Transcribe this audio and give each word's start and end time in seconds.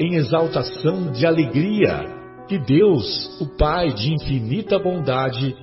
em 0.00 0.14
exaltação 0.14 1.12
de 1.12 1.26
alegria 1.26 2.18
que 2.48 2.58
Deus, 2.58 3.38
o 3.38 3.46
Pai 3.58 3.92
de 3.92 4.14
infinita 4.14 4.78
bondade, 4.78 5.54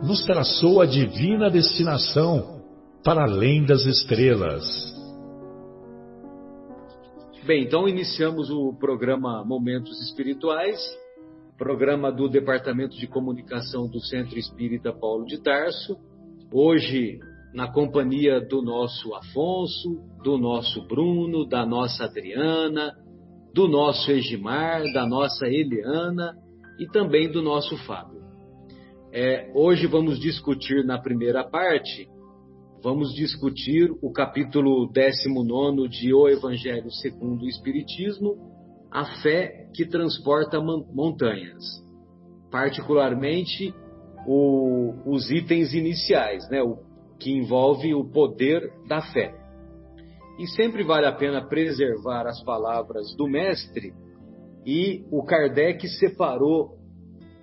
nos 0.00 0.24
traçou 0.24 0.80
a 0.80 0.86
divina 0.86 1.50
destinação 1.50 2.62
para 3.02 3.24
além 3.24 3.64
das 3.66 3.84
estrelas. 3.84 4.64
Bem, 7.44 7.64
então 7.64 7.88
iniciamos 7.88 8.48
o 8.48 8.72
programa 8.78 9.44
Momentos 9.44 10.00
Espirituais, 10.02 10.78
programa 11.58 12.12
do 12.12 12.28
Departamento 12.28 12.96
de 12.96 13.08
Comunicação 13.08 13.88
do 13.88 14.00
Centro 14.00 14.38
Espírita 14.38 14.92
Paulo 14.92 15.26
de 15.26 15.42
Tarso. 15.42 15.96
Hoje, 16.52 17.18
na 17.52 17.70
companhia 17.70 18.40
do 18.40 18.62
nosso 18.62 19.12
Afonso, 19.14 20.00
do 20.22 20.38
nosso 20.38 20.86
Bruno, 20.86 21.44
da 21.44 21.66
nossa 21.66 22.04
Adriana, 22.04 22.94
do 23.54 23.68
nosso 23.68 24.10
Egimar, 24.10 24.82
da 24.92 25.06
nossa 25.06 25.46
Eliana 25.46 26.36
e 26.76 26.86
também 26.88 27.30
do 27.30 27.40
nosso 27.40 27.76
Fábio. 27.86 28.20
É, 29.12 29.52
hoje 29.54 29.86
vamos 29.86 30.18
discutir 30.18 30.84
na 30.84 30.98
primeira 30.98 31.44
parte, 31.44 32.08
vamos 32.82 33.14
discutir 33.14 33.92
o 34.02 34.12
capítulo 34.12 34.90
19 34.90 35.88
de 35.88 36.12
O 36.12 36.28
Evangelho 36.28 36.90
segundo 36.90 37.42
o 37.44 37.48
Espiritismo, 37.48 38.36
a 38.90 39.04
fé 39.22 39.70
que 39.72 39.86
transporta 39.86 40.60
montanhas. 40.60 41.62
Particularmente 42.50 43.72
o, 44.26 44.94
os 45.06 45.30
itens 45.30 45.74
iniciais, 45.74 46.48
né, 46.50 46.60
o, 46.60 46.78
que 47.20 47.30
envolve 47.30 47.94
o 47.94 48.04
poder 48.04 48.68
da 48.88 49.00
fé. 49.00 49.43
E 50.38 50.46
sempre 50.48 50.82
vale 50.82 51.06
a 51.06 51.12
pena 51.12 51.46
preservar 51.46 52.26
as 52.26 52.42
palavras 52.42 53.14
do 53.16 53.28
mestre, 53.28 53.94
e 54.66 55.04
o 55.10 55.22
Kardec 55.22 55.86
separou 55.88 56.78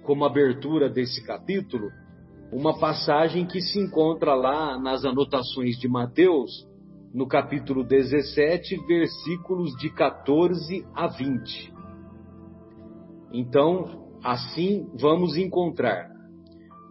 como 0.03 0.25
abertura 0.25 0.89
desse 0.89 1.23
capítulo 1.25 1.89
uma 2.51 2.77
passagem 2.77 3.45
que 3.45 3.61
se 3.61 3.79
encontra 3.79 4.33
lá 4.33 4.77
nas 4.77 5.05
anotações 5.05 5.77
de 5.77 5.87
Mateus, 5.87 6.67
no 7.13 7.25
capítulo 7.25 7.83
17, 7.83 8.75
versículos 8.85 9.71
de 9.77 9.89
14 9.89 10.85
a 10.93 11.07
20. 11.07 11.73
Então, 13.31 14.17
assim 14.21 14.89
vamos 14.99 15.37
encontrar. 15.37 16.09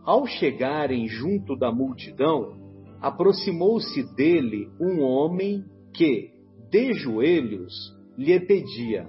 Ao 0.02 0.26
chegarem 0.26 1.06
junto 1.08 1.54
da 1.54 1.70
multidão, 1.70 2.58
aproximou-se 3.00 4.02
dele 4.14 4.70
um 4.80 5.02
homem 5.02 5.62
que, 5.94 6.30
de 6.70 6.92
joelhos, 6.94 7.74
lhe 8.16 8.38
pedia: 8.40 9.08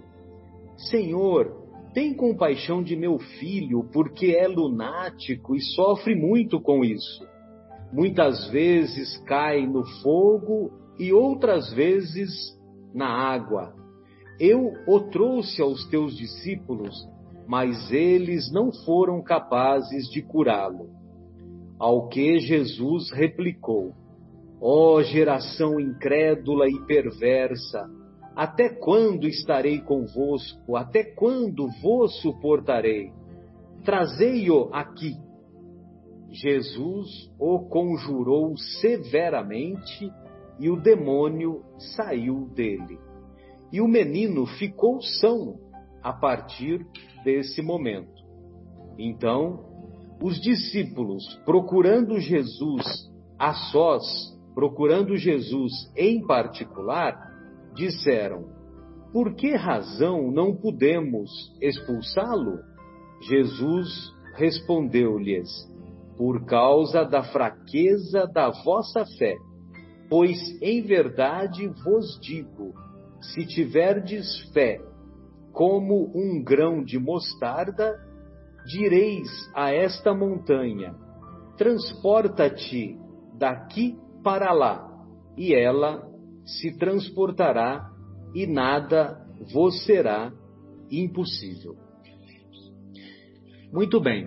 Senhor, 0.90 1.62
tem 1.94 2.14
compaixão 2.14 2.82
de 2.82 2.96
meu 2.96 3.20
filho, 3.20 3.84
porque 3.92 4.28
é 4.28 4.48
lunático 4.48 5.56
e 5.56 5.62
sofre 5.62 6.16
muito 6.16 6.62
com 6.62 6.86
isso. 6.86 7.28
Muitas 7.92 8.50
vezes 8.50 9.18
cai 9.26 9.68
no 9.68 9.86
fogo 10.02 10.72
e 10.98 11.12
outras 11.12 11.74
vezes 11.74 12.30
na 12.94 13.08
água. 13.08 13.74
Eu 14.40 14.72
o 14.88 15.00
trouxe 15.02 15.62
aos 15.62 15.86
teus 15.90 16.16
discípulos, 16.16 16.96
mas 17.48 17.92
eles 17.92 18.52
não 18.52 18.72
foram 18.86 19.22
capazes 19.22 20.10
de 20.10 20.22
curá-lo. 20.22 20.90
Ao 21.78 22.08
que 22.08 22.40
Jesus 22.40 23.12
replicou: 23.12 23.94
Ó 24.62 24.98
oh, 24.98 25.04
geração 25.04 25.80
incrédula 25.80 26.70
e 26.70 26.86
perversa, 26.86 27.90
até 28.36 28.70
quando 28.70 29.28
estarei 29.28 29.82
convosco? 29.82 30.76
Até 30.76 31.04
quando 31.04 31.68
vos 31.82 32.22
suportarei? 32.22 33.12
Trazei-o 33.84 34.70
aqui. 34.72 35.16
Jesus 36.30 37.30
o 37.40 37.68
conjurou 37.68 38.56
severamente 38.80 40.12
e 40.60 40.70
o 40.70 40.80
demônio 40.80 41.64
saiu 41.96 42.48
dele. 42.54 43.00
E 43.72 43.82
o 43.82 43.88
menino 43.88 44.46
ficou 44.46 45.02
são 45.02 45.60
a 46.04 46.14
partir 46.14 46.86
desse 47.24 47.62
momento. 47.62 48.22
Então, 48.98 49.66
os 50.22 50.40
discípulos, 50.40 51.24
procurando 51.46 52.20
Jesus 52.20 52.84
a 53.40 53.54
sós, 53.54 54.04
procurando 54.54 55.16
Jesus 55.16 55.72
em 55.96 56.26
particular, 56.26 57.16
disseram: 57.74 58.46
Por 59.12 59.34
que 59.36 59.56
razão 59.56 60.32
não 60.32 60.56
podemos 60.56 61.30
expulsá-lo? 61.62 62.60
Jesus 63.28 64.14
respondeu-lhes: 64.36 65.50
Por 66.18 66.46
causa 66.46 67.04
da 67.04 67.24
fraqueza 67.24 68.28
da 68.28 68.50
vossa 68.64 69.06
fé. 69.18 69.36
Pois 70.10 70.38
em 70.62 70.82
verdade 70.82 71.68
vos 71.84 72.20
digo: 72.22 72.74
se 73.22 73.46
tiverdes 73.46 74.42
fé 74.52 74.82
como 75.54 76.12
um 76.16 76.44
grão 76.44 76.84
de 76.84 76.98
mostarda, 76.98 77.98
direis 78.66 79.30
a 79.56 79.72
esta 79.72 80.14
montanha: 80.14 80.96
transporta-te 81.58 82.98
daqui 83.38 83.98
para 84.22 84.52
lá, 84.54 84.88
e 85.38 85.54
ela 85.54 86.08
se 86.46 86.78
transportará, 86.78 87.90
e 88.34 88.46
nada 88.48 89.26
vos 89.54 89.84
será 89.86 90.32
impossível. 90.90 91.76
Muito 93.72 94.00
bem. 94.02 94.26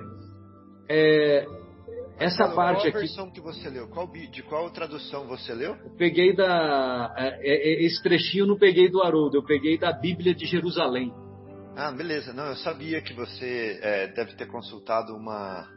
É, 0.89 1.47
essa 2.19 2.45
qual, 2.45 2.57
parte 2.57 2.83
qual 2.83 2.89
aqui. 2.89 2.99
versão 2.99 3.31
que 3.31 3.41
você 3.41 3.69
leu? 3.69 3.89
Qual, 3.89 4.11
de 4.11 4.43
qual 4.45 4.71
tradução 4.71 5.27
você 5.27 5.53
leu? 5.53 5.75
Eu 5.75 5.97
peguei 5.97 6.35
da. 6.35 7.13
É, 7.17 7.29
é, 7.43 7.85
esse 7.85 8.03
trechinho 8.03 8.43
eu 8.43 8.49
não 8.49 8.59
peguei 8.59 8.89
do 8.89 9.03
Haroldo, 9.03 9.37
eu 9.37 9.45
peguei 9.45 9.77
da 9.79 9.93
Bíblia 9.93 10.35
de 10.35 10.47
Jerusalém. 10.47 11.13
Ah, 11.77 11.91
beleza. 11.91 12.33
Não, 12.33 12.47
eu 12.47 12.57
sabia 12.57 13.01
que 13.03 13.13
você 13.13 13.81
é, 13.83 14.07
deve 14.09 14.35
ter 14.37 14.47
consultado 14.47 15.15
uma, 15.15 15.69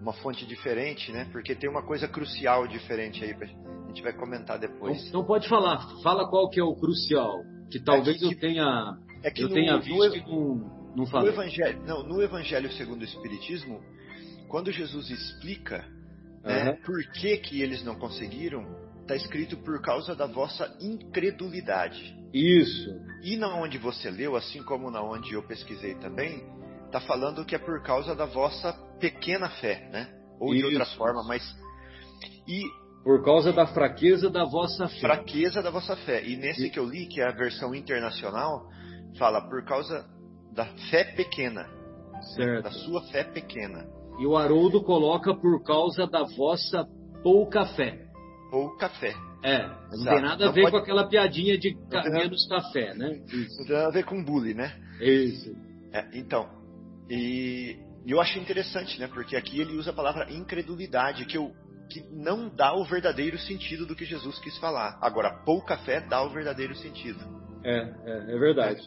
uma 0.00 0.12
fonte 0.12 0.46
diferente, 0.46 1.10
né? 1.12 1.28
Porque 1.32 1.54
tem 1.54 1.68
uma 1.68 1.82
coisa 1.82 2.06
crucial 2.08 2.66
diferente 2.66 3.24
aí, 3.24 3.32
a 3.32 3.88
gente 3.88 4.02
vai 4.02 4.12
comentar 4.12 4.58
depois. 4.58 4.96
Então, 4.98 5.08
então 5.08 5.24
pode 5.24 5.48
falar, 5.48 5.78
fala 6.02 6.28
qual 6.28 6.48
que 6.48 6.60
é 6.60 6.64
o 6.64 6.74
crucial, 6.74 7.42
que 7.70 7.80
talvez 7.80 8.16
é 8.16 8.18
que, 8.18 8.34
eu 8.34 8.38
tenha, 8.38 8.98
é 9.22 9.30
que 9.30 9.42
eu 9.42 9.48
no, 9.48 9.54
tenha 9.54 9.78
visto 9.78 9.96
no, 9.98 10.14
e 10.14 10.20
não, 10.20 10.54
não 10.56 10.96
no 10.96 11.06
falei. 11.06 11.32
evangelho, 11.32 11.82
não, 11.84 12.02
no 12.02 12.22
Evangelho 12.22 12.70
segundo 12.72 13.02
o 13.02 13.04
Espiritismo, 13.04 13.80
quando 14.48 14.72
Jesus 14.72 15.10
explica 15.10 15.84
né, 16.44 16.62
Aham. 16.62 16.76
por 16.84 17.02
que 17.12 17.36
que 17.38 17.60
eles 17.60 17.84
não 17.84 17.96
conseguiram, 17.96 18.64
está 19.02 19.16
escrito 19.16 19.56
por 19.58 19.80
causa 19.82 20.14
da 20.14 20.26
vossa 20.26 20.76
incredulidade. 20.80 22.16
Isso, 22.32 22.90
E 23.22 23.36
na 23.36 23.54
onde 23.56 23.78
você 23.78 24.10
leu, 24.10 24.36
assim 24.36 24.62
como 24.62 24.90
na 24.90 25.02
onde 25.02 25.32
eu 25.32 25.42
pesquisei 25.42 25.94
também, 25.94 26.42
está 26.88 27.00
falando 27.00 27.44
que 27.44 27.54
é 27.54 27.58
por 27.58 27.80
causa 27.82 28.14
da 28.14 28.26
vossa 28.26 28.72
pequena 28.98 29.48
fé, 29.60 29.88
né? 29.92 30.08
Ou 30.40 30.54
de 30.54 30.64
outra 30.64 30.82
Isso. 30.84 30.96
forma, 30.96 31.22
mas 31.24 31.42
e 32.46 32.62
por 33.04 33.22
causa 33.24 33.52
da 33.52 33.66
fraqueza 33.66 34.28
da 34.28 34.44
vossa 34.44 34.88
fé. 34.88 35.00
fraqueza 35.00 35.62
da 35.62 35.70
vossa 35.70 35.96
fé. 35.96 36.24
E 36.26 36.36
nesse 36.36 36.66
E- 36.66 36.70
que 36.70 36.78
eu 36.78 36.84
li, 36.84 37.06
que 37.06 37.20
é 37.20 37.28
a 37.28 37.32
versão 37.32 37.74
internacional, 37.74 38.66
fala 39.18 39.40
por 39.48 39.64
causa 39.64 40.04
da 40.52 40.66
fé 40.90 41.04
pequena. 41.04 41.66
Certo. 42.34 42.64
Da 42.64 42.70
sua 42.72 43.02
fé 43.12 43.22
pequena. 43.24 43.86
E 44.18 44.26
o 44.26 44.36
Haroldo 44.36 44.82
coloca 44.82 45.32
por 45.34 45.62
causa 45.62 46.06
da 46.06 46.24
vossa 46.24 46.84
pouca 47.22 47.64
fé. 47.66 48.06
Pouca 48.50 48.88
fé. 48.88 49.14
É, 49.44 49.62
não 49.68 49.92
Exato. 49.92 50.10
tem 50.16 50.20
nada 50.22 50.44
a 50.44 50.46
Não 50.48 50.52
ver 50.52 50.62
pode- 50.62 50.72
com 50.72 50.78
aquela 50.82 51.06
piadinha 51.08 51.56
de 51.56 51.76
nada- 51.88 52.10
menos 52.10 52.46
café, 52.48 52.92
né? 52.94 53.20
Isso. 53.28 53.58
Não 53.60 53.66
tem 53.66 53.76
nada 53.76 53.88
a 53.88 53.92
ver 53.92 54.04
com 54.04 54.24
bullying, 54.24 54.54
né? 54.54 54.72
Isso. 55.00 55.54
É, 55.92 56.04
então, 56.18 56.48
e, 57.08 57.76
e 58.04 58.10
eu 58.10 58.20
achei 58.20 58.40
interessante, 58.40 58.98
né? 58.98 59.06
Porque 59.06 59.36
aqui 59.36 59.60
ele 59.60 59.76
usa 59.76 59.90
a 59.90 59.94
palavra 59.94 60.30
incredulidade, 60.32 61.24
que, 61.26 61.36
eu, 61.36 61.52
que 61.90 62.02
não 62.10 62.48
dá 62.48 62.74
o 62.74 62.84
verdadeiro 62.84 63.38
sentido 63.38 63.86
do 63.86 63.94
que 63.94 64.04
Jesus 64.04 64.38
quis 64.40 64.56
falar. 64.58 64.98
Agora, 65.00 65.42
pouca 65.44 65.78
fé 65.78 66.00
dá 66.00 66.22
o 66.22 66.30
verdadeiro 66.30 66.74
sentido. 66.74 67.18
É, 67.64 67.76
é, 67.76 68.34
é 68.34 68.38
verdade. 68.38 68.80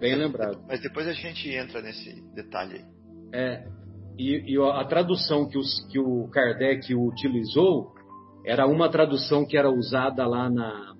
Bem 0.00 0.14
lembrado. 0.14 0.62
Mas 0.66 0.80
depois 0.80 1.08
a 1.08 1.12
gente 1.12 1.50
entra 1.50 1.82
nesse 1.82 2.22
detalhe 2.34 2.74
aí. 2.74 2.84
É, 3.32 3.66
e, 4.18 4.54
e 4.54 4.58
a 4.60 4.84
tradução 4.84 5.48
que, 5.48 5.58
os, 5.58 5.86
que 5.90 5.98
o 5.98 6.28
Kardec 6.28 6.94
utilizou 6.94 7.92
era 8.44 8.66
uma 8.66 8.88
tradução 8.88 9.46
que 9.46 9.56
era 9.56 9.70
usada 9.70 10.26
lá 10.26 10.48
na, 10.48 10.94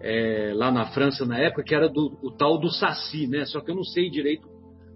é, 0.00 0.52
lá 0.54 0.70
na 0.70 0.86
França 0.92 1.24
na 1.24 1.38
época, 1.38 1.64
que 1.64 1.74
era 1.74 1.88
do, 1.88 2.18
o 2.22 2.30
tal 2.30 2.58
do 2.58 2.70
Saci, 2.70 3.26
né? 3.26 3.44
Só 3.46 3.60
que 3.60 3.70
eu 3.70 3.74
não 3.74 3.84
sei 3.84 4.10
direito. 4.10 4.46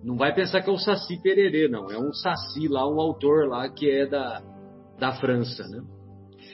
Não 0.02 0.16
vai 0.16 0.34
pensar 0.34 0.62
que 0.62 0.70
é 0.70 0.72
o 0.72 0.78
Saci 0.78 1.20
Pererê, 1.22 1.68
não. 1.68 1.90
É 1.90 1.98
um 1.98 2.12
Saci 2.12 2.68
lá, 2.68 2.88
um 2.88 3.00
autor 3.00 3.48
lá 3.48 3.68
que 3.68 3.90
é 3.90 4.06
da, 4.06 4.42
da 4.98 5.12
França, 5.12 5.66
né? 5.68 5.82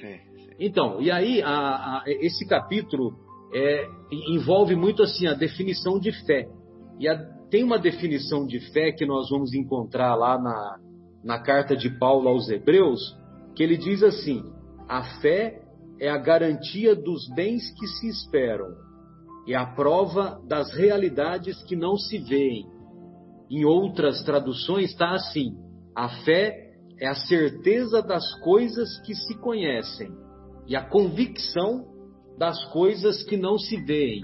Sim, 0.01 0.19
sim. 0.45 0.51
Então, 0.59 1.01
e 1.01 1.11
aí 1.11 1.43
a- 1.43 1.99
a- 1.99 2.03
esse 2.07 2.47
capítulo 2.49 3.13
é, 3.55 3.87
envolve 4.11 4.75
muito 4.75 5.03
assim 5.03 5.27
a 5.27 5.35
definição 5.35 5.99
de 5.99 6.11
fé. 6.27 6.49
E 6.99 7.07
a- 7.09 7.17
tem 7.51 7.63
uma 7.63 7.79
definição 7.79 8.47
de 8.47 8.59
fé 8.73 8.91
que 8.93 9.07
nós 9.07 9.29
vamos 9.31 9.53
encontrar 9.55 10.15
lá 10.15 10.39
na, 10.41 10.79
na 11.23 11.39
carta 11.41 11.77
de 11.77 11.89
Paulo 11.99 12.29
aos 12.29 12.49
Hebreus, 12.49 13.01
que 13.55 13.63
ele 13.63 13.77
diz 13.77 14.03
assim: 14.03 14.43
a 14.89 15.03
fé 15.21 15.61
é 16.01 16.09
a 16.09 16.19
garantia 16.19 16.97
dos 16.97 17.29
bens 17.35 17.63
que 17.79 17.87
se 17.87 18.09
esperam 18.09 18.75
e 19.47 19.55
a 19.55 19.65
prova 19.67 20.41
das 20.49 20.73
realidades 20.75 21.63
que 21.65 21.77
não 21.77 21.97
se 21.97 22.19
veem. 22.19 22.67
Em 23.51 23.65
outras 23.65 24.23
traduções 24.25 24.91
está 24.91 25.13
assim: 25.13 25.55
a 25.95 26.09
fé 26.25 26.73
é 26.99 27.07
a 27.07 27.15
certeza 27.15 28.03
das 28.03 28.25
coisas 28.41 29.01
que 29.05 29.15
se 29.15 29.39
conhecem 29.41 30.11
e 30.67 30.77
a 30.77 30.83
convicção 30.83 31.85
das 32.39 32.65
coisas 32.73 33.23
que 33.25 33.37
não 33.37 33.59
se 33.59 33.77
veem, 33.85 34.23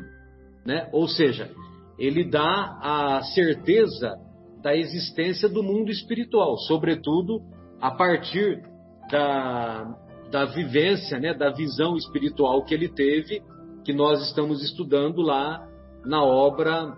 né? 0.65 0.89
Ou 0.93 1.07
seja, 1.07 1.51
ele 1.99 2.25
dá 2.25 2.79
a 2.83 3.23
certeza 3.35 4.17
da 4.63 4.77
existência 4.77 5.49
do 5.49 5.63
mundo 5.63 5.91
espiritual, 5.91 6.57
sobretudo 6.59 7.41
a 7.81 7.91
partir 7.91 8.63
da, 9.11 9.97
da 10.31 10.45
vivência, 10.45 11.19
né, 11.19 11.35
da 11.35 11.51
visão 11.51 11.97
espiritual 11.97 12.65
que 12.65 12.75
ele 12.75 12.89
teve, 12.89 13.43
que 13.85 13.93
nós 13.93 14.23
estamos 14.29 14.63
estudando 14.63 15.23
lá 15.23 15.67
na 16.05 16.23
obra 16.23 16.95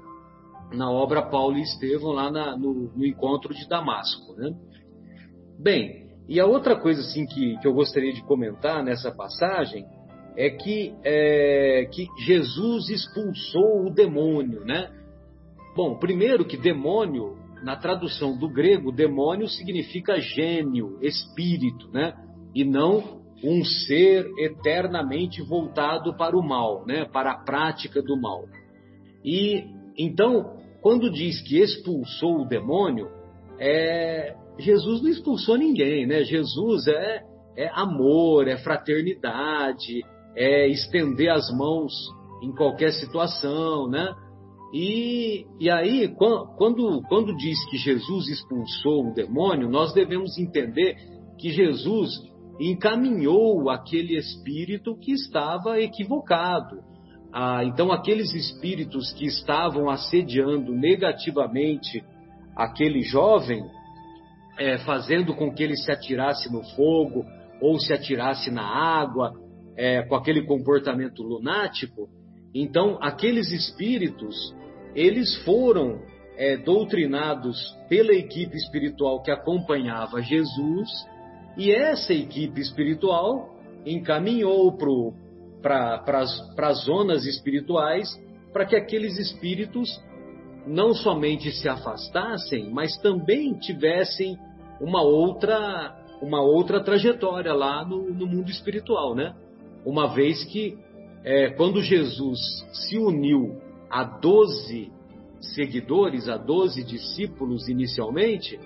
na 0.75 0.91
obra 0.91 1.23
Paulo 1.23 1.57
e 1.59 1.63
Estevão 1.63 2.13
lá 2.13 2.31
na- 2.31 2.57
no, 2.57 2.93
no 2.95 3.05
encontro 3.07 3.55
de 3.55 3.69
Damasco, 3.69 4.35
né? 4.35 4.51
Bem, 5.59 6.03
e 6.29 6.41
a 6.41 6.47
outra 6.47 6.77
coisa 6.77 7.01
assim 7.01 7.27
que, 7.27 7.59
que 7.59 7.67
eu 7.67 7.75
gostaria 7.75 8.13
de 8.13 8.23
comentar 8.25 8.83
nessa 8.83 9.11
passagem 9.11 9.85
é 10.37 10.51
que, 10.51 10.95
é, 11.05 11.89
que 11.93 12.07
Jesus 12.25 12.89
expulsou 12.89 13.87
o 13.87 13.91
demônio, 13.91 14.65
né? 14.65 14.91
Bom, 15.77 15.97
primeiro 15.99 16.45
que 16.45 16.57
demônio, 16.57 17.37
na 17.63 17.77
tradução 17.77 18.37
do 18.37 18.49
grego, 18.49 18.91
demônio 18.91 19.49
significa 19.49 20.21
gênio, 20.21 20.99
espírito, 21.01 21.91
né? 21.93 22.15
E 22.55 22.65
não 22.65 23.23
um 23.45 23.65
ser 23.65 24.31
eternamente 24.39 25.43
voltado 25.43 26.17
para 26.17 26.37
o 26.37 26.43
mal, 26.43 26.87
né? 26.87 27.05
Para 27.05 27.33
a 27.33 27.39
prática 27.39 28.03
do 28.03 28.17
mal. 28.21 28.45
E 29.25 29.65
então, 29.97 30.62
quando 30.83 31.11
diz 31.11 31.41
que 31.43 31.59
expulsou 31.61 32.43
o 32.43 32.49
demônio, 32.49 33.09
é, 33.59 34.35
Jesus 34.59 35.01
não 35.01 35.09
expulsou 35.09 35.57
ninguém, 35.57 36.07
né? 36.07 36.25
Jesus 36.25 36.87
é, 36.89 37.23
é 37.57 37.71
amor, 37.73 38.49
é 38.49 38.57
fraternidade, 38.57 40.03
é 40.37 40.67
estender 40.69 41.31
as 41.31 41.51
mãos 41.57 41.93
em 42.43 42.53
qualquer 42.53 42.93
situação, 42.93 43.89
né? 43.89 44.13
E, 44.75 45.47
e 45.61 45.71
aí, 45.71 46.09
quan- 46.09 46.47
quando, 46.57 47.03
quando 47.09 47.37
diz 47.37 47.65
que 47.71 47.77
Jesus 47.77 48.29
expulsou 48.29 49.11
o 49.11 49.15
demônio, 49.15 49.69
nós 49.69 49.93
devemos 49.93 50.37
entender 50.39 50.97
que 51.39 51.51
Jesus 51.51 52.11
encaminhou 52.59 53.69
aquele 53.71 54.17
espírito 54.17 54.97
que 54.99 55.13
estava 55.13 55.81
equivocado. 55.81 56.79
Ah, 57.33 57.65
então, 57.65 57.91
aqueles 57.91 58.35
espíritos 58.35 59.11
que 59.13 59.25
estavam 59.25 59.89
assediando 59.89 60.73
negativamente 60.73 62.05
aquele 62.55 63.01
jovem, 63.03 63.65
é, 64.59 64.79
fazendo 64.79 65.35
com 65.35 65.51
que 65.53 65.63
ele 65.63 65.77
se 65.77 65.91
atirasse 65.91 66.53
no 66.53 66.63
fogo 66.77 67.25
ou 67.61 67.79
se 67.81 67.93
atirasse 67.93 68.51
na 68.51 68.63
água, 68.65 69.33
é, 69.77 70.03
com 70.03 70.15
aquele 70.15 70.45
comportamento 70.45 71.23
lunático, 71.23 72.09
então 72.55 72.99
aqueles 73.01 73.51
espíritos 73.51 74.55
eles 74.95 75.35
foram 75.45 76.03
é, 76.37 76.59
doutrinados 76.59 77.75
pela 77.89 78.13
equipe 78.13 78.57
espiritual 78.57 79.23
que 79.23 79.31
acompanhava 79.31 80.21
Jesus 80.21 80.91
e 81.57 81.73
essa 81.73 82.13
equipe 82.13 82.61
espiritual 82.61 83.57
encaminhou 83.87 84.77
para 85.63 86.03
as 86.59 86.85
zonas 86.85 87.25
espirituais 87.25 88.09
para 88.53 88.67
que 88.67 88.77
aqueles 88.77 89.19
espíritos 89.19 89.89
não 90.67 90.93
somente 90.93 91.51
se 91.51 91.69
afastassem, 91.69 92.71
mas 92.71 92.97
também 92.99 93.55
tivessem 93.59 94.37
uma 94.81 95.03
outra 95.03 95.99
uma 96.21 96.41
outra 96.41 96.81
trajetória 96.81 97.53
lá 97.53 97.85
no, 97.85 98.13
no 98.15 98.27
mundo 98.29 98.49
espiritual, 98.49 99.13
né? 99.13 99.35
Uma 99.85 100.15
vez 100.15 100.45
que 100.45 100.79
é, 101.25 101.51
quando 101.51 101.83
Jesus 101.83 102.39
se 102.73 102.97
uniu 102.97 103.61
a 103.91 104.05
12 104.05 104.93
seguidores, 105.41 106.29
a 106.29 106.37
12 106.37 106.85
discípulos 106.85 107.69
inicialmente, 107.69 108.59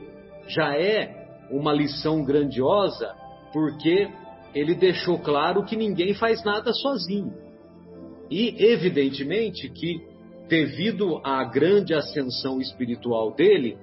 já 0.47 0.77
é 0.77 1.47
uma 1.51 1.73
lição 1.73 2.23
grandiosa, 2.23 3.15
porque 3.53 4.09
ele 4.57 4.75
deixou 4.75 5.19
claro 5.19 5.67
que 5.67 5.77
ninguém 5.77 6.15
faz 6.15 6.43
nada 6.43 6.73
sozinho. 6.73 7.31
E, 8.31 8.57
evidentemente, 8.59 9.69
que 9.69 10.01
devido 10.49 11.21
à 11.23 11.45
grande 11.45 11.93
ascensão 11.93 12.59
espiritual 12.59 13.35
dele, 13.35 13.77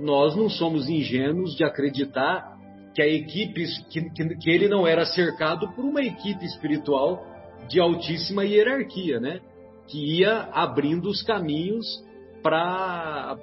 nós 0.00 0.36
não 0.36 0.48
somos 0.48 0.88
ingênuos 0.88 1.56
de 1.56 1.64
acreditar 1.64 2.56
que 2.94 3.02
a 3.02 3.06
equipe 3.06 3.64
que, 3.90 4.10
que, 4.36 4.50
ele 4.50 4.68
não 4.68 4.86
era 4.86 5.04
cercado 5.04 5.72
por 5.72 5.84
uma 5.84 6.00
equipe 6.00 6.44
espiritual 6.44 7.26
de 7.68 7.80
altíssima 7.80 8.44
hierarquia, 8.44 9.18
né? 9.18 9.40
Que 9.88 10.18
ia 10.18 10.48
abrindo 10.52 11.08
os 11.08 11.20
caminhos 11.22 11.84
para 12.42 13.36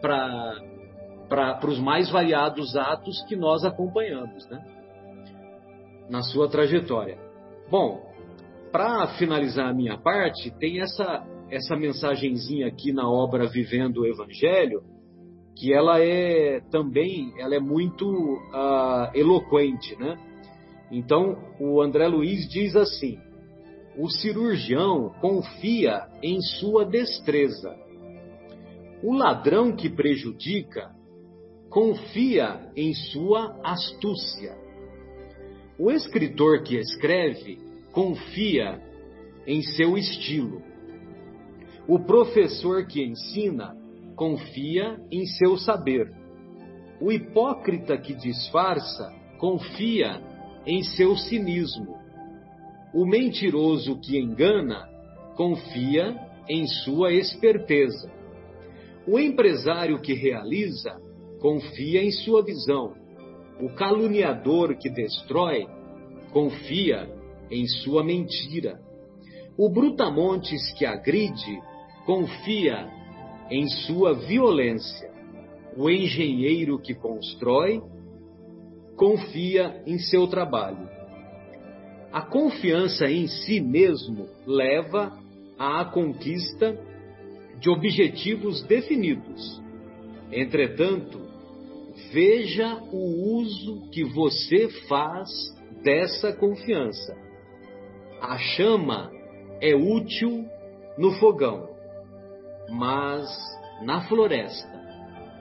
para 1.27 1.67
os 1.67 1.79
mais 1.79 2.09
variados 2.09 2.75
atos 2.75 3.21
que 3.27 3.35
nós 3.35 3.65
acompanhamos, 3.65 4.47
né? 4.49 4.78
Na 6.09 6.21
sua 6.21 6.49
trajetória. 6.49 7.17
Bom, 7.69 8.09
para 8.71 9.07
finalizar 9.17 9.69
a 9.69 9.73
minha 9.73 9.97
parte, 9.97 10.51
tem 10.59 10.81
essa 10.81 11.25
essa 11.51 11.75
mensagenzinha 11.75 12.67
aqui 12.67 12.91
na 12.91 13.09
obra 13.09 13.47
Vivendo 13.47 14.01
o 14.01 14.05
Evangelho, 14.05 14.83
que 15.57 15.73
ela 15.73 15.99
é 15.99 16.61
também, 16.71 17.33
ela 17.37 17.55
é 17.55 17.59
muito 17.59 18.07
uh, 18.07 19.09
eloquente, 19.13 19.95
né? 19.97 20.17
Então, 20.91 21.37
o 21.59 21.81
André 21.81 22.07
Luiz 22.07 22.47
diz 22.49 22.75
assim: 22.75 23.19
o 23.97 24.09
cirurgião 24.09 25.13
confia 25.19 26.07
em 26.23 26.39
sua 26.41 26.85
destreza. 26.85 27.75
O 29.03 29.13
ladrão 29.13 29.75
que 29.75 29.89
prejudica 29.89 30.91
confia 31.69 32.71
em 32.75 32.93
sua 32.93 33.59
astúcia. 33.63 34.55
O 35.79 35.89
escritor 35.89 36.63
que 36.63 36.75
escreve 36.75 37.57
confia 37.93 38.81
em 39.47 39.61
seu 39.61 39.97
estilo. 39.97 40.61
O 41.87 41.99
professor 41.99 42.85
que 42.85 43.01
ensina 43.01 43.73
confia 44.13 44.99
em 45.09 45.25
seu 45.25 45.57
saber. 45.57 46.11
O 46.99 47.13
hipócrita 47.13 47.97
que 47.97 48.13
disfarça 48.13 49.09
confia 49.37 50.21
em 50.65 50.83
seu 50.83 51.15
cinismo. 51.15 51.97
O 52.93 53.05
mentiroso 53.05 54.01
que 54.01 54.19
engana 54.19 54.85
confia 55.37 56.13
em 56.49 56.67
sua 56.67 57.13
esperteza. 57.13 58.11
O 59.07 59.17
empresário 59.17 60.01
que 60.01 60.13
realiza 60.13 60.99
confia 61.39 62.03
em 62.03 62.11
sua 62.11 62.43
visão. 62.43 62.98
O 63.59 63.69
caluniador 63.69 64.75
que 64.77 64.89
destrói 64.89 65.67
confia 66.31 67.09
em 67.51 67.67
sua 67.67 68.03
mentira. 68.03 68.79
O 69.57 69.69
brutamontes 69.69 70.73
que 70.77 70.85
agride 70.85 71.59
confia 72.05 72.87
em 73.49 73.67
sua 73.67 74.13
violência. 74.13 75.11
O 75.75 75.89
engenheiro 75.89 76.79
que 76.79 76.93
constrói 76.93 77.81
confia 78.95 79.81
em 79.85 79.97
seu 79.99 80.27
trabalho. 80.27 80.89
A 82.11 82.21
confiança 82.21 83.09
em 83.09 83.27
si 83.27 83.59
mesmo 83.59 84.27
leva 84.45 85.17
à 85.57 85.85
conquista 85.85 86.77
de 87.59 87.69
objetivos 87.69 88.63
definidos. 88.63 89.61
Entretanto, 90.31 91.28
veja 92.11 92.75
o 92.91 93.37
uso 93.39 93.89
que 93.91 94.03
você 94.03 94.69
faz 94.87 95.29
dessa 95.83 96.33
confiança. 96.33 97.15
A 98.21 98.37
chama 98.37 99.11
é 99.61 99.75
útil 99.75 100.45
no 100.97 101.11
fogão, 101.13 101.69
mas 102.69 103.27
na 103.83 104.01
floresta 104.07 104.79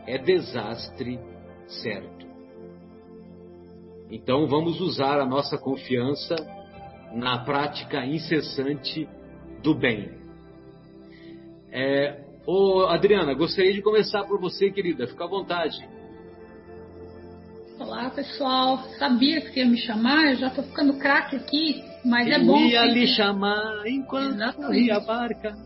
é 0.06 0.16
desastre 0.18 1.18
certo. 1.66 2.26
Então 4.10 4.46
vamos 4.46 4.80
usar 4.80 5.20
a 5.20 5.26
nossa 5.26 5.58
confiança 5.58 6.34
na 7.12 7.44
prática 7.44 8.04
incessante 8.06 9.08
do 9.62 9.74
bem. 9.74 10.10
É, 11.70 12.24
ô 12.46 12.86
Adriana, 12.86 13.34
gostaria 13.34 13.72
de 13.72 13.82
começar 13.82 14.24
por 14.24 14.40
você, 14.40 14.70
querida. 14.70 15.06
Fica 15.06 15.24
à 15.24 15.28
vontade. 15.28 15.97
Olá, 17.80 18.10
pessoal. 18.10 18.82
Sabia 18.98 19.40
que 19.40 19.60
ia 19.60 19.66
me 19.66 19.78
chamar? 19.78 20.32
Eu 20.32 20.36
já 20.36 20.48
estou 20.48 20.64
ficando 20.64 20.94
craque 20.94 21.36
aqui, 21.36 21.84
mas 22.04 22.28
é 22.28 22.38
bom. 22.38 22.58
Ia 22.58 22.84
lhe 22.86 23.06
chamar 23.06 23.86
enquanto 23.86 24.54
corria 24.54 24.96
a 24.96 25.00
barca. 25.00 25.56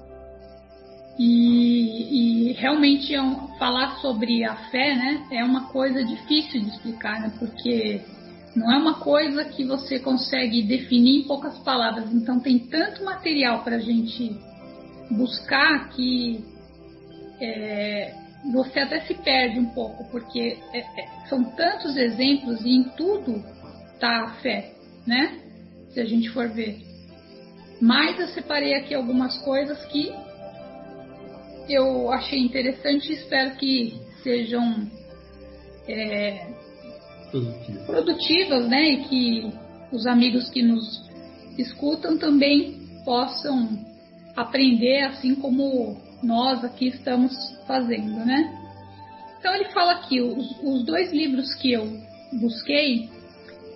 E, 1.19 2.51
e 2.51 2.53
realmente 2.53 3.15
é 3.15 3.23
um, 3.23 3.49
falar 3.59 3.97
sobre 4.01 4.45
a 4.45 4.55
fé, 4.71 4.95
né, 4.95 5.27
é 5.31 5.45
uma 5.45 5.69
coisa 5.69 6.05
difícil 6.05 6.61
de 6.61 6.69
explicar, 6.69 7.21
né, 7.21 7.33
porque 7.39 8.01
não 8.57 8.73
é 8.73 8.77
uma 8.79 8.95
coisa 8.95 9.45
que 9.45 9.65
você 9.65 9.99
consegue 9.99 10.63
definir 10.63 11.21
em 11.21 11.27
poucas 11.27 11.59
palavras. 11.61 12.13
Então 12.13 12.41
tem 12.41 12.59
tanto 12.59 13.05
material 13.05 13.63
para 13.65 13.77
a 13.77 13.81
gente 13.81 14.37
buscar 15.11 15.89
que 15.91 16.45
é, 17.41 18.22
você 18.51 18.81
até 18.81 19.01
se 19.03 19.15
perde 19.15 19.61
um 19.61 19.67
pouco, 19.67 20.05
porque 20.11 20.59
é, 20.73 20.79
é, 20.79 21.27
são 21.29 21.45
tantos 21.45 21.97
exemplos 21.97 22.61
e 22.65 22.71
em 22.71 22.85
tudo 22.97 23.45
está 23.95 24.25
a 24.25 24.31
fé, 24.41 24.73
né? 25.07 25.39
Se 25.91 26.01
a 26.01 26.05
gente 26.05 26.29
for 26.31 26.49
ver. 26.49 26.81
Mas 27.81 28.19
eu 28.19 28.29
separei 28.29 28.75
aqui 28.75 28.95
algumas 28.95 29.37
coisas 29.39 29.85
que 29.87 30.13
eu 31.69 32.11
achei 32.11 32.41
interessante 32.41 33.11
e 33.11 33.15
espero 33.15 33.57
que 33.57 34.01
sejam 34.23 34.91
é, 35.89 36.47
produtivas, 37.87 38.69
né? 38.69 38.83
E 38.89 39.05
que 39.05 39.53
os 39.93 40.07
amigos 40.07 40.51
que 40.51 40.63
nos 40.63 41.03
escutam 41.59 42.19
também 42.19 42.81
possam 43.05 43.79
aprender, 44.35 45.03
assim 45.05 45.35
como 45.35 46.01
nós 46.23 46.65
aqui 46.65 46.89
estamos 46.89 47.33
fazendo, 47.67 48.25
né? 48.25 48.59
Então 49.39 49.55
ele 49.55 49.65
fala 49.67 49.93
aqui, 49.93 50.21
os, 50.21 50.51
os 50.63 50.85
dois 50.85 51.13
livros 51.13 51.53
que 51.57 51.73
eu 51.73 51.87
busquei 52.41 53.09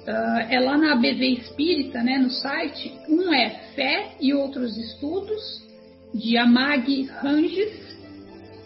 uh, 0.06 0.46
é 0.48 0.60
lá 0.60 0.78
na 0.78 0.92
ABV 0.92 1.32
Espírita, 1.32 2.02
né, 2.02 2.18
no 2.18 2.30
site. 2.30 2.96
Um 3.08 3.32
é 3.34 3.50
Fé 3.74 4.12
e 4.20 4.32
Outros 4.32 4.76
Estudos, 4.76 5.42
de 6.14 6.36
Amag 6.36 7.02
Ranges, 7.20 7.96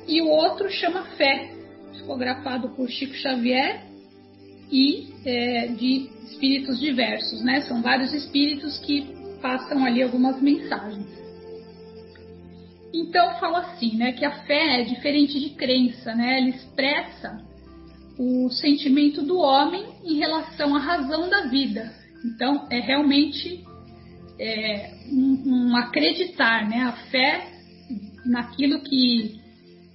e 0.06 0.20
o 0.20 0.28
outro 0.28 0.68
chama 0.70 1.04
Fé, 1.16 1.50
psicografado 1.92 2.70
por 2.70 2.88
Chico 2.88 3.14
Xavier 3.14 3.82
e 4.70 5.08
é, 5.24 5.68
de 5.68 6.10
espíritos 6.30 6.78
diversos, 6.78 7.42
né? 7.42 7.60
São 7.62 7.82
vários 7.82 8.12
espíritos 8.12 8.78
que 8.78 9.06
passam 9.40 9.84
ali 9.84 10.02
algumas 10.02 10.40
mensagens. 10.40 11.06
Então 12.92 13.38
fala 13.38 13.60
assim, 13.60 13.96
né, 13.96 14.12
que 14.12 14.24
a 14.24 14.44
fé 14.44 14.80
é 14.80 14.84
diferente 14.84 15.38
de 15.38 15.50
crença, 15.50 16.14
né? 16.14 16.38
Ela 16.38 16.48
expressa 16.48 17.40
o 18.18 18.50
sentimento 18.50 19.22
do 19.22 19.38
homem 19.38 19.86
em 20.04 20.18
relação 20.18 20.74
à 20.74 20.78
razão 20.78 21.28
da 21.28 21.46
vida. 21.46 21.92
Então 22.24 22.66
é 22.70 22.80
realmente 22.80 23.64
é, 24.38 24.92
um, 25.10 25.42
um, 25.46 25.76
acreditar, 25.76 26.68
né? 26.68 26.82
A 26.82 26.92
fé 27.10 27.48
naquilo 28.26 28.80
que 28.80 29.40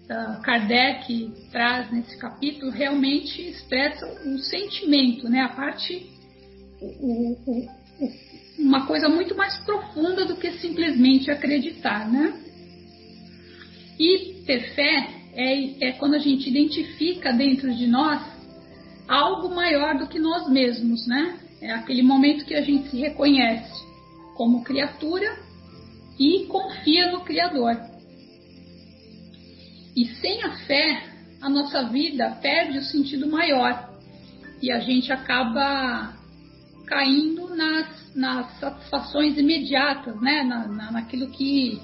uh, 0.09 0.41
Kardec 0.41 1.33
traz 1.51 1.91
nesse 1.91 2.17
capítulo 2.17 2.71
realmente 2.71 3.41
expressa 3.41 4.05
o 4.27 4.39
sentimento, 4.39 5.27
né? 5.29 5.41
A 5.41 5.49
parte, 5.49 6.09
o, 6.81 7.37
o, 7.45 7.67
uma 8.57 8.87
coisa 8.87 9.09
muito 9.09 9.35
mais 9.35 9.57
profunda 9.65 10.25
do 10.25 10.35
que 10.37 10.51
simplesmente 10.53 11.29
acreditar, 11.29 12.09
né? 12.09 12.44
E 13.99 14.43
ter 14.45 14.73
fé 14.73 15.09
é, 15.33 15.89
é 15.89 15.91
quando 15.93 16.15
a 16.15 16.19
gente 16.19 16.49
identifica 16.49 17.31
dentro 17.31 17.73
de 17.73 17.87
nós 17.87 18.21
algo 19.07 19.53
maior 19.53 19.97
do 19.97 20.07
que 20.07 20.19
nós 20.19 20.49
mesmos, 20.49 21.05
né? 21.07 21.39
É 21.61 21.71
aquele 21.71 22.01
momento 22.01 22.45
que 22.45 22.53
a 22.53 22.61
gente 22.61 22.89
se 22.89 22.97
reconhece 22.97 23.83
como 24.35 24.63
criatura 24.63 25.37
e 26.19 26.45
confia 26.45 27.11
no 27.11 27.21
Criador. 27.21 27.79
E 29.95 30.05
sem 30.21 30.43
a 30.43 30.51
fé, 30.65 31.03
a 31.41 31.49
nossa 31.49 31.83
vida 31.83 32.37
perde 32.41 32.77
o 32.77 32.83
sentido 32.83 33.27
maior 33.27 33.89
e 34.61 34.71
a 34.71 34.79
gente 34.79 35.11
acaba 35.11 36.13
caindo 36.85 37.55
nas, 37.55 38.15
nas 38.15 38.59
satisfações 38.59 39.37
imediatas, 39.37 40.19
né? 40.21 40.43
Na, 40.43 40.67
na, 40.67 40.91
naquilo 40.91 41.29
que 41.29 41.79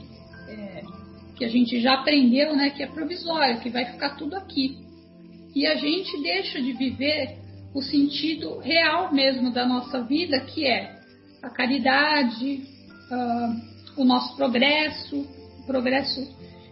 que 1.41 1.45
a 1.45 1.49
gente 1.49 1.81
já 1.81 1.95
aprendeu, 1.95 2.55
né, 2.55 2.69
que 2.69 2.83
é 2.83 2.85
provisório, 2.85 3.59
que 3.61 3.69
vai 3.71 3.83
ficar 3.83 4.11
tudo 4.11 4.35
aqui. 4.35 4.77
E 5.55 5.65
a 5.65 5.73
gente 5.73 6.21
deixa 6.21 6.61
de 6.61 6.71
viver 6.71 7.35
o 7.73 7.81
sentido 7.81 8.59
real 8.59 9.11
mesmo 9.11 9.51
da 9.51 9.65
nossa 9.65 10.03
vida, 10.03 10.39
que 10.41 10.67
é 10.67 10.99
a 11.41 11.49
caridade, 11.49 12.61
uh, 13.09 13.99
o 13.99 14.05
nosso 14.05 14.35
progresso, 14.35 15.27
o 15.61 15.65
progresso 15.65 16.21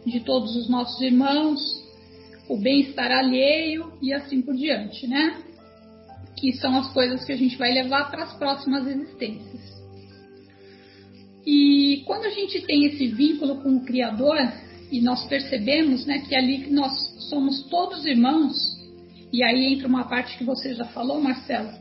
de 0.06 0.20
todos 0.20 0.56
os 0.56 0.70
nossos 0.70 1.02
irmãos, 1.02 1.60
o 2.48 2.56
bem-estar 2.56 3.12
alheio 3.12 3.94
e 4.04 4.14
assim 4.14 4.40
por 4.40 4.56
diante, 4.56 5.08
né? 5.08 5.36
Que 6.40 6.54
são 6.54 6.78
as 6.78 6.94
coisas 6.94 7.26
que 7.26 7.32
a 7.32 7.38
gente 7.38 7.58
vai 7.58 7.74
levar 7.74 8.12
para 8.12 8.26
as 8.26 8.34
próximas 8.38 8.86
existências. 8.86 9.79
E 11.46 12.04
quando 12.06 12.26
a 12.26 12.30
gente 12.30 12.62
tem 12.62 12.86
esse 12.86 13.08
vínculo 13.08 13.62
com 13.62 13.78
o 13.78 13.86
Criador, 13.86 14.38
e 14.92 15.02
nós 15.02 15.26
percebemos 15.28 16.06
né, 16.06 16.20
que 16.20 16.36
ali 16.36 16.70
nós 16.70 16.92
somos 17.30 17.64
todos 17.70 18.06
irmãos, 18.06 18.56
e 19.32 19.44
aí 19.44 19.74
entra 19.74 19.88
uma 19.88 20.06
parte 20.06 20.38
que 20.38 20.44
você 20.44 20.74
já 20.74 20.86
falou, 20.86 21.22
Marcelo. 21.22 21.72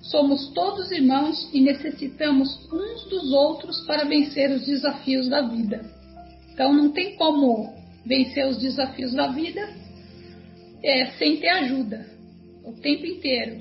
Somos 0.00 0.52
todos 0.52 0.90
irmãos 0.90 1.50
e 1.52 1.60
necessitamos 1.60 2.48
uns 2.72 3.04
dos 3.10 3.32
outros 3.32 3.84
para 3.84 4.04
vencer 4.04 4.50
os 4.50 4.64
desafios 4.64 5.28
da 5.28 5.42
vida. 5.42 5.84
Então 6.52 6.72
não 6.72 6.90
tem 6.90 7.14
como 7.16 7.74
vencer 8.06 8.46
os 8.46 8.56
desafios 8.56 9.12
da 9.12 9.26
vida 9.28 9.68
é, 10.82 11.06
sem 11.18 11.36
ter 11.36 11.48
ajuda 11.48 12.06
o 12.64 12.72
tempo 12.72 13.04
inteiro. 13.06 13.60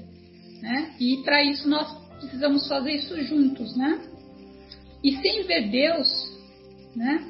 Né? 0.62 0.96
E 1.00 1.18
para 1.18 1.44
isso 1.44 1.68
nós 1.68 1.92
precisamos 2.20 2.68
fazer 2.68 2.94
isso 2.94 3.22
juntos, 3.24 3.76
né? 3.76 4.00
E 5.04 5.16
sem 5.18 5.44
ver 5.44 5.70
Deus, 5.70 6.08
né? 6.96 7.24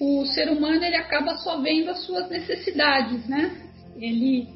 O 0.00 0.26
ser 0.26 0.50
humano 0.50 0.84
ele 0.84 0.96
acaba 0.96 1.36
só 1.38 1.60
vendo 1.60 1.90
as 1.90 2.04
suas 2.04 2.28
necessidades, 2.28 3.26
né? 3.26 3.70
Ele 3.96 4.46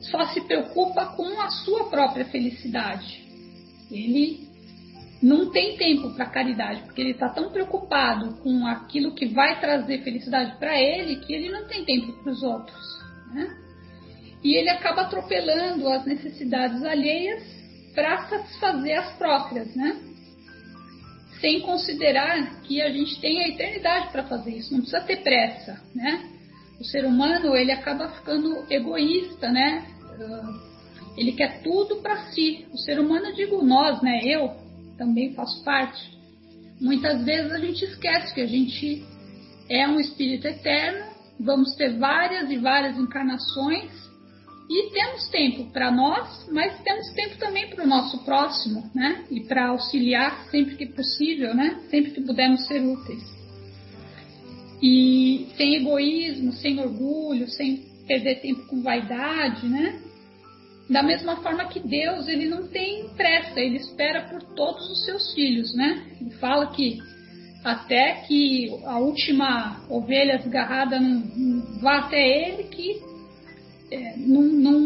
só 0.00 0.26
se 0.28 0.40
preocupa 0.42 1.06
com 1.16 1.40
a 1.40 1.50
sua 1.50 1.90
própria 1.90 2.24
felicidade. 2.26 3.22
Ele 3.90 4.48
não 5.22 5.50
tem 5.50 5.76
tempo 5.76 6.10
para 6.14 6.26
caridade, 6.26 6.82
porque 6.82 7.00
ele 7.00 7.12
está 7.12 7.28
tão 7.28 7.50
preocupado 7.50 8.36
com 8.42 8.66
aquilo 8.66 9.14
que 9.14 9.26
vai 9.26 9.58
trazer 9.60 10.02
felicidade 10.02 10.58
para 10.58 10.78
ele 10.78 11.16
que 11.16 11.32
ele 11.32 11.50
não 11.50 11.66
tem 11.66 11.84
tempo 11.84 12.12
para 12.22 12.32
os 12.32 12.42
outros. 12.42 13.02
Né? 13.32 13.56
E 14.42 14.54
ele 14.54 14.68
acaba 14.68 15.02
atropelando 15.02 15.88
as 15.88 16.04
necessidades 16.04 16.82
alheias 16.82 17.42
para 17.94 18.28
satisfazer 18.28 18.98
as 18.98 19.16
próprias, 19.16 19.74
né? 19.74 20.13
Sem 21.44 21.60
considerar 21.60 22.62
que 22.62 22.80
a 22.80 22.90
gente 22.90 23.20
tem 23.20 23.44
a 23.44 23.48
eternidade 23.48 24.10
para 24.10 24.24
fazer 24.24 24.56
isso, 24.56 24.72
não 24.72 24.80
precisa 24.80 25.02
ter 25.02 25.18
pressa, 25.18 25.78
né? 25.94 26.30
O 26.80 26.84
ser 26.84 27.04
humano 27.04 27.54
ele 27.54 27.70
acaba 27.70 28.08
ficando 28.08 28.64
egoísta, 28.70 29.52
né? 29.52 29.86
uh, 30.18 30.60
ele 31.18 31.32
quer 31.32 31.62
tudo 31.62 31.96
para 31.96 32.32
si. 32.32 32.66
O 32.72 32.78
ser 32.78 32.98
humano, 32.98 33.26
eu 33.26 33.34
digo 33.34 33.62
nós, 33.62 34.00
né? 34.00 34.22
Eu 34.24 34.56
também 34.96 35.34
faço 35.34 35.62
parte. 35.62 36.16
Muitas 36.80 37.22
vezes 37.22 37.52
a 37.52 37.58
gente 37.58 37.84
esquece 37.84 38.32
que 38.32 38.40
a 38.40 38.46
gente 38.46 39.04
é 39.68 39.86
um 39.86 40.00
espírito 40.00 40.46
eterno, 40.46 41.12
vamos 41.38 41.76
ter 41.76 41.98
várias 41.98 42.50
e 42.50 42.56
várias 42.56 42.96
encarnações 42.96 43.92
e 44.68 44.90
temos 44.90 45.28
tempo 45.28 45.70
para 45.72 45.90
nós, 45.90 46.48
mas 46.50 46.80
temos 46.82 47.12
tempo 47.12 47.36
também 47.36 47.68
para 47.68 47.84
o 47.84 47.86
nosso 47.86 48.24
próximo, 48.24 48.90
né? 48.94 49.24
E 49.30 49.40
para 49.40 49.68
auxiliar 49.68 50.46
sempre 50.50 50.76
que 50.76 50.86
possível, 50.86 51.54
né? 51.54 51.80
Sempre 51.90 52.12
que 52.12 52.22
pudermos 52.22 52.66
ser 52.66 52.80
úteis. 52.80 53.22
E 54.82 55.48
sem 55.56 55.76
egoísmo, 55.76 56.52
sem 56.52 56.80
orgulho, 56.80 57.46
sem 57.48 57.84
perder 58.06 58.40
tempo 58.40 58.66
com 58.66 58.82
vaidade, 58.82 59.66
né? 59.66 60.00
Da 60.88 61.02
mesma 61.02 61.36
forma 61.36 61.66
que 61.66 61.80
Deus, 61.80 62.26
ele 62.26 62.46
não 62.46 62.66
tem 62.68 63.08
pressa, 63.10 63.60
ele 63.60 63.76
espera 63.76 64.28
por 64.28 64.42
todos 64.54 64.90
os 64.90 65.04
seus 65.04 65.34
filhos, 65.34 65.74
né? 65.74 66.06
Ele 66.20 66.30
fala 66.32 66.68
que 66.68 66.98
até 67.62 68.24
que 68.26 68.70
a 68.84 68.98
última 68.98 69.82
ovelha 69.88 70.38
desgarrada 70.38 70.98
não, 71.00 71.20
não 71.36 71.80
vá 71.80 71.98
até 71.98 72.48
ele, 72.48 72.64
que 72.64 73.13
é, 73.94 74.16
não, 74.16 74.42
não, 74.42 74.80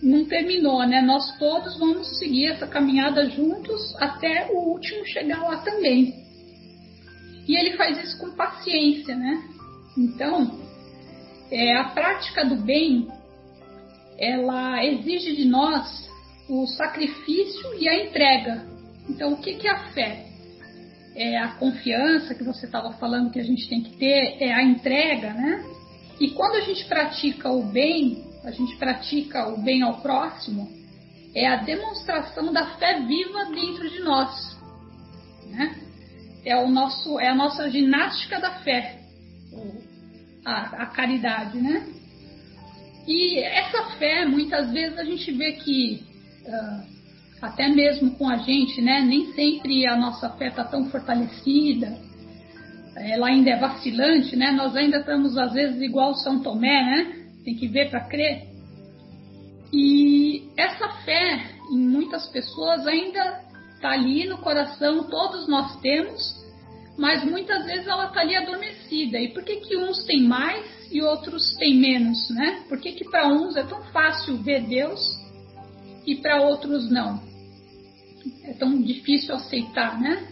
não 0.00 0.24
terminou, 0.26 0.86
né? 0.86 1.02
Nós 1.02 1.36
todos 1.38 1.76
vamos 1.76 2.18
seguir 2.18 2.46
essa 2.46 2.68
caminhada 2.68 3.28
juntos 3.28 3.94
até 3.96 4.48
o 4.52 4.70
último 4.70 5.04
chegar 5.06 5.42
lá 5.42 5.56
também. 5.58 6.14
E 7.48 7.56
ele 7.56 7.76
faz 7.76 8.02
isso 8.02 8.18
com 8.18 8.30
paciência, 8.36 9.16
né? 9.16 9.42
Então, 9.98 10.60
é, 11.50 11.76
a 11.76 11.84
prática 11.84 12.44
do 12.44 12.56
bem, 12.56 13.08
ela 14.18 14.84
exige 14.84 15.34
de 15.34 15.44
nós 15.44 16.08
o 16.48 16.64
sacrifício 16.68 17.74
e 17.78 17.88
a 17.88 18.04
entrega. 18.04 18.64
Então, 19.08 19.32
o 19.32 19.36
que, 19.38 19.54
que 19.54 19.66
é 19.66 19.70
a 19.72 19.88
fé? 19.88 20.26
É 21.16 21.38
a 21.38 21.48
confiança 21.48 22.34
que 22.34 22.44
você 22.44 22.66
estava 22.66 22.92
falando 22.94 23.30
que 23.32 23.40
a 23.40 23.44
gente 23.44 23.68
tem 23.68 23.82
que 23.82 23.96
ter, 23.96 24.36
é 24.40 24.52
a 24.52 24.62
entrega, 24.62 25.32
né? 25.34 25.64
E 26.20 26.30
quando 26.30 26.56
a 26.56 26.60
gente 26.60 26.84
pratica 26.84 27.50
o 27.50 27.64
bem, 27.64 28.33
a 28.44 28.50
gente 28.50 28.76
pratica 28.76 29.48
o 29.48 29.62
bem 29.62 29.82
ao 29.82 30.00
próximo, 30.00 30.68
é 31.34 31.46
a 31.46 31.56
demonstração 31.56 32.52
da 32.52 32.76
fé 32.76 33.00
viva 33.00 33.46
dentro 33.46 33.88
de 33.88 34.00
nós. 34.00 34.56
Né? 35.48 35.80
É, 36.44 36.56
o 36.56 36.68
nosso, 36.68 37.18
é 37.18 37.28
a 37.28 37.34
nossa 37.34 37.70
ginástica 37.70 38.38
da 38.38 38.50
fé, 38.60 39.00
a, 40.44 40.82
a 40.82 40.86
caridade. 40.86 41.58
Né? 41.58 41.86
E 43.06 43.38
essa 43.38 43.82
fé, 43.98 44.26
muitas 44.26 44.70
vezes 44.70 44.98
a 44.98 45.04
gente 45.04 45.32
vê 45.32 45.52
que, 45.52 46.04
até 47.40 47.68
mesmo 47.68 48.12
com 48.12 48.28
a 48.28 48.36
gente, 48.36 48.80
né, 48.82 49.00
nem 49.00 49.32
sempre 49.32 49.86
a 49.86 49.96
nossa 49.96 50.28
fé 50.30 50.48
está 50.48 50.64
tão 50.64 50.90
fortalecida, 50.90 51.98
ela 52.96 53.26
ainda 53.26 53.50
é 53.50 53.58
vacilante, 53.58 54.36
né? 54.36 54.52
nós 54.52 54.76
ainda 54.76 54.98
estamos 54.98 55.36
às 55.36 55.52
vezes 55.52 55.80
igual 55.80 56.14
São 56.14 56.40
Tomé, 56.40 56.84
né? 56.84 57.23
Tem 57.44 57.54
que 57.54 57.68
ver 57.68 57.90
para 57.90 58.00
crer. 58.00 58.48
E 59.72 60.48
essa 60.56 60.88
fé 61.04 61.50
em 61.70 61.78
muitas 61.78 62.26
pessoas 62.28 62.86
ainda 62.86 63.42
está 63.74 63.90
ali 63.90 64.26
no 64.26 64.38
coração, 64.38 65.04
todos 65.04 65.46
nós 65.48 65.78
temos, 65.80 66.44
mas 66.96 67.24
muitas 67.24 67.66
vezes 67.66 67.86
ela 67.86 68.06
está 68.06 68.20
ali 68.20 68.36
adormecida. 68.36 69.18
E 69.18 69.28
por 69.28 69.42
que, 69.44 69.56
que 69.56 69.76
uns 69.76 70.04
têm 70.04 70.22
mais 70.22 70.64
e 70.90 71.02
outros 71.02 71.54
têm 71.56 71.76
menos, 71.76 72.30
né? 72.30 72.62
Por 72.68 72.78
que, 72.80 72.92
que 72.92 73.04
para 73.04 73.28
uns 73.28 73.56
é 73.56 73.64
tão 73.64 73.82
fácil 73.84 74.36
ver 74.38 74.62
Deus 74.62 75.00
e 76.06 76.16
para 76.16 76.42
outros 76.42 76.90
não? 76.90 77.20
É 78.44 78.52
tão 78.54 78.80
difícil 78.80 79.34
aceitar, 79.34 80.00
né? 80.00 80.28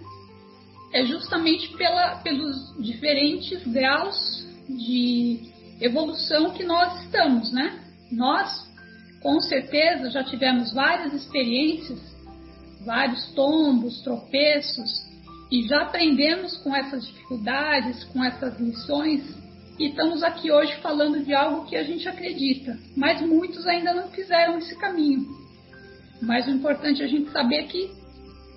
É 0.94 1.04
justamente 1.04 1.68
pela, 1.76 2.16
pelos 2.16 2.56
diferentes 2.78 3.66
graus 3.66 4.46
de 4.68 5.51
evolução 5.84 6.50
que 6.50 6.64
nós 6.64 7.02
estamos, 7.02 7.52
né? 7.52 7.80
Nós, 8.10 8.70
com 9.20 9.40
certeza, 9.40 10.10
já 10.10 10.22
tivemos 10.22 10.72
várias 10.72 11.12
experiências, 11.12 11.98
vários 12.84 13.32
tombos, 13.34 14.00
tropeços, 14.02 14.90
e 15.50 15.66
já 15.68 15.82
aprendemos 15.82 16.56
com 16.58 16.74
essas 16.74 17.06
dificuldades, 17.06 18.04
com 18.04 18.24
essas 18.24 18.58
lições, 18.58 19.22
e 19.78 19.88
estamos 19.88 20.22
aqui 20.22 20.50
hoje 20.52 20.74
falando 20.76 21.24
de 21.24 21.34
algo 21.34 21.66
que 21.66 21.76
a 21.76 21.82
gente 21.82 22.08
acredita, 22.08 22.78
mas 22.96 23.20
muitos 23.20 23.66
ainda 23.66 23.92
não 23.92 24.08
fizeram 24.08 24.58
esse 24.58 24.76
caminho. 24.76 25.26
Mas 26.20 26.46
o 26.46 26.50
importante 26.50 27.02
é 27.02 27.04
a 27.04 27.08
gente 27.08 27.30
saber 27.30 27.64
que 27.64 27.90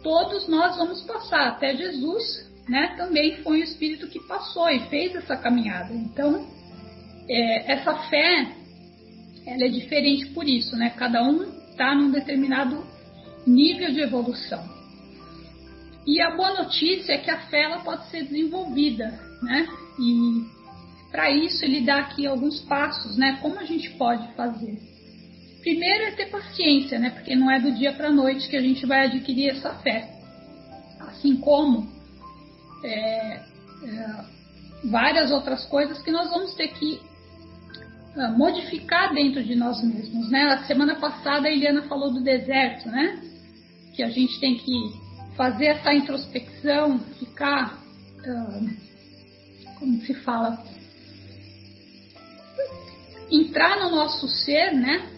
todos 0.04 0.48
nós 0.48 0.78
vamos 0.78 1.02
passar, 1.02 1.48
até 1.48 1.76
Jesus, 1.76 2.52
né? 2.70 2.96
Também 2.96 3.38
foi 3.38 3.62
o 3.62 3.64
Espírito 3.64 4.08
que 4.08 4.20
passou 4.28 4.70
e 4.70 4.88
fez 4.88 5.16
essa 5.16 5.36
caminhada. 5.36 5.94
Então, 5.94 6.48
é, 7.28 7.74
essa 7.74 7.94
fé 8.10 8.56
ela 9.46 9.64
é 9.64 9.70
diferente 9.70 10.28
por 10.28 10.48
isso, 10.48 10.76
né? 10.76 10.90
Cada 10.92 11.24
um 11.24 11.44
está 11.70 11.94
num 11.94 12.10
determinado 12.10 12.84
nível 13.46 13.92
de 13.94 14.02
evolução. 14.02 14.64
E 16.06 16.22
a 16.22 16.36
boa 16.36 16.64
notícia 16.64 17.14
é 17.14 17.18
que 17.18 17.30
a 17.30 17.40
fé 17.48 17.64
ela 17.64 17.80
pode 17.80 18.08
ser 18.10 18.24
desenvolvida, 18.24 19.08
né? 19.42 19.68
E 20.00 20.46
para 21.12 21.32
isso 21.32 21.64
ele 21.64 21.82
dá 21.82 22.00
aqui 22.00 22.26
alguns 22.26 22.62
passos, 22.62 23.18
né? 23.18 23.40
Como 23.42 23.60
a 23.60 23.66
gente 23.66 23.90
pode 23.92 24.28
fazer? 24.34 24.78
Primeiro 25.62 26.06
é 26.06 26.12
ter 26.12 26.28
paciência, 26.28 27.00
né? 27.00 27.10
Porque 27.10 27.36
não 27.36 27.50
é 27.50 27.60
do 27.60 27.72
dia 27.72 27.94
para 27.94 28.10
a 28.10 28.12
noite 28.12 28.48
que 28.48 28.56
a 28.56 28.62
gente 28.62 28.86
vai 28.86 29.06
adquirir 29.06 29.50
essa 29.50 29.74
fé. 29.76 30.10
Assim 31.00 31.38
como 31.38 31.88
é, 32.84 32.90
é, 32.90 33.42
várias 34.84 35.32
outras 35.32 35.66
coisas 35.66 36.02
que 36.02 36.12
nós 36.12 36.30
vamos 36.30 36.54
ter 36.56 36.68
que 36.68 37.00
modificar 38.38 39.14
dentro 39.14 39.44
de 39.44 39.56
nós 39.56 39.84
mesmos, 39.84 40.30
né? 40.30 40.44
A 40.44 40.66
semana 40.66 40.96
passada 40.96 41.48
a 41.48 41.52
Eliana 41.52 41.84
falou 41.84 42.14
do 42.14 42.22
deserto, 42.22 42.88
né? 42.88 43.22
Que 43.94 44.04
a 44.04 44.10
gente 44.10 44.40
tem 44.40 44.58
que 44.58 44.74
fazer 45.36 45.66
essa 45.66 45.94
introspecção, 45.94 47.00
ficar, 47.20 47.78
uh, 48.26 49.76
como 49.78 50.00
se 50.02 50.14
fala, 50.14 50.64
entrar 53.30 53.80
no 53.80 53.92
nosso 53.92 54.28
ser, 54.28 54.74
né? 54.74 55.10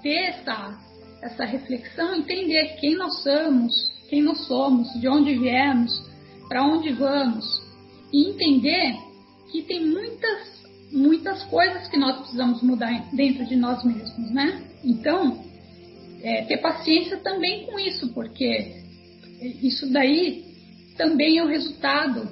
Ter 0.00 0.28
essa, 0.28 0.78
essa 1.22 1.44
reflexão, 1.44 2.14
entender 2.14 2.76
quem 2.80 2.94
nós 2.94 3.22
somos, 3.22 3.74
quem 4.08 4.22
nós 4.22 4.46
somos, 4.46 4.88
de 5.00 5.08
onde 5.08 5.36
viemos, 5.36 5.92
para 6.48 6.64
onde 6.64 6.92
vamos, 6.92 7.44
e 8.12 8.30
entender 8.30 8.96
que 9.50 9.62
tem 9.62 9.84
muitas 9.84 10.57
muitas 10.92 11.42
coisas 11.44 11.88
que 11.88 11.96
nós 11.96 12.18
precisamos 12.18 12.62
mudar 12.62 13.08
dentro 13.12 13.44
de 13.44 13.56
nós 13.56 13.82
mesmos, 13.84 14.30
né? 14.30 14.62
Então, 14.84 15.44
é, 16.22 16.44
ter 16.44 16.58
paciência 16.58 17.18
também 17.18 17.66
com 17.66 17.78
isso, 17.78 18.08
porque 18.12 18.82
isso 19.62 19.90
daí 19.92 20.44
também 20.96 21.38
é 21.38 21.44
o 21.44 21.48
resultado 21.48 22.28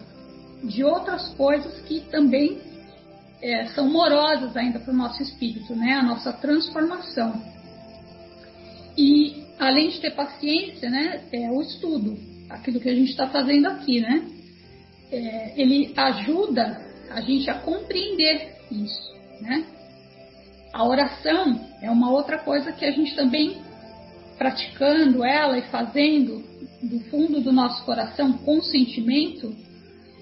de 0.64 0.83
outras 0.83 1.29
coisas 1.35 1.81
que 1.83 2.01
também 2.11 2.59
é, 3.40 3.66
são 3.66 3.88
morosas 3.88 4.57
ainda 4.57 4.79
para 4.81 4.92
o 4.92 4.97
nosso 4.97 5.23
espírito, 5.23 5.75
né? 5.75 5.95
A 5.95 6.03
nossa 6.03 6.33
transformação. 6.33 7.40
E 8.97 9.45
além 9.59 9.90
de 9.90 10.01
ter 10.01 10.12
paciência, 10.12 10.90
né? 10.90 11.23
É 11.33 11.51
o 11.51 11.61
estudo, 11.61 12.19
aquilo 12.49 12.81
que 12.81 12.88
a 12.88 12.95
gente 12.95 13.11
está 13.11 13.29
fazendo 13.29 13.66
aqui, 13.66 14.01
né? 14.01 14.27
É, 15.12 15.61
ele 15.61 15.92
ajuda 15.97 16.86
a 17.11 17.21
gente 17.21 17.49
a 17.51 17.55
compreender 17.55 18.55
isso, 18.71 19.14
né? 19.40 19.64
A 20.73 20.85
oração 20.85 21.61
é 21.81 21.90
uma 21.90 22.11
outra 22.11 22.38
coisa 22.38 22.73
que 22.73 22.85
a 22.85 22.90
gente 22.90 23.14
também 23.14 23.57
praticando 24.37 25.25
ela 25.25 25.59
e 25.59 25.62
fazendo 25.71 26.45
do 26.83 27.01
fundo 27.11 27.40
do 27.40 27.53
nosso 27.53 27.85
coração 27.85 28.33
com 28.35 28.61
sentimento, 28.61 29.55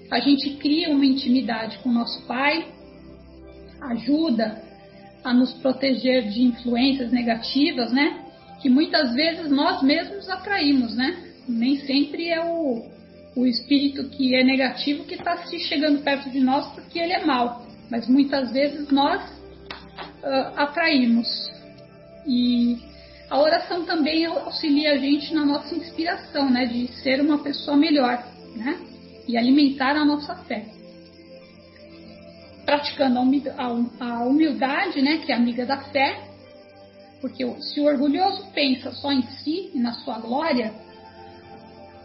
a 0.09 0.19
gente 0.19 0.51
cria 0.57 0.89
uma 0.89 1.05
intimidade 1.05 1.77
com 1.79 1.89
o 1.89 1.93
nosso 1.93 2.25
Pai, 2.25 2.67
ajuda 3.81 4.63
a 5.23 5.33
nos 5.33 5.53
proteger 5.53 6.29
de 6.29 6.43
influências 6.43 7.11
negativas, 7.11 7.91
né? 7.91 8.23
Que 8.61 8.69
muitas 8.69 9.13
vezes 9.13 9.49
nós 9.51 9.81
mesmos 9.81 10.29
atraímos, 10.29 10.95
né? 10.95 11.33
Nem 11.47 11.79
sempre 11.79 12.29
é 12.29 12.43
o, 12.43 12.85
o 13.35 13.45
espírito 13.45 14.09
que 14.09 14.33
é 14.33 14.43
negativo 14.43 15.03
que 15.03 15.15
está 15.15 15.45
se 15.45 15.59
chegando 15.59 16.01
perto 16.03 16.29
de 16.29 16.39
nós 16.39 16.67
porque 16.73 16.99
ele 16.99 17.13
é 17.13 17.25
mau, 17.25 17.65
mas 17.89 18.07
muitas 18.07 18.51
vezes 18.51 18.89
nós 18.89 19.21
uh, 20.23 20.53
atraímos. 20.55 21.27
E 22.25 22.77
a 23.29 23.39
oração 23.39 23.85
também 23.85 24.25
auxilia 24.25 24.93
a 24.93 24.97
gente 24.97 25.33
na 25.33 25.45
nossa 25.45 25.75
inspiração, 25.75 26.49
né, 26.49 26.65
de 26.65 26.87
ser 27.01 27.19
uma 27.21 27.39
pessoa 27.39 27.75
melhor, 27.75 28.23
né, 28.55 28.79
e 29.27 29.37
alimentar 29.37 29.95
a 29.95 30.05
nossa 30.05 30.35
fé. 30.35 30.65
Praticando 32.65 33.19
a 33.99 34.23
humildade, 34.23 35.01
né, 35.01 35.17
que 35.17 35.31
é 35.31 35.35
amiga 35.35 35.65
da 35.65 35.77
fé, 35.77 36.29
Porque 37.21 37.43
se 37.61 37.79
o 37.79 37.85
orgulhoso 37.85 38.51
pensa 38.53 38.91
só 38.91 39.11
em 39.11 39.23
si 39.23 39.71
e 39.73 39.79
na 39.79 39.93
sua 39.93 40.19
glória, 40.19 40.73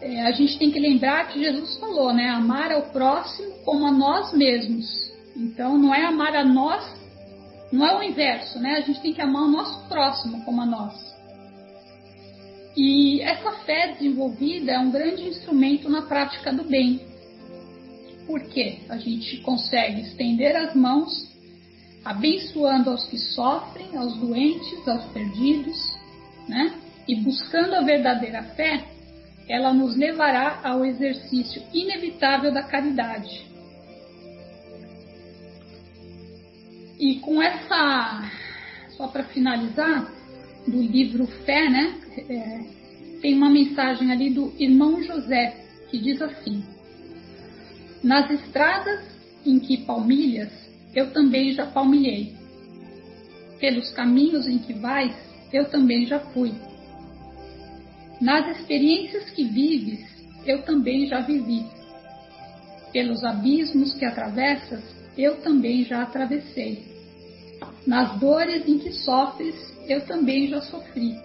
é, 0.01 0.21
a 0.23 0.31
gente 0.31 0.57
tem 0.57 0.71
que 0.71 0.79
lembrar 0.79 1.27
que 1.27 1.39
Jesus 1.39 1.77
falou, 1.77 2.11
né? 2.11 2.29
Amar 2.29 2.71
ao 2.71 2.89
próximo 2.89 3.53
como 3.63 3.85
a 3.85 3.91
nós 3.91 4.33
mesmos. 4.33 5.11
Então 5.35 5.77
não 5.77 5.93
é 5.93 6.03
amar 6.05 6.35
a 6.35 6.43
nós, 6.43 6.83
não 7.71 7.85
é 7.85 7.97
o 7.97 8.03
inverso, 8.03 8.59
né? 8.59 8.77
A 8.77 8.81
gente 8.81 8.99
tem 8.99 9.13
que 9.13 9.21
amar 9.21 9.43
o 9.43 9.51
nosso 9.51 9.87
próximo 9.87 10.43
como 10.43 10.61
a 10.61 10.65
nós. 10.65 11.11
E 12.75 13.21
essa 13.21 13.51
fé 13.63 13.93
desenvolvida 13.93 14.71
é 14.71 14.79
um 14.79 14.91
grande 14.91 15.23
instrumento 15.23 15.87
na 15.87 16.01
prática 16.01 16.51
do 16.51 16.63
bem. 16.63 17.01
Porque 18.25 18.79
a 18.89 18.97
gente 18.97 19.37
consegue 19.41 20.01
estender 20.01 20.55
as 20.55 20.73
mãos, 20.73 21.29
abençoando 22.03 22.89
aos 22.89 23.05
que 23.05 23.17
sofrem, 23.17 23.95
aos 23.95 24.15
doentes, 24.17 24.87
aos 24.87 25.03
perdidos, 25.11 25.77
né? 26.47 26.73
E 27.07 27.15
buscando 27.15 27.75
a 27.75 27.81
verdadeira 27.81 28.43
fé, 28.55 28.83
ela 29.51 29.73
nos 29.73 29.97
levará 29.97 30.61
ao 30.63 30.85
exercício 30.85 31.61
inevitável 31.73 32.53
da 32.53 32.63
caridade. 32.63 33.45
E 36.97 37.19
com 37.19 37.41
essa, 37.41 38.31
só 38.95 39.07
para 39.09 39.25
finalizar, 39.25 40.09
do 40.65 40.81
livro 40.81 41.27
Fé, 41.45 41.67
né? 41.69 41.99
É, 42.29 42.59
tem 43.21 43.35
uma 43.35 43.49
mensagem 43.49 44.09
ali 44.09 44.29
do 44.29 44.53
irmão 44.57 45.03
José 45.03 45.65
que 45.89 45.97
diz 45.97 46.21
assim: 46.21 46.63
Nas 48.01 48.31
estradas 48.31 49.03
em 49.45 49.59
que 49.59 49.79
palmilhas, 49.79 50.51
eu 50.95 51.11
também 51.11 51.51
já 51.51 51.65
palmilhei. 51.65 52.35
Pelos 53.59 53.91
caminhos 53.91 54.47
em 54.47 54.59
que 54.59 54.73
vais, 54.73 55.13
eu 55.51 55.65
também 55.69 56.05
já 56.05 56.19
fui 56.19 56.53
nas 58.21 58.55
experiências 58.55 59.31
que 59.31 59.43
vives, 59.43 59.99
eu 60.45 60.61
também 60.61 61.07
já 61.07 61.21
vivi. 61.21 61.65
Pelos 62.93 63.23
abismos 63.23 63.93
que 63.93 64.05
atravessas, 64.05 64.83
eu 65.17 65.41
também 65.41 65.83
já 65.83 66.03
atravessei. 66.03 66.85
Nas 67.85 68.19
dores 68.19 68.67
em 68.67 68.77
que 68.77 68.91
sofres, 68.91 69.55
eu 69.87 70.05
também 70.05 70.47
já 70.49 70.61
sofri. 70.61 71.15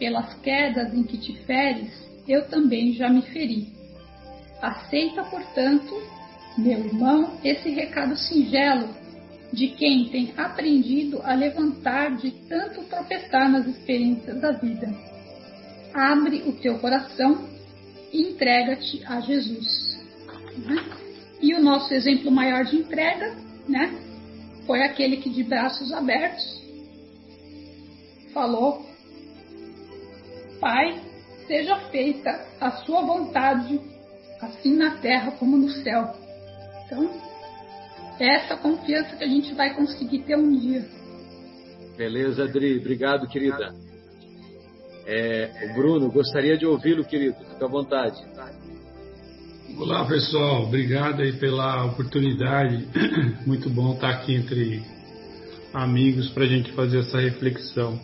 Pelas 0.00 0.34
quedas 0.40 0.92
em 0.92 1.04
que 1.04 1.16
te 1.16 1.32
feres, 1.44 1.92
eu 2.26 2.48
também 2.48 2.92
já 2.94 3.08
me 3.08 3.22
feri. 3.22 3.68
Aceita, 4.60 5.22
portanto, 5.22 5.94
meu 6.56 6.86
irmão, 6.86 7.38
esse 7.44 7.70
recado 7.70 8.16
singelo 8.16 8.88
de 9.52 9.68
quem 9.68 10.08
tem 10.08 10.34
aprendido 10.36 11.22
a 11.22 11.34
levantar 11.34 12.16
de 12.16 12.32
tanto 12.48 12.82
tropeçar 12.84 13.48
nas 13.48 13.64
experiências 13.64 14.40
da 14.40 14.50
vida 14.50 14.92
abre 15.94 16.42
o 16.46 16.52
teu 16.52 16.78
coração 16.78 17.48
e 18.12 18.30
entrega-te 18.30 19.04
a 19.04 19.20
Jesus. 19.20 19.98
Né? 20.58 20.84
E 21.40 21.54
o 21.54 21.62
nosso 21.62 21.92
exemplo 21.94 22.30
maior 22.30 22.64
de 22.64 22.76
entrega, 22.76 23.36
né, 23.68 23.94
foi 24.66 24.82
aquele 24.82 25.18
que 25.18 25.30
de 25.30 25.42
braços 25.42 25.92
abertos 25.92 26.58
falou: 28.32 28.86
Pai, 30.60 31.00
seja 31.46 31.76
feita 31.90 32.46
a 32.60 32.70
sua 32.84 33.02
vontade, 33.02 33.80
assim 34.40 34.76
na 34.76 34.96
terra 34.98 35.32
como 35.32 35.56
no 35.56 35.70
céu. 35.70 36.14
Então, 36.84 37.10
é 38.20 38.36
essa 38.36 38.56
confiança 38.56 39.16
que 39.16 39.24
a 39.24 39.28
gente 39.28 39.54
vai 39.54 39.74
conseguir 39.74 40.20
ter 40.20 40.36
um 40.36 40.56
dia. 40.58 40.84
Beleza, 41.96 42.44
Adri. 42.44 42.78
Obrigado, 42.78 43.28
querida. 43.28 43.74
É, 45.10 45.70
o 45.70 45.74
Bruno, 45.74 46.10
gostaria 46.12 46.58
de 46.58 46.66
ouvi-lo, 46.66 47.02
querido. 47.02 47.34
Fique 47.36 47.64
à 47.64 47.66
vontade. 47.66 48.22
Olá, 49.78 50.04
pessoal. 50.04 50.64
Obrigado 50.64 51.22
aí 51.22 51.32
pela 51.32 51.86
oportunidade. 51.86 52.86
Muito 53.46 53.70
bom 53.70 53.94
estar 53.94 54.10
aqui 54.10 54.34
entre 54.34 54.82
amigos 55.72 56.28
para 56.28 56.44
a 56.44 56.46
gente 56.46 56.70
fazer 56.72 56.98
essa 56.98 57.18
reflexão. 57.18 57.98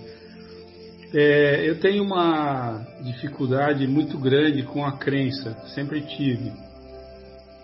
É, 1.13 1.69
eu 1.69 1.79
tenho 1.79 2.03
uma 2.05 2.83
dificuldade 3.03 3.87
muito 3.87 4.19
grande 4.19 4.63
com 4.63 4.85
a 4.85 4.93
crença, 4.93 5.55
sempre 5.75 6.01
tive. 6.01 6.53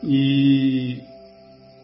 E 0.04 1.02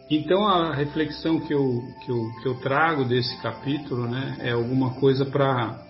então 0.09 0.47
a 0.47 0.75
reflexão 0.75 1.39
que 1.39 1.53
eu, 1.53 1.81
que 2.05 2.11
eu, 2.11 2.31
que 2.41 2.47
eu 2.47 2.55
trago 2.61 3.03
desse 3.03 3.35
capítulo 3.41 4.07
né, 4.07 4.37
é 4.41 4.51
alguma 4.51 4.93
coisa 4.93 5.25
para 5.25 5.86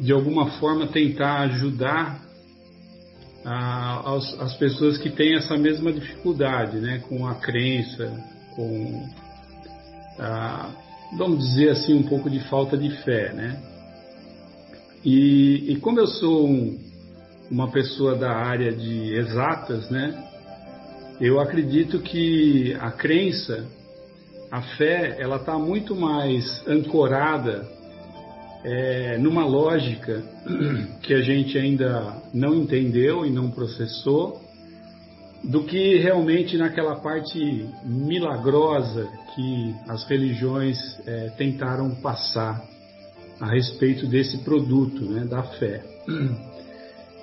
de 0.00 0.12
alguma 0.12 0.50
forma 0.58 0.86
tentar 0.86 1.40
ajudar 1.42 2.22
a, 3.44 4.14
as, 4.14 4.40
as, 4.40 4.54
pessoas 4.56 4.98
que 4.98 5.10
têm 5.10 5.36
essa 5.36 5.56
mesma 5.56 5.92
dificuldade, 5.92 6.78
né, 6.78 7.02
com 7.08 7.26
a 7.26 7.34
crença, 7.34 8.12
com, 8.54 9.08
a, 10.18 10.70
vamos 11.16 11.38
dizer 11.40 11.70
assim, 11.70 11.94
um 11.94 12.02
pouco 12.02 12.28
de 12.28 12.40
falta 12.48 12.76
de 12.76 12.90
fé, 13.02 13.32
né? 13.32 13.62
E, 15.04 15.72
e 15.72 15.76
como 15.76 16.00
eu 16.00 16.06
sou 16.06 16.46
um, 16.46 16.78
uma 17.50 17.70
pessoa 17.70 18.16
da 18.16 18.32
área 18.32 18.72
de 18.72 19.14
exatas, 19.14 19.88
né, 19.90 20.24
eu 21.20 21.40
acredito 21.40 22.00
que 22.00 22.76
a 22.80 22.90
crença, 22.90 23.66
a 24.50 24.60
fé, 24.60 25.16
ela 25.18 25.36
está 25.36 25.58
muito 25.58 25.96
mais 25.96 26.62
ancorada 26.66 27.77
é, 28.64 29.18
numa 29.18 29.44
lógica 29.44 30.22
que 31.02 31.14
a 31.14 31.20
gente 31.20 31.56
ainda 31.58 32.22
não 32.32 32.54
entendeu 32.54 33.24
e 33.24 33.30
não 33.30 33.50
processou, 33.50 34.42
do 35.44 35.62
que 35.64 35.98
realmente 35.98 36.56
naquela 36.56 36.96
parte 36.96 37.66
milagrosa 37.84 39.08
que 39.34 39.74
as 39.88 40.04
religiões 40.08 40.78
é, 41.06 41.30
tentaram 41.36 41.94
passar 41.96 42.62
a 43.40 43.46
respeito 43.46 44.06
desse 44.06 44.38
produto, 44.38 45.04
né, 45.04 45.24
da 45.24 45.42
fé. 45.44 45.84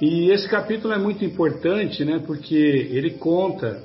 E 0.02 0.30
esse 0.30 0.48
capítulo 0.48 0.94
é 0.94 0.98
muito 0.98 1.26
importante, 1.26 2.06
né, 2.06 2.22
porque 2.26 2.56
ele 2.56 3.12
conta 3.12 3.84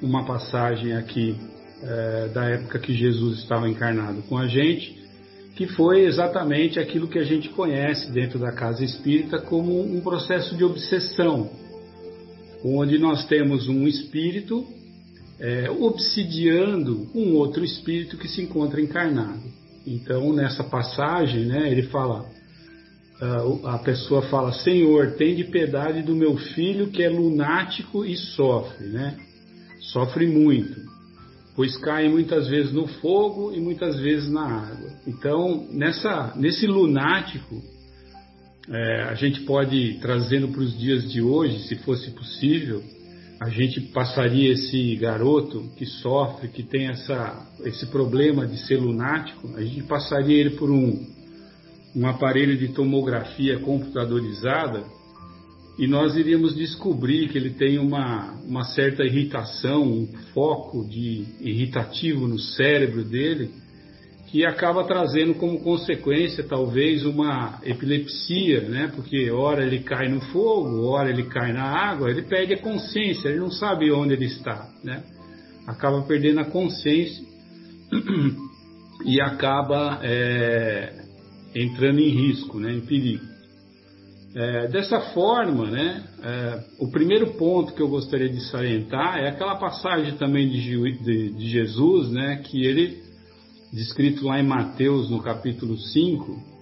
uma 0.00 0.24
passagem 0.24 0.94
aqui 0.94 1.36
é, 1.82 2.28
da 2.28 2.44
época 2.44 2.78
que 2.78 2.92
Jesus 2.92 3.38
estava 3.38 3.68
encarnado 3.68 4.22
com 4.22 4.38
a 4.38 4.46
gente, 4.46 5.01
que 5.56 5.66
foi 5.66 6.04
exatamente 6.04 6.78
aquilo 6.78 7.08
que 7.08 7.18
a 7.18 7.24
gente 7.24 7.48
conhece 7.50 8.10
dentro 8.10 8.38
da 8.38 8.52
casa 8.52 8.84
espírita 8.84 9.38
como 9.38 9.80
um 9.80 10.00
processo 10.00 10.56
de 10.56 10.64
obsessão, 10.64 11.50
onde 12.64 12.98
nós 12.98 13.26
temos 13.26 13.68
um 13.68 13.86
espírito 13.86 14.66
é, 15.38 15.70
obsidiando 15.70 17.08
um 17.14 17.34
outro 17.34 17.64
espírito 17.64 18.16
que 18.16 18.28
se 18.28 18.40
encontra 18.42 18.80
encarnado. 18.80 19.42
Então, 19.86 20.32
nessa 20.32 20.62
passagem, 20.62 21.44
né, 21.44 21.70
ele 21.70 21.82
fala, 21.82 22.24
a 23.64 23.78
pessoa 23.78 24.22
fala: 24.22 24.52
Senhor, 24.52 25.12
tem 25.12 25.34
de 25.34 25.44
piedade 25.44 26.02
do 26.02 26.14
meu 26.14 26.36
filho 26.36 26.88
que 26.88 27.02
é 27.02 27.08
lunático 27.08 28.04
e 28.04 28.16
sofre, 28.16 28.86
né? 28.86 29.16
Sofre 29.80 30.26
muito 30.26 30.91
pois 31.54 31.76
caem 31.78 32.10
muitas 32.10 32.48
vezes 32.48 32.72
no 32.72 32.86
fogo 32.86 33.52
e 33.52 33.60
muitas 33.60 33.98
vezes 34.00 34.30
na 34.30 34.44
água. 34.44 34.90
Então, 35.06 35.66
nessa, 35.70 36.32
nesse 36.36 36.66
lunático, 36.66 37.62
é, 38.68 39.02
a 39.02 39.14
gente 39.14 39.40
pode, 39.40 39.98
trazendo 40.00 40.48
para 40.48 40.60
os 40.60 40.78
dias 40.78 41.10
de 41.10 41.20
hoje, 41.20 41.66
se 41.66 41.76
fosse 41.76 42.10
possível, 42.12 42.82
a 43.40 43.50
gente 43.50 43.80
passaria 43.80 44.52
esse 44.52 44.94
garoto 44.96 45.68
que 45.76 45.84
sofre, 45.84 46.48
que 46.48 46.62
tem 46.62 46.88
essa, 46.88 47.44
esse 47.64 47.86
problema 47.86 48.46
de 48.46 48.56
ser 48.66 48.76
lunático, 48.76 49.56
a 49.56 49.62
gente 49.62 49.82
passaria 49.82 50.38
ele 50.38 50.50
por 50.50 50.70
um, 50.70 51.06
um 51.94 52.06
aparelho 52.06 52.56
de 52.56 52.68
tomografia 52.68 53.58
computadorizada 53.58 54.84
e 55.78 55.86
nós 55.86 56.16
iríamos 56.16 56.54
descobrir 56.54 57.28
que 57.28 57.38
ele 57.38 57.50
tem 57.50 57.78
uma, 57.78 58.32
uma 58.46 58.64
certa 58.64 59.04
irritação, 59.04 59.82
um 59.82 60.06
foco 60.34 60.86
de 60.86 61.24
irritativo 61.40 62.28
no 62.28 62.38
cérebro 62.38 63.04
dele, 63.04 63.50
que 64.32 64.44
acaba 64.46 64.84
trazendo 64.84 65.34
como 65.34 65.60
consequência 65.60 66.44
talvez 66.44 67.04
uma 67.04 67.58
epilepsia, 67.64 68.62
né? 68.62 68.90
Porque 68.94 69.30
ora 69.30 69.64
ele 69.64 69.80
cai 69.80 70.08
no 70.08 70.20
fogo, 70.20 70.86
ora 70.86 71.10
ele 71.10 71.24
cai 71.24 71.52
na 71.52 71.64
água, 71.64 72.10
ele 72.10 72.22
perde 72.22 72.54
a 72.54 72.58
consciência, 72.58 73.28
ele 73.28 73.40
não 73.40 73.50
sabe 73.50 73.90
onde 73.90 74.14
ele 74.14 74.26
está, 74.26 74.70
né? 74.82 75.02
Acaba 75.66 76.02
perdendo 76.02 76.40
a 76.40 76.44
consciência 76.46 77.22
e 79.04 79.20
acaba 79.20 80.00
é, 80.02 81.04
entrando 81.54 82.00
em 82.00 82.08
risco, 82.08 82.58
né? 82.58 82.72
Em 82.72 82.80
perigo. 82.80 83.31
É, 84.34 84.66
dessa 84.68 84.98
forma, 85.12 85.70
né, 85.70 86.04
é, 86.22 86.64
o 86.78 86.90
primeiro 86.90 87.34
ponto 87.34 87.74
que 87.74 87.82
eu 87.82 87.88
gostaria 87.88 88.30
de 88.30 88.40
salientar 88.48 89.18
é 89.18 89.28
aquela 89.28 89.56
passagem 89.56 90.14
também 90.16 90.48
de, 90.48 90.98
de, 91.02 91.32
de 91.32 91.48
Jesus, 91.50 92.10
né, 92.10 92.42
que 92.42 92.64
ele 92.64 93.02
descrito 93.70 94.26
lá 94.26 94.40
em 94.40 94.46
Mateus, 94.46 95.10
no 95.10 95.22
capítulo 95.22 95.76
5, 95.76 96.52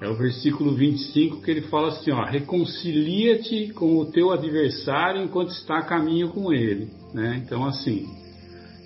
é 0.00 0.08
o 0.08 0.16
versículo 0.16 0.74
25 0.74 1.40
que 1.40 1.50
ele 1.50 1.62
fala 1.62 1.88
assim, 1.88 2.10
ó, 2.10 2.24
reconcilia-te 2.24 3.72
com 3.74 3.96
o 3.96 4.06
teu 4.06 4.32
adversário 4.32 5.22
enquanto 5.22 5.50
está 5.50 5.78
a 5.78 5.84
caminho 5.84 6.30
com 6.30 6.52
ele, 6.52 6.88
né? 7.12 7.40
Então 7.44 7.64
assim, 7.64 8.06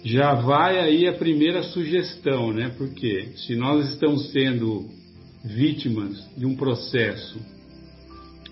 já 0.05 0.35
vai 0.35 0.79
aí 0.79 1.09
a 1.09 1.15
primeira 1.15 1.63
sugestão, 1.63 2.53
né? 2.53 2.73
Porque 2.77 3.33
se 3.37 3.57
nós 3.57 3.89
estamos 3.91 4.31
sendo 4.33 4.87
vítimas 5.45 6.19
de 6.37 6.47
um 6.47 6.55
processo 6.55 7.39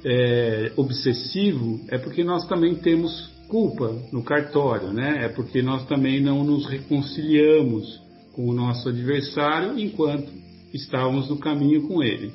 é, 0.04 0.72
obsessivo, 0.76 1.80
é 1.88 1.98
porque 1.98 2.22
nós 2.22 2.46
também 2.46 2.74
temos 2.74 3.30
culpa 3.48 3.94
no 4.12 4.22
cartório, 4.22 4.92
né? 4.92 5.24
É 5.24 5.28
porque 5.28 5.62
nós 5.62 5.86
também 5.86 6.20
não 6.20 6.44
nos 6.44 6.66
reconciliamos 6.66 8.00
com 8.32 8.48
o 8.48 8.52
nosso 8.52 8.88
adversário 8.88 9.78
enquanto 9.78 10.30
estávamos 10.72 11.28
no 11.28 11.38
caminho 11.38 11.86
com 11.86 12.02
ele. 12.02 12.32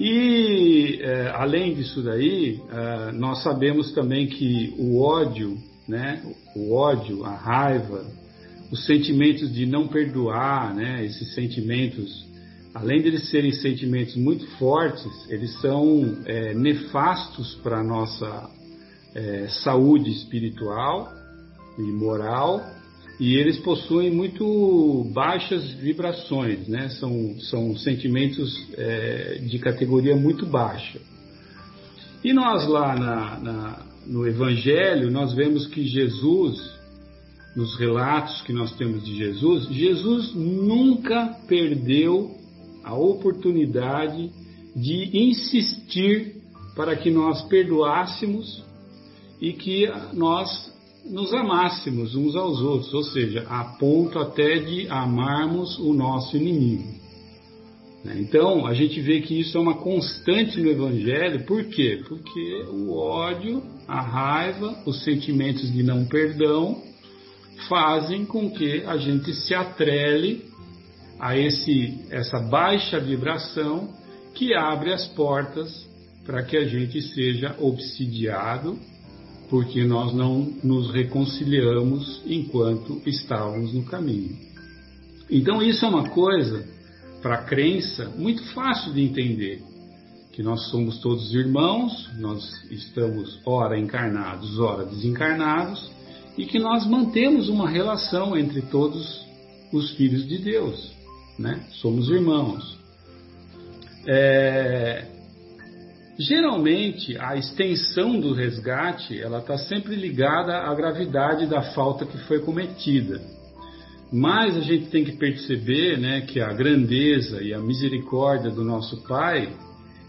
E 0.00 0.98
é, 1.02 1.32
além 1.34 1.74
disso 1.74 2.02
daí, 2.02 2.60
é, 2.70 3.12
nós 3.12 3.42
sabemos 3.42 3.92
também 3.92 4.26
que 4.26 4.74
o 4.78 5.00
ódio, 5.00 5.56
né? 5.86 6.22
O 6.56 6.72
ódio, 6.72 7.24
a 7.24 7.34
raiva, 7.34 8.04
os 8.70 8.86
sentimentos 8.86 9.52
de 9.52 9.66
não 9.66 9.86
perdoar, 9.86 10.74
né? 10.74 11.04
Esses 11.04 11.34
sentimentos, 11.34 12.26
além 12.74 13.02
de 13.02 13.08
eles 13.08 13.28
serem 13.30 13.52
sentimentos 13.52 14.16
muito 14.16 14.46
fortes, 14.58 15.10
eles 15.28 15.52
são 15.60 16.18
é, 16.24 16.54
nefastos 16.54 17.54
para 17.62 17.80
a 17.80 17.84
nossa 17.84 18.50
é, 19.14 19.48
saúde 19.48 20.10
espiritual 20.10 21.12
e 21.78 21.82
moral 21.82 22.60
e 23.20 23.36
eles 23.36 23.58
possuem 23.58 24.10
muito 24.10 25.08
baixas 25.12 25.70
vibrações, 25.74 26.66
né? 26.66 26.88
São, 26.88 27.38
são 27.40 27.76
sentimentos 27.76 28.52
é, 28.74 29.38
de 29.48 29.58
categoria 29.58 30.16
muito 30.16 30.46
baixa. 30.46 30.98
E 32.24 32.32
nós 32.32 32.66
lá 32.66 32.96
na, 32.96 33.38
na, 33.38 33.86
no 34.06 34.26
Evangelho, 34.26 35.10
nós 35.10 35.34
vemos 35.34 35.66
que 35.66 35.86
Jesus, 35.86 36.58
nos 37.54 37.76
relatos 37.78 38.40
que 38.42 38.52
nós 38.52 38.72
temos 38.76 39.04
de 39.04 39.14
Jesus, 39.16 39.68
Jesus 39.68 40.34
nunca 40.34 41.36
perdeu 41.46 42.41
a 42.84 42.94
oportunidade 42.94 44.30
de 44.74 45.10
insistir 45.16 46.36
para 46.74 46.96
que 46.96 47.10
nós 47.10 47.42
perdoássemos 47.42 48.64
e 49.40 49.52
que 49.52 49.88
nós 50.12 50.72
nos 51.04 51.32
amássemos 51.34 52.14
uns 52.14 52.36
aos 52.36 52.60
outros, 52.60 52.94
ou 52.94 53.02
seja, 53.02 53.44
a 53.48 53.64
ponto 53.64 54.18
até 54.18 54.58
de 54.58 54.88
amarmos 54.88 55.78
o 55.78 55.92
nosso 55.92 56.36
inimigo. 56.36 57.02
Né? 58.04 58.18
Então, 58.20 58.66
a 58.66 58.74
gente 58.74 59.00
vê 59.00 59.20
que 59.20 59.38
isso 59.38 59.56
é 59.56 59.60
uma 59.60 59.74
constante 59.74 60.60
no 60.60 60.70
Evangelho, 60.70 61.44
por 61.44 61.64
quê? 61.64 62.02
Porque 62.08 62.64
o 62.70 62.94
ódio, 62.96 63.62
a 63.86 64.00
raiva, 64.00 64.80
os 64.86 65.02
sentimentos 65.04 65.72
de 65.72 65.82
não 65.82 66.04
perdão 66.04 66.80
fazem 67.68 68.24
com 68.24 68.50
que 68.50 68.82
a 68.86 68.96
gente 68.96 69.34
se 69.34 69.54
atrele 69.54 70.51
a 71.22 71.38
esse, 71.38 72.04
essa 72.10 72.40
baixa 72.40 72.98
vibração 72.98 73.88
que 74.34 74.52
abre 74.52 74.92
as 74.92 75.06
portas 75.06 75.88
para 76.26 76.42
que 76.42 76.56
a 76.56 76.64
gente 76.64 77.00
seja 77.00 77.54
obsidiado 77.60 78.76
porque 79.48 79.84
nós 79.84 80.12
não 80.12 80.50
nos 80.64 80.90
reconciliamos 80.92 82.22
enquanto 82.26 83.00
estávamos 83.06 83.72
no 83.72 83.84
caminho. 83.84 84.36
Então, 85.30 85.62
isso 85.62 85.84
é 85.84 85.88
uma 85.88 86.08
coisa, 86.08 86.66
para 87.20 87.36
a 87.36 87.44
crença, 87.44 88.08
muito 88.16 88.42
fácil 88.54 88.92
de 88.92 89.02
entender. 89.02 89.62
Que 90.32 90.42
nós 90.42 90.70
somos 90.70 90.98
todos 91.00 91.34
irmãos, 91.34 92.10
nós 92.18 92.50
estamos 92.70 93.38
ora 93.44 93.78
encarnados, 93.78 94.58
ora 94.58 94.86
desencarnados, 94.86 95.88
e 96.36 96.46
que 96.46 96.58
nós 96.58 96.84
mantemos 96.86 97.48
uma 97.48 97.68
relação 97.68 98.36
entre 98.36 98.62
todos 98.62 99.20
os 99.72 99.90
filhos 99.92 100.26
de 100.26 100.38
Deus. 100.38 101.01
Né? 101.38 101.64
Somos 101.80 102.08
irmãos. 102.08 102.78
É, 104.06 105.06
Geralmente, 106.18 107.16
a 107.18 107.36
extensão 107.36 108.20
do 108.20 108.34
resgate 108.34 109.18
ela 109.18 109.38
está 109.38 109.56
sempre 109.56 109.96
ligada 109.96 110.58
à 110.58 110.74
gravidade 110.74 111.46
da 111.46 111.62
falta 111.72 112.04
que 112.04 112.18
foi 112.26 112.40
cometida. 112.40 113.20
Mas 114.12 114.56
a 114.56 114.60
gente 114.60 114.86
tem 114.86 115.04
que 115.04 115.16
perceber 115.16 115.98
né, 115.98 116.20
que 116.20 116.38
a 116.38 116.52
grandeza 116.52 117.42
e 117.42 117.54
a 117.54 117.58
misericórdia 117.58 118.50
do 118.50 118.62
nosso 118.62 119.02
Pai, 119.08 119.52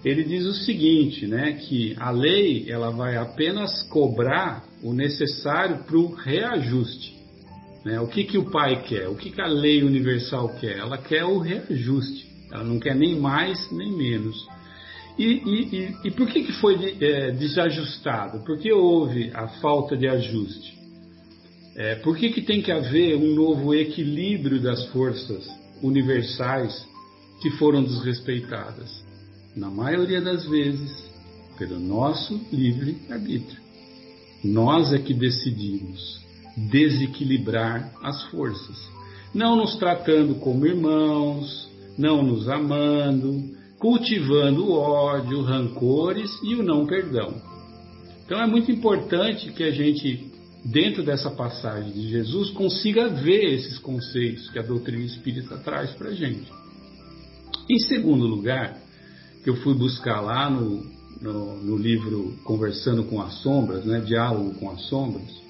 ele 0.04 0.24
diz 0.26 0.46
o 0.46 0.54
seguinte, 0.54 1.26
né, 1.26 1.54
que 1.54 1.96
a 1.98 2.12
lei 2.12 2.70
ela 2.70 2.90
vai 2.92 3.16
apenas 3.16 3.82
cobrar 3.84 4.66
o 4.84 4.92
necessário 4.92 5.86
para 5.86 5.98
o 5.98 6.14
reajuste. 6.14 7.23
Né? 7.84 8.00
O 8.00 8.08
que, 8.08 8.24
que 8.24 8.38
o 8.38 8.50
Pai 8.50 8.82
quer? 8.84 9.10
O 9.10 9.15
que, 9.15 9.30
que 9.30 9.41
a 9.41 9.48
lei 9.48 9.84
universal 9.84 10.50
quer? 10.60 10.78
Ela 10.78 10.98
quer 10.98 11.26
o 11.26 11.39
reajuste. 11.39 12.28
Ela 12.52 12.63
não 12.63 12.80
quer 12.80 12.96
nem 12.96 13.19
mais 13.19 13.72
nem 13.72 13.91
menos. 13.91 14.36
E, 15.17 15.26
e, 15.26 15.76
e, 15.76 15.96
e 16.06 16.12
por 16.12 16.28
que, 16.28 16.43
que 16.43 16.54
foi 16.54 16.98
é, 17.00 17.32
desajustado? 17.32 18.43
Por 18.43 18.58
que 18.58 18.72
houve 18.72 19.32
a 19.34 19.48
falta 19.60 19.96
de 19.96 20.08
ajuste? 20.08 20.74
É, 21.76 21.96
por 21.96 22.15
que, 22.15 22.30
que 22.30 22.41
tem 22.41 22.62
que 22.62 22.72
haver 22.72 23.15
um 23.15 23.34
novo 23.34 23.74
equilíbrio 23.74 24.62
das 24.62 24.86
forças 24.88 25.48
universais 25.82 26.88
que 27.41 27.52
foram 27.52 27.84
desrespeitadas? 27.84 29.04
Na 29.56 29.69
maioria 29.69 30.22
das 30.22 30.48
vezes, 30.48 31.12
pelo 31.58 31.80
nosso 31.80 32.39
livre 32.52 32.98
arbítrio. 33.10 33.62
Nós 34.43 34.91
é 34.93 35.00
que 35.00 35.13
decidimos 35.13 36.23
desequilibrar 36.56 37.92
as 38.02 38.24
forças, 38.26 38.78
não 39.34 39.56
nos 39.56 39.76
tratando 39.78 40.36
como 40.36 40.66
irmãos, 40.66 41.70
não 41.98 42.24
nos 42.24 42.48
amando, 42.48 43.54
cultivando 43.80 44.66
o 44.66 44.74
ódio, 44.74 45.42
rancores 45.42 46.32
e 46.44 46.56
o 46.56 46.63
não 46.63 46.86
perdão. 46.86 47.34
Então 48.26 48.42
é 48.42 48.48
muito 48.48 48.72
importante 48.72 49.52
que 49.52 49.63
a 49.63 49.72
gente, 49.72 50.32
dentro 50.63 51.04
dessa 51.04 51.30
passagem 51.30 51.92
de 51.92 52.10
Jesus, 52.10 52.50
consiga 52.52 53.10
ver 53.10 53.54
esses 53.54 53.78
conceitos 53.80 54.50
que 54.50 54.60
a 54.60 54.63
doutrina 54.63 55.04
espírita 55.04 55.58
traz 55.58 55.92
para 55.92 56.10
a 56.10 56.13
gente. 56.13 56.50
Em 57.70 57.80
segundo 57.80 58.26
lugar, 58.26 58.78
que 59.44 59.50
eu 59.50 59.56
fui 59.58 59.74
buscar 59.74 60.22
lá 60.22 60.50
no, 60.50 60.86
no, 61.22 61.58
no 61.62 61.78
livro 61.78 62.38
Conversando 62.44 63.04
com 63.04 63.22
as 63.22 63.34
Sombras, 63.42 63.84
né, 63.84 64.00
Diálogo 64.00 64.56
com 64.56 64.70
as 64.70 64.82
Sombras, 64.84 65.43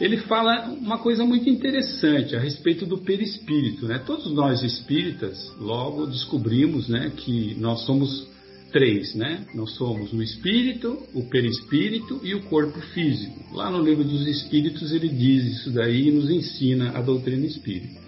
ele 0.00 0.18
fala 0.18 0.68
uma 0.70 0.98
coisa 0.98 1.24
muito 1.24 1.48
interessante 1.48 2.34
a 2.34 2.40
respeito 2.40 2.84
do 2.84 2.98
perispírito. 2.98 3.86
Né? 3.86 3.98
Todos 4.04 4.32
nós 4.32 4.62
espíritas 4.62 5.52
logo 5.58 6.06
descobrimos 6.06 6.88
né, 6.88 7.12
que 7.16 7.54
nós 7.60 7.84
somos 7.84 8.28
três. 8.72 9.14
Né? 9.14 9.46
Nós 9.54 9.74
somos 9.76 10.12
o 10.12 10.22
espírito, 10.22 10.98
o 11.14 11.24
perispírito 11.24 12.20
e 12.24 12.34
o 12.34 12.42
corpo 12.42 12.80
físico. 12.92 13.54
Lá 13.54 13.70
no 13.70 13.82
livro 13.82 14.02
dos 14.02 14.26
espíritos 14.26 14.92
ele 14.92 15.08
diz 15.08 15.44
isso 15.44 15.70
daí 15.70 16.08
e 16.08 16.12
nos 16.12 16.28
ensina 16.28 16.90
a 16.96 17.00
doutrina 17.00 17.46
espírita. 17.46 18.02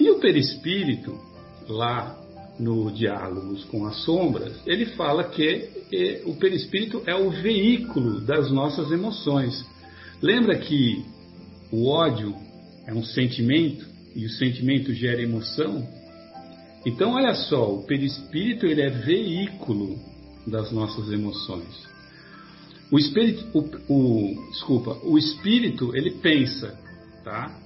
E 0.00 0.10
o 0.10 0.18
perispírito, 0.18 1.16
lá 1.68 2.18
no 2.58 2.90
Diálogos 2.90 3.64
com 3.64 3.86
as 3.86 3.96
Sombras, 4.04 4.60
ele 4.66 4.86
fala 4.86 5.24
que 5.24 5.68
o 6.24 6.34
perispírito 6.34 7.02
é 7.06 7.14
o 7.14 7.30
veículo 7.30 8.20
das 8.20 8.50
nossas 8.50 8.90
emoções. 8.90 9.64
Lembra 10.22 10.58
que 10.58 11.04
o 11.70 11.86
ódio 11.86 12.34
é 12.86 12.92
um 12.92 13.04
sentimento 13.04 13.86
e 14.14 14.26
o 14.26 14.30
sentimento 14.30 14.92
gera 14.92 15.22
emoção. 15.22 15.86
Então, 16.84 17.12
olha 17.12 17.34
só, 17.34 17.72
o 17.72 17.84
perispírito 17.84 18.66
ele 18.66 18.82
é 18.82 18.90
veículo 18.90 19.98
das 20.46 20.72
nossas 20.72 21.10
emoções. 21.12 21.88
O 22.90 22.98
espírito, 22.98 23.46
o, 23.54 23.94
o, 23.94 24.50
desculpa, 24.50 24.98
o 25.04 25.16
espírito 25.16 25.94
ele 25.94 26.10
pensa, 26.12 26.76
tá? 27.22 27.56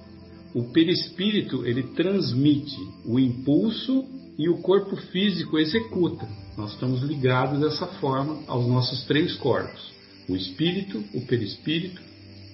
O 0.53 0.65
perispírito 0.65 1.65
ele 1.65 1.83
transmite 1.83 2.77
o 3.03 3.19
impulso 3.19 4.05
e 4.37 4.47
o 4.49 4.57
corpo 4.59 4.95
físico 4.95 5.57
executa. 5.57 6.27
Nós 6.55 6.73
estamos 6.73 7.01
ligados 7.01 7.59
dessa 7.59 7.87
forma 7.87 8.43
aos 8.47 8.67
nossos 8.67 9.03
três 9.05 9.35
corpos: 9.37 9.91
o 10.29 10.35
espírito, 10.35 11.03
o 11.13 11.21
perispírito 11.21 12.01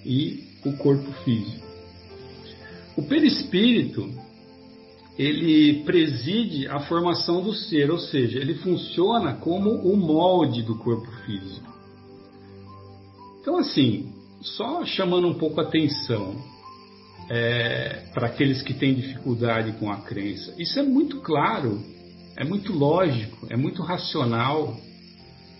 e 0.04 0.51
o 0.64 0.72
corpo 0.76 1.10
físico. 1.24 1.66
O 2.96 3.02
perispírito, 3.02 4.10
ele 5.18 5.82
preside 5.84 6.68
a 6.68 6.80
formação 6.80 7.42
do 7.42 7.52
ser, 7.52 7.90
ou 7.90 7.98
seja, 7.98 8.38
ele 8.38 8.54
funciona 8.56 9.34
como 9.34 9.70
o 9.70 9.96
molde 9.96 10.62
do 10.62 10.76
corpo 10.76 11.10
físico. 11.24 11.72
Então, 13.40 13.58
assim, 13.58 14.12
só 14.40 14.84
chamando 14.84 15.26
um 15.26 15.34
pouco 15.34 15.60
a 15.60 15.64
atenção, 15.64 16.36
é, 17.30 18.04
para 18.12 18.26
aqueles 18.26 18.62
que 18.62 18.74
têm 18.74 18.94
dificuldade 18.94 19.72
com 19.72 19.90
a 19.90 19.96
crença. 19.96 20.54
Isso 20.58 20.78
é 20.78 20.82
muito 20.82 21.20
claro, 21.20 21.82
é 22.36 22.44
muito 22.44 22.72
lógico, 22.72 23.46
é 23.50 23.56
muito 23.56 23.82
racional, 23.82 24.76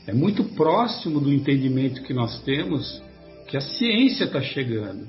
é 0.06 0.12
muito 0.12 0.44
próximo 0.44 1.20
do 1.20 1.32
entendimento 1.32 2.02
que 2.02 2.12
nós 2.12 2.42
temos 2.42 3.02
que 3.52 3.56
a 3.58 3.60
ciência 3.60 4.24
está 4.24 4.40
chegando, 4.40 5.06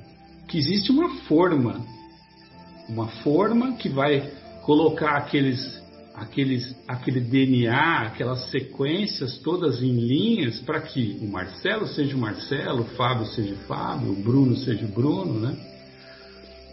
que 0.49 0.57
existe 0.57 0.91
uma 0.91 1.15
forma, 1.21 1.79
uma 2.89 3.07
forma 3.07 3.77
que 3.77 3.87
vai 3.87 4.33
colocar 4.63 5.15
aqueles, 5.15 5.81
aqueles, 6.13 6.75
aquele 6.85 7.21
DNA, 7.21 8.01
aquelas 8.01 8.51
sequências 8.51 9.37
todas 9.37 9.81
em 9.81 9.93
linhas 9.93 10.59
para 10.59 10.81
que 10.81 11.17
o 11.21 11.25
Marcelo 11.25 11.87
seja 11.87 12.17
o 12.17 12.19
Marcelo, 12.19 12.81
o 12.81 12.95
Fábio 12.97 13.27
seja 13.27 13.53
o 13.53 13.59
Fábio, 13.59 14.11
o 14.11 14.15
Bruno 14.15 14.57
seja 14.57 14.83
o 14.83 14.89
Bruno, 14.89 15.39
né? 15.39 15.55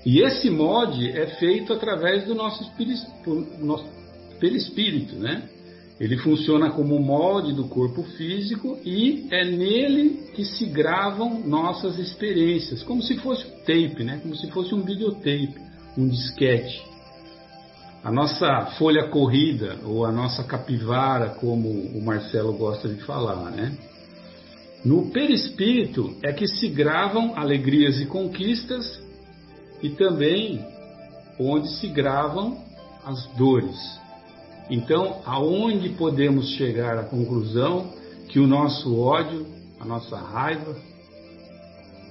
E 0.05 0.23
esse 0.23 0.51
mod 0.51 1.09
é 1.09 1.27
feito 1.37 1.73
através 1.73 2.25
do 2.25 2.35
nosso 2.35 2.69
nosso, 3.61 3.89
pelo 4.41 4.57
espírito, 4.57 5.15
né? 5.15 5.49
Ele 6.01 6.17
funciona 6.17 6.71
como 6.71 6.99
molde 6.99 7.53
do 7.53 7.69
corpo 7.69 8.03
físico 8.03 8.79
e 8.83 9.29
é 9.31 9.45
nele 9.45 10.31
que 10.35 10.47
se 10.47 10.65
gravam 10.65 11.47
nossas 11.47 11.99
experiências, 11.99 12.83
como 12.83 13.03
se 13.03 13.19
fosse 13.19 13.47
um 13.47 13.59
tape, 13.59 14.03
né? 14.03 14.19
Como 14.23 14.35
se 14.35 14.51
fosse 14.51 14.75
um 14.75 14.81
videotape, 14.81 15.55
um 15.99 16.09
disquete. 16.09 16.83
A 18.03 18.11
nossa 18.11 18.65
folha 18.79 19.09
corrida 19.09 19.79
ou 19.85 20.07
a 20.07 20.11
nossa 20.11 20.43
capivara, 20.43 21.35
como 21.35 21.69
o 21.69 22.03
Marcelo 22.03 22.55
gosta 22.55 22.89
de 22.89 23.03
falar, 23.03 23.51
né? 23.51 23.77
No 24.83 25.11
perispírito 25.11 26.17
é 26.23 26.33
que 26.33 26.49
se 26.49 26.67
gravam 26.69 27.39
alegrias 27.39 28.01
e 28.01 28.07
conquistas 28.07 28.99
e 29.83 29.91
também 29.91 30.65
onde 31.39 31.69
se 31.75 31.89
gravam 31.89 32.57
as 33.05 33.27
dores. 33.37 34.00
Então, 34.71 35.21
aonde 35.27 35.89
podemos 35.91 36.51
chegar 36.51 36.97
à 36.97 37.03
conclusão 37.03 37.93
que 38.29 38.39
o 38.39 38.47
nosso 38.47 38.97
ódio, 38.97 39.45
a 39.81 39.85
nossa 39.85 40.17
raiva 40.17 40.77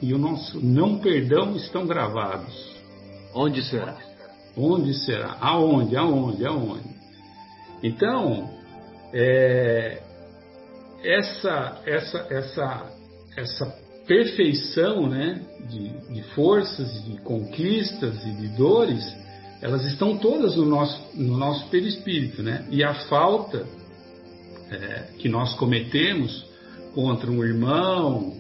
e 0.02 0.14
o 0.14 0.18
nosso 0.18 0.60
não 0.60 1.00
perdão 1.00 1.56
estão 1.56 1.88
gravados? 1.88 2.78
Onde 3.34 3.64
será? 3.64 3.98
Onde 4.58 4.94
será? 4.94 5.38
Aonde? 5.40 5.96
Aonde? 5.96 6.46
Aonde? 6.46 6.90
Então, 7.82 8.50
é, 9.14 10.02
essa, 11.02 11.82
essa, 11.86 12.28
essa, 12.30 12.92
essa 13.38 13.66
perfeição 14.06 15.08
né, 15.08 15.42
de, 15.70 16.14
de 16.14 16.24
forças, 16.34 17.06
de 17.06 17.22
conquistas 17.22 18.26
e 18.26 18.32
de 18.32 18.48
dores 18.50 19.16
elas 19.62 19.86
estão 19.86 20.18
todas 20.18 20.56
no 20.56 20.66
nosso, 20.66 21.02
no 21.16 21.38
nosso 21.38 21.68
perispírito, 21.68 22.42
né? 22.42 22.66
E 22.70 22.84
a 22.84 22.94
falta 23.06 23.66
é, 24.72 25.08
que 25.18 25.28
nós 25.28 25.54
cometemos 25.56 26.46
contra 26.94 27.30
um 27.30 27.44
irmão, 27.44 28.34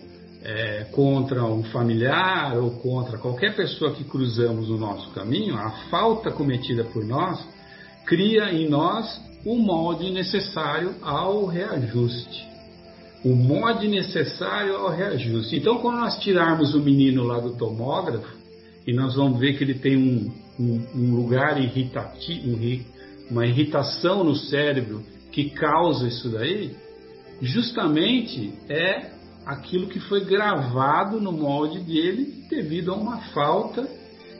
é, 0.43 0.85
contra 0.91 1.43
um 1.43 1.63
familiar 1.63 2.57
ou 2.57 2.71
contra 2.71 3.17
qualquer 3.17 3.55
pessoa 3.55 3.91
que 3.91 4.03
cruzamos 4.03 4.69
no 4.69 4.77
nosso 4.77 5.09
caminho, 5.11 5.55
a 5.57 5.71
falta 5.89 6.31
cometida 6.31 6.83
por 6.85 7.03
nós 7.03 7.45
cria 8.05 8.51
em 8.53 8.69
nós 8.69 9.21
o 9.45 9.55
molde 9.55 10.11
necessário 10.11 10.95
ao 11.01 11.45
reajuste. 11.45 12.47
O 13.23 13.35
molde 13.35 13.87
necessário 13.87 14.77
ao 14.77 14.89
reajuste. 14.89 15.57
Então, 15.57 15.79
quando 15.79 15.97
nós 15.97 16.17
tirarmos 16.19 16.73
o 16.73 16.79
menino 16.79 17.23
lá 17.23 17.39
do 17.39 17.55
tomógrafo, 17.55 18.37
e 18.87 18.93
nós 18.93 19.15
vamos 19.15 19.39
ver 19.39 19.57
que 19.57 19.63
ele 19.63 19.75
tem 19.75 19.97
um, 19.97 20.31
um, 20.59 20.85
um 20.93 21.15
lugar 21.15 21.59
irritativo, 21.61 22.59
uma 23.31 23.45
irritação 23.45 24.23
no 24.23 24.35
cérebro 24.35 25.03
que 25.31 25.51
causa 25.51 26.07
isso 26.07 26.29
daí, 26.29 26.75
justamente 27.41 28.53
é 28.67 29.11
aquilo 29.45 29.87
que 29.87 29.99
foi 29.99 30.25
gravado 30.25 31.21
no 31.21 31.31
molde 31.31 31.79
dele 31.79 32.45
devido 32.49 32.91
a 32.91 32.95
uma 32.95 33.17
falta 33.33 33.87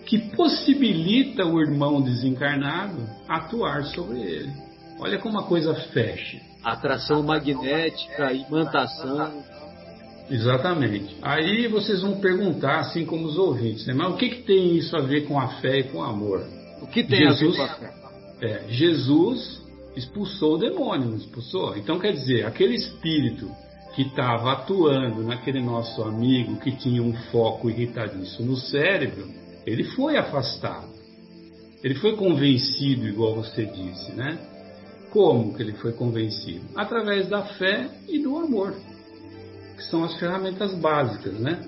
que 0.06 0.18
possibilita 0.36 1.46
o 1.46 1.62
irmão 1.62 2.02
desencarnado 2.02 3.08
atuar 3.28 3.86
sobre 3.86 4.20
ele. 4.20 4.52
Olha 5.00 5.20
como 5.20 5.40
a 5.40 5.44
coisa 5.44 5.74
fecha. 5.94 6.42
Atração 6.64 7.24
magnética, 7.24 8.34
imantação. 8.34 9.44
Exatamente. 10.30 11.18
Aí 11.22 11.68
vocês 11.68 12.02
vão 12.02 12.20
perguntar, 12.20 12.80
assim 12.80 13.06
como 13.06 13.26
os 13.26 13.38
ouvintes, 13.38 13.86
né? 13.88 13.94
mas 13.94 14.14
o 14.14 14.18
que, 14.18 14.30
que 14.30 14.44
tem 14.44 14.78
isso 14.78 14.96
a 14.96 15.02
ver 15.02 15.26
com 15.26 15.40
a 15.40 15.48
fé 15.60 15.80
e 15.80 15.84
com 15.86 16.00
o 16.00 16.04
amor? 16.04 16.46
O 16.82 16.88
que 16.88 17.04
tem 17.04 17.20
Jesus, 17.20 17.60
a 17.60 17.66
ver 17.66 17.70
com 17.70 17.74
a 17.74 17.76
fé? 17.76 17.94
É, 18.42 18.64
Jesus 18.70 19.62
expulsou 19.96 20.56
o 20.56 20.58
demônio, 20.58 21.10
não 21.10 21.18
expulsou? 21.18 21.76
Então 21.76 22.00
quer 22.00 22.14
dizer, 22.14 22.46
aquele 22.46 22.76
espírito 22.76 23.50
que 23.96 24.04
estava 24.04 24.54
atuando 24.54 25.24
naquele 25.24 25.62
nosso 25.62 26.02
amigo 26.04 26.58
que 26.58 26.72
tinha 26.72 27.02
um 27.02 27.14
foco 27.32 27.70
irritadiço 27.70 28.44
no 28.44 28.56
cérebro, 28.56 29.28
ele 29.66 29.84
foi 29.84 30.16
afastado. 30.16 30.88
Ele 31.84 31.96
foi 31.96 32.16
convencido, 32.16 33.08
igual 33.08 33.36
você 33.36 33.66
disse, 33.66 34.12
né? 34.12 34.38
Como 35.10 35.56
que 35.56 35.64
ele 35.64 35.74
foi 35.74 35.94
convencido? 35.94 36.66
Através 36.76 37.28
da 37.28 37.42
fé 37.44 37.90
e 38.08 38.20
do 38.20 38.38
amor 38.38 38.76
que 39.80 39.86
são 39.86 40.04
as 40.04 40.20
ferramentas 40.20 40.74
básicas, 40.76 41.40
né? 41.40 41.62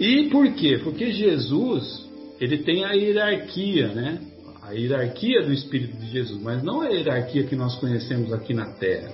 E 0.00 0.30
por 0.30 0.50
quê? 0.54 0.80
Porque 0.82 1.12
Jesus, 1.12 2.08
ele 2.40 2.58
tem 2.58 2.84
a 2.84 2.92
hierarquia, 2.92 3.88
né? 3.88 4.20
A 4.62 4.72
hierarquia 4.72 5.42
do 5.42 5.52
Espírito 5.52 5.96
de 5.98 6.10
Jesus, 6.10 6.40
mas 6.42 6.62
não 6.62 6.80
a 6.80 6.88
hierarquia 6.88 7.44
que 7.44 7.54
nós 7.54 7.76
conhecemos 7.76 8.32
aqui 8.32 8.54
na 8.54 8.66
Terra. 8.72 9.12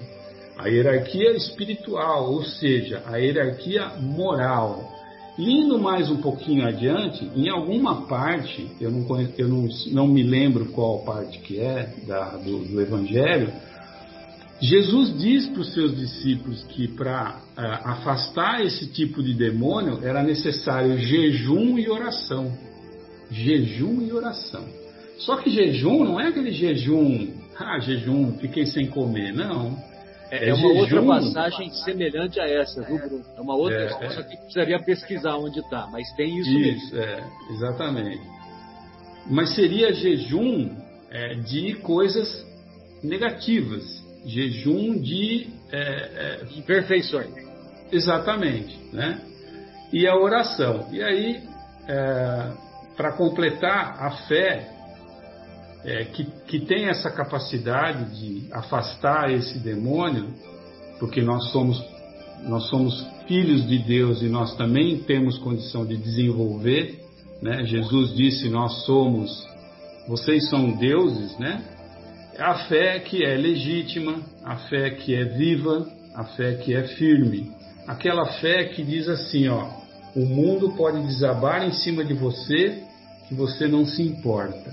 A 0.57 0.68
hierarquia 0.68 1.33
espiritual, 1.33 2.33
ou 2.33 2.44
seja, 2.44 3.03
a 3.07 3.16
hierarquia 3.16 3.88
moral. 4.01 4.96
Indo 5.37 5.79
mais 5.79 6.11
um 6.11 6.16
pouquinho 6.16 6.66
adiante, 6.66 7.29
em 7.35 7.48
alguma 7.48 8.07
parte, 8.07 8.68
eu 8.81 8.90
não, 8.90 9.05
conheço, 9.05 9.35
eu 9.38 9.48
não, 9.48 9.68
não 9.92 10.07
me 10.07 10.22
lembro 10.22 10.66
qual 10.66 11.01
parte 11.05 11.38
que 11.38 11.61
é 11.61 11.92
da, 12.07 12.37
do, 12.37 12.64
do 12.64 12.81
Evangelho, 12.81 13.53
Jesus 14.60 15.16
diz 15.18 15.46
para 15.46 15.60
os 15.60 15.72
seus 15.72 15.96
discípulos 15.96 16.64
que 16.64 16.88
para 16.88 17.40
uh, 17.56 17.60
é, 17.60 17.80
afastar 17.84 18.64
esse 18.64 18.88
tipo 18.88 19.22
de 19.22 19.32
demônio 19.32 20.00
era 20.02 20.22
necessário 20.22 20.98
jejum 20.98 21.78
e 21.78 21.88
oração. 21.88 22.52
Jejum 23.30 24.02
e 24.02 24.12
oração. 24.12 24.64
Só 25.18 25.36
que 25.36 25.50
jejum 25.50 26.04
não 26.04 26.20
é 26.20 26.28
aquele 26.28 26.50
jejum, 26.50 27.28
ah, 27.58 27.78
jejum, 27.80 28.38
fiquei 28.38 28.66
sem 28.66 28.86
comer, 28.86 29.32
não. 29.32 29.76
É, 30.30 30.48
é 30.48 30.54
uma 30.54 30.74
jejum... 30.74 30.78
outra 30.80 31.02
passagem 31.02 31.70
semelhante 31.70 32.40
a 32.40 32.44
essa, 32.44 32.82
viu, 32.82 32.98
Bruno? 32.98 33.24
É 33.36 33.40
uma 33.40 33.56
outra, 33.56 33.84
é, 34.00 34.10
só 34.10 34.22
que 34.22 34.36
precisaria 34.36 34.82
pesquisar 34.82 35.36
onde 35.36 35.60
está, 35.60 35.88
mas 35.90 36.10
tem 36.16 36.36
isso, 36.38 36.50
isso 36.50 36.58
mesmo. 36.58 36.98
É, 36.98 37.24
exatamente. 37.50 38.22
Mas 39.30 39.54
seria 39.54 39.92
jejum 39.92 40.70
é, 41.10 41.34
de 41.34 41.74
coisas 41.76 42.46
negativas, 43.02 43.97
jejum 44.26 45.00
de 45.00 45.48
é, 45.70 45.78
é, 45.78 46.59
imperfeições. 46.59 47.33
Exatamente, 47.90 48.78
né? 48.92 49.20
E 49.92 50.07
a 50.07 50.16
oração. 50.16 50.88
E 50.92 51.02
aí, 51.02 51.42
é, 51.88 52.52
para 52.96 53.12
completar 53.12 53.96
a 53.98 54.11
fé, 54.26 54.68
é, 55.85 56.04
que, 56.04 56.24
que 56.46 56.61
tem 56.61 56.88
essa 56.88 57.11
capacidade 57.11 58.18
de 58.18 58.52
afastar 58.52 59.31
esse 59.31 59.59
demônio, 59.61 60.35
porque 60.98 61.22
nós 61.22 61.50
somos, 61.50 61.83
nós 62.45 62.68
somos 62.68 63.07
filhos 63.26 63.66
de 63.66 63.78
Deus 63.78 64.20
e 64.22 64.28
nós 64.28 64.57
também 64.57 64.99
temos 65.01 65.38
condição 65.38 65.86
de 65.86 65.97
desenvolver. 65.97 67.01
Né? 67.40 67.64
Jesus 67.64 68.14
disse: 68.14 68.49
Nós 68.49 68.84
somos, 68.84 69.47
vocês 70.09 70.49
são 70.51 70.72
deuses, 70.72 71.38
né? 71.38 71.62
A 72.39 72.55
fé 72.68 73.01
que 73.01 73.24
é 73.24 73.36
legítima, 73.36 74.22
a 74.45 74.57
fé 74.68 74.91
que 74.91 75.14
é 75.14 75.24
viva, 75.24 75.86
a 76.14 76.24
fé 76.24 76.55
que 76.55 76.74
é 76.74 76.84
firme. 76.84 77.51
Aquela 77.86 78.26
fé 78.41 78.64
que 78.64 78.82
diz 78.82 79.09
assim, 79.09 79.49
ó, 79.49 79.68
o 80.14 80.24
mundo 80.24 80.74
pode 80.76 81.01
desabar 81.07 81.66
em 81.66 81.72
cima 81.72 82.05
de 82.05 82.14
você 82.14 82.82
que 83.28 83.34
você 83.34 83.66
não 83.66 83.84
se 83.84 84.03
importa. 84.03 84.72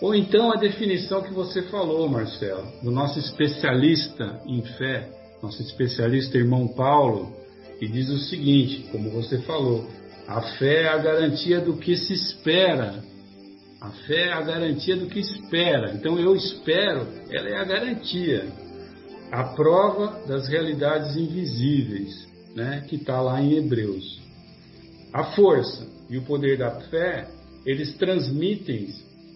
Ou 0.00 0.14
então 0.14 0.52
a 0.52 0.56
definição 0.56 1.22
que 1.22 1.32
você 1.32 1.62
falou, 1.62 2.08
Marcelo, 2.08 2.66
do 2.82 2.90
nosso 2.90 3.18
especialista 3.18 4.40
em 4.46 4.62
fé, 4.62 5.08
nosso 5.42 5.60
especialista 5.62 6.38
irmão 6.38 6.68
Paulo, 6.68 7.34
que 7.78 7.88
diz 7.88 8.08
o 8.08 8.18
seguinte, 8.18 8.88
como 8.92 9.10
você 9.10 9.38
falou, 9.38 9.86
a 10.28 10.40
fé 10.42 10.84
é 10.84 10.88
a 10.88 10.98
garantia 10.98 11.60
do 11.60 11.76
que 11.76 11.96
se 11.96 12.12
espera 12.12 13.02
a 13.80 13.90
fé 13.90 14.28
é 14.28 14.32
a 14.32 14.42
garantia 14.42 14.96
do 14.96 15.06
que 15.06 15.20
espera. 15.20 15.92
Então 15.94 16.18
eu 16.18 16.36
espero, 16.36 17.06
ela 17.30 17.48
é 17.48 17.56
a 17.56 17.64
garantia, 17.64 18.46
a 19.32 19.44
prova 19.54 20.26
das 20.26 20.48
realidades 20.48 21.16
invisíveis, 21.16 22.28
né, 22.54 22.84
que 22.88 22.96
está 22.96 23.20
lá 23.20 23.40
em 23.40 23.54
Hebreus. 23.54 24.20
A 25.12 25.24
força 25.32 25.86
e 26.10 26.18
o 26.18 26.22
poder 26.22 26.58
da 26.58 26.72
fé 26.82 27.28
eles 27.64 27.94
transmitem 27.96 28.88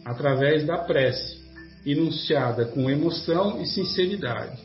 através 0.05 0.67
da 0.67 0.79
prece, 0.79 1.43
enunciada 1.87 2.67
com 2.67 2.91
emoção 2.91 3.61
e 3.61 3.67
sinceridade. 3.67 4.59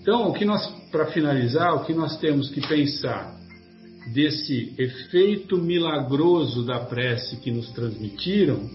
Então, 0.00 0.28
o 0.28 0.32
que 0.34 0.44
nós, 0.44 0.66
para 0.90 1.06
finalizar, 1.06 1.74
o 1.74 1.84
que 1.84 1.94
nós 1.94 2.18
temos 2.18 2.50
que 2.50 2.60
pensar 2.66 3.34
desse 4.12 4.74
efeito 4.78 5.56
milagroso 5.56 6.64
da 6.64 6.80
prece 6.80 7.36
que 7.36 7.50
nos 7.50 7.70
transmitiram, 7.70 8.68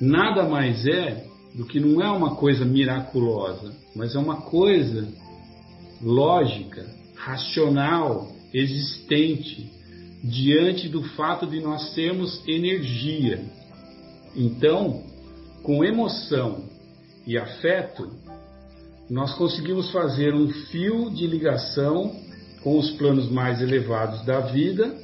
nada 0.00 0.48
mais 0.48 0.86
é 0.86 1.26
do 1.54 1.66
que 1.66 1.78
não 1.78 2.00
é 2.00 2.10
uma 2.10 2.36
coisa 2.36 2.64
miraculosa, 2.64 3.74
mas 3.94 4.14
é 4.14 4.18
uma 4.18 4.42
coisa 4.42 5.08
lógica, 6.00 6.86
racional, 7.14 8.28
existente, 8.54 9.70
diante 10.22 10.88
do 10.88 11.02
fato 11.02 11.46
de 11.46 11.60
nós 11.60 11.92
sermos 11.92 12.42
energia. 12.48 13.44
Então, 14.34 15.02
com 15.62 15.84
emoção 15.84 16.64
e 17.26 17.36
afeto, 17.36 18.08
nós 19.10 19.34
conseguimos 19.34 19.90
fazer 19.90 20.34
um 20.34 20.48
fio 20.48 21.10
de 21.10 21.26
ligação 21.26 22.14
com 22.62 22.78
os 22.78 22.90
planos 22.92 23.30
mais 23.30 23.60
elevados 23.60 24.24
da 24.24 24.40
vida, 24.40 24.94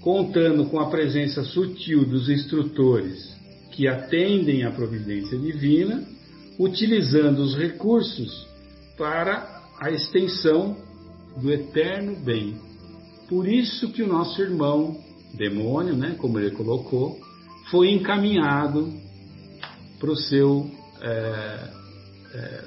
contando 0.00 0.66
com 0.66 0.80
a 0.80 0.88
presença 0.88 1.44
sutil 1.44 2.04
dos 2.04 2.28
instrutores 2.28 3.41
que 3.72 3.88
atendem 3.88 4.64
à 4.64 4.70
providência 4.70 5.38
divina, 5.38 6.06
utilizando 6.58 7.40
os 7.40 7.56
recursos 7.56 8.46
para 8.96 9.62
a 9.80 9.90
extensão 9.90 10.76
do 11.40 11.50
eterno 11.50 12.16
bem. 12.16 12.56
Por 13.28 13.48
isso 13.48 13.90
que 13.92 14.02
o 14.02 14.06
nosso 14.06 14.40
irmão 14.40 15.00
demônio, 15.34 15.96
né, 15.96 16.14
como 16.18 16.38
ele 16.38 16.50
colocou, 16.50 17.18
foi 17.70 17.90
encaminhado 17.90 18.92
para 19.98 20.10
o 20.10 20.16
seu 20.16 20.70
é, 21.00 21.70
é, 22.34 22.64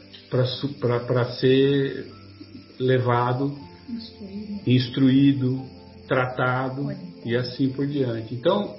para 0.79 1.25
ser 1.33 2.11
levado, 2.79 3.57
instruído. 3.87 4.61
instruído, 4.65 5.65
tratado 6.07 6.91
e 7.23 7.35
assim 7.35 7.69
por 7.69 7.87
diante. 7.87 8.33
Então 8.33 8.75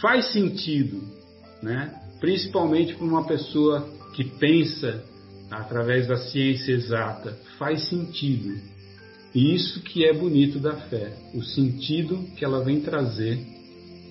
faz 0.00 0.32
sentido, 0.32 1.02
né? 1.64 1.98
Principalmente 2.20 2.94
para 2.94 3.06
uma 3.06 3.26
pessoa 3.26 3.88
que 4.14 4.22
pensa 4.22 5.02
através 5.50 6.06
da 6.06 6.16
ciência 6.16 6.72
exata, 6.72 7.36
faz 7.58 7.88
sentido. 7.88 8.54
E 9.34 9.54
isso 9.54 9.80
que 9.80 10.04
é 10.04 10.12
bonito 10.12 10.60
da 10.60 10.76
fé, 10.76 11.12
o 11.34 11.42
sentido 11.42 12.22
que 12.36 12.44
ela 12.44 12.62
vem 12.62 12.80
trazer 12.80 13.38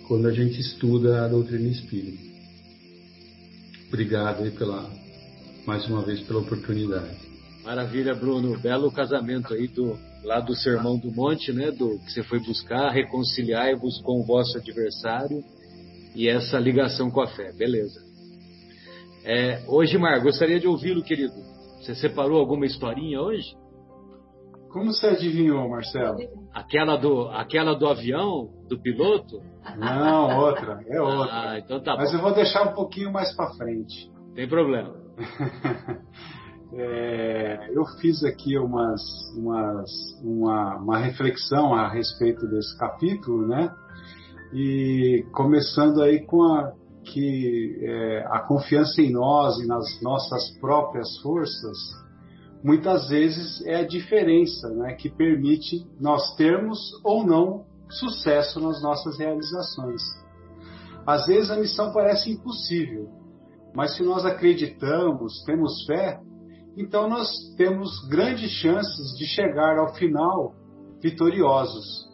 quando 0.08 0.28
a 0.28 0.34
gente 0.34 0.60
estuda 0.60 1.24
a 1.24 1.28
doutrina 1.28 1.70
espírita. 1.70 2.22
Obrigado 3.88 4.43
aí 4.43 4.51
pela, 4.51 4.89
mais 5.66 5.88
uma 5.88 6.01
vez 6.01 6.20
pela 6.22 6.39
oportunidade. 6.39 7.16
Maravilha, 7.64 8.14
Bruno. 8.14 8.60
Belo 8.60 8.91
casamento 8.91 9.54
aí 9.54 9.68
do 9.68 9.97
lá 10.24 10.39
do 10.39 10.56
Sermão 10.56 10.97
do 10.97 11.12
Monte, 11.12 11.54
né? 11.54 11.72
Do 11.72 11.99
que 11.99 12.12
você 12.12 12.24
foi 12.24 12.39
buscar, 12.39 12.89
reconciliar-vos 12.91 14.01
com 14.01 14.20
o 14.20 14.26
vosso 14.26 14.58
adversário 14.58 15.43
e 16.16 16.28
essa 16.28 16.59
ligação 16.59 17.09
com 17.09 17.22
a 17.22 17.28
fé. 17.28 17.51
Beleza. 17.53 17.99
É, 19.26 19.64
hoje, 19.68 19.97
Mar, 19.97 20.20
gostaria 20.22 20.59
de 20.59 20.68
ouvi-lo, 20.68 21.03
querido. 21.03 21.34
Você 21.80 21.95
separou 21.95 22.39
alguma 22.39 22.66
historinha 22.66 23.22
hoje? 23.22 23.55
Como 24.70 24.91
você 24.91 25.07
adivinhou, 25.07 25.70
Marcelo? 25.70 26.18
Aquela 26.51 26.97
do, 26.97 27.30
aquela 27.30 27.76
do 27.76 27.88
avião, 27.88 28.49
do 28.68 28.82
piloto? 28.82 29.39
Não, 29.78 30.39
outra, 30.39 30.84
é 30.88 30.99
outra. 30.99 31.30
Ah, 31.32 31.59
então 31.59 31.80
tá 31.80 31.95
Mas 31.95 32.11
bom. 32.11 32.18
eu 32.18 32.24
vou 32.24 32.34
deixar 32.34 32.70
um 32.70 32.74
pouquinho 32.74 33.11
mais 33.11 33.32
para 33.36 33.53
frente. 33.53 34.11
Tem 34.34 34.47
problema. 34.47 34.95
é, 36.74 37.70
eu 37.72 37.86
fiz 38.01 38.24
aqui 38.24 38.57
umas, 38.57 39.01
umas, 39.38 39.91
uma, 40.24 40.78
uma 40.78 40.97
reflexão 40.97 41.76
a 41.76 41.88
respeito 41.88 42.47
desse 42.47 42.76
capítulo, 42.80 43.47
né? 43.47 43.72
E 44.54 45.26
começando 45.32 46.01
aí 46.01 46.26
com 46.26 46.43
a 46.43 46.74
que 47.04 47.80
é, 47.82 48.26
a 48.28 48.39
confiança 48.39 49.01
em 49.01 49.12
nós 49.12 49.60
e 49.60 49.68
nas 49.68 50.01
nossas 50.01 50.51
próprias 50.60 51.18
forças 51.18 51.78
muitas 52.64 53.10
vezes 53.10 53.62
é 53.66 53.76
a 53.76 53.88
diferença 53.88 54.70
né, 54.70 54.93
que 54.93 55.10
permite 55.10 55.86
nós 55.99 56.34
termos 56.36 56.80
ou 57.04 57.26
não 57.26 57.66
sucesso 57.89 58.60
nas 58.62 58.82
nossas 58.82 59.20
realizações. 59.20 60.01
Às 61.06 61.26
vezes 61.26 61.51
a 61.51 61.58
missão 61.58 61.91
parece 61.91 62.32
impossível, 62.32 63.10
mas 63.76 63.95
se 63.95 64.04
nós 64.04 64.26
acreditamos, 64.26 65.43
temos 65.45 65.86
fé, 65.86 66.22
então 66.78 67.10
nós 67.10 67.30
temos 67.58 68.08
grandes 68.08 68.49
chances 68.49 69.18
de 69.18 69.26
chegar 69.26 69.78
ao 69.78 69.93
final 69.95 70.56
vitoriosos. 71.01 72.10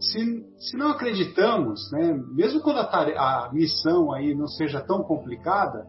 Se, 0.00 0.44
se 0.58 0.76
não 0.76 0.90
acreditamos, 0.90 1.90
né, 1.92 2.12
mesmo 2.32 2.60
quando 2.60 2.78
a, 2.78 3.46
a 3.46 3.52
missão 3.52 4.12
aí 4.12 4.34
não 4.34 4.46
seja 4.46 4.80
tão 4.80 5.02
complicada, 5.02 5.86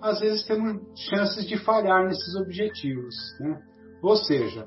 às 0.00 0.20
vezes 0.20 0.44
temos 0.44 0.82
chances 0.94 1.46
de 1.46 1.56
falhar 1.58 2.06
nesses 2.06 2.34
objetivos. 2.36 3.14
Né? 3.40 3.60
Ou 4.02 4.16
seja, 4.16 4.66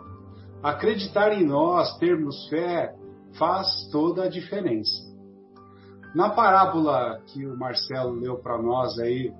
acreditar 0.63 1.31
em 1.33 1.45
nós, 1.45 1.97
termos 1.97 2.47
fé, 2.49 2.95
faz 3.37 3.67
toda 3.91 4.23
a 4.23 4.29
diferença. 4.29 5.07
Na 6.15 6.31
parábola 6.31 7.21
que 7.27 7.45
o 7.45 7.55
Marcelo 7.55 8.19
leu 8.19 8.37
para 8.39 8.59
nós 8.59 8.97
aí, 8.97 9.31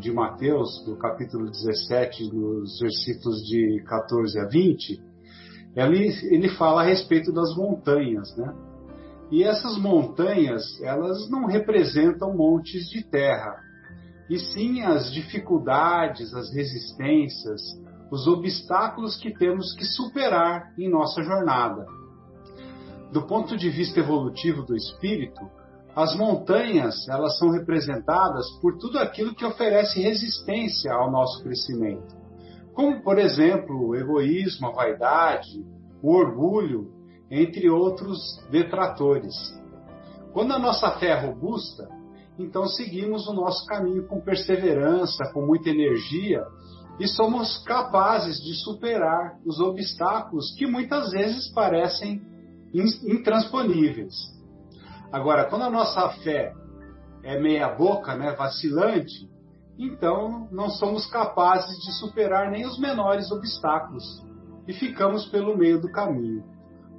de 0.00 0.10
Mateus, 0.10 0.82
do 0.86 0.96
capítulo 0.96 1.50
17, 1.50 2.34
nos 2.34 2.80
versículos 2.80 3.42
de 3.44 3.84
14 3.86 4.40
a 4.40 4.46
20, 4.46 5.11
ele, 5.74 6.08
ele 6.24 6.48
fala 6.50 6.82
a 6.82 6.84
respeito 6.84 7.32
das 7.32 7.54
montanhas, 7.56 8.36
né? 8.36 8.54
E 9.30 9.42
essas 9.42 9.78
montanhas, 9.78 10.62
elas 10.82 11.30
não 11.30 11.46
representam 11.46 12.36
montes 12.36 12.88
de 12.90 13.02
terra, 13.02 13.56
e 14.28 14.38
sim 14.38 14.82
as 14.82 15.10
dificuldades, 15.10 16.34
as 16.34 16.52
resistências, 16.52 17.60
os 18.10 18.26
obstáculos 18.26 19.16
que 19.16 19.32
temos 19.32 19.74
que 19.74 19.84
superar 19.84 20.72
em 20.78 20.90
nossa 20.90 21.22
jornada. 21.22 21.86
Do 23.10 23.22
ponto 23.22 23.56
de 23.56 23.70
vista 23.70 24.00
evolutivo 24.00 24.62
do 24.62 24.76
espírito, 24.76 25.40
as 25.96 26.14
montanhas, 26.14 27.08
elas 27.08 27.38
são 27.38 27.50
representadas 27.50 28.50
por 28.60 28.78
tudo 28.78 28.98
aquilo 28.98 29.34
que 29.34 29.44
oferece 29.44 30.00
resistência 30.00 30.92
ao 30.92 31.10
nosso 31.10 31.42
crescimento. 31.42 32.21
Como, 32.74 33.02
por 33.02 33.18
exemplo, 33.18 33.88
o 33.88 33.94
egoísmo, 33.94 34.68
a 34.68 34.72
vaidade, 34.72 35.64
o 36.02 36.14
orgulho, 36.14 36.90
entre 37.30 37.70
outros 37.70 38.18
detratores. 38.50 39.34
Quando 40.32 40.52
a 40.52 40.58
nossa 40.58 40.90
fé 40.98 41.08
é 41.08 41.26
robusta, 41.26 41.88
então 42.38 42.66
seguimos 42.66 43.26
o 43.28 43.32
nosso 43.32 43.66
caminho 43.66 44.06
com 44.06 44.20
perseverança, 44.20 45.30
com 45.32 45.44
muita 45.44 45.70
energia 45.70 46.42
e 46.98 47.06
somos 47.06 47.62
capazes 47.64 48.36
de 48.40 48.54
superar 48.54 49.38
os 49.46 49.60
obstáculos 49.60 50.54
que 50.56 50.66
muitas 50.66 51.10
vezes 51.10 51.50
parecem 51.52 52.22
intransponíveis. 52.72 54.14
Agora, 55.10 55.44
quando 55.44 55.62
a 55.62 55.70
nossa 55.70 56.08
fé 56.22 56.54
é 57.22 57.38
meia 57.38 57.68
boca, 57.68 58.14
né, 58.14 58.32
vacilante, 58.32 59.28
então 59.78 60.48
não 60.50 60.68
somos 60.68 61.06
capazes 61.06 61.76
de 61.78 61.92
superar 61.98 62.50
nem 62.50 62.66
os 62.66 62.78
menores 62.78 63.30
obstáculos 63.30 64.04
e 64.66 64.72
ficamos 64.72 65.26
pelo 65.26 65.56
meio 65.56 65.80
do 65.80 65.90
caminho. 65.90 66.44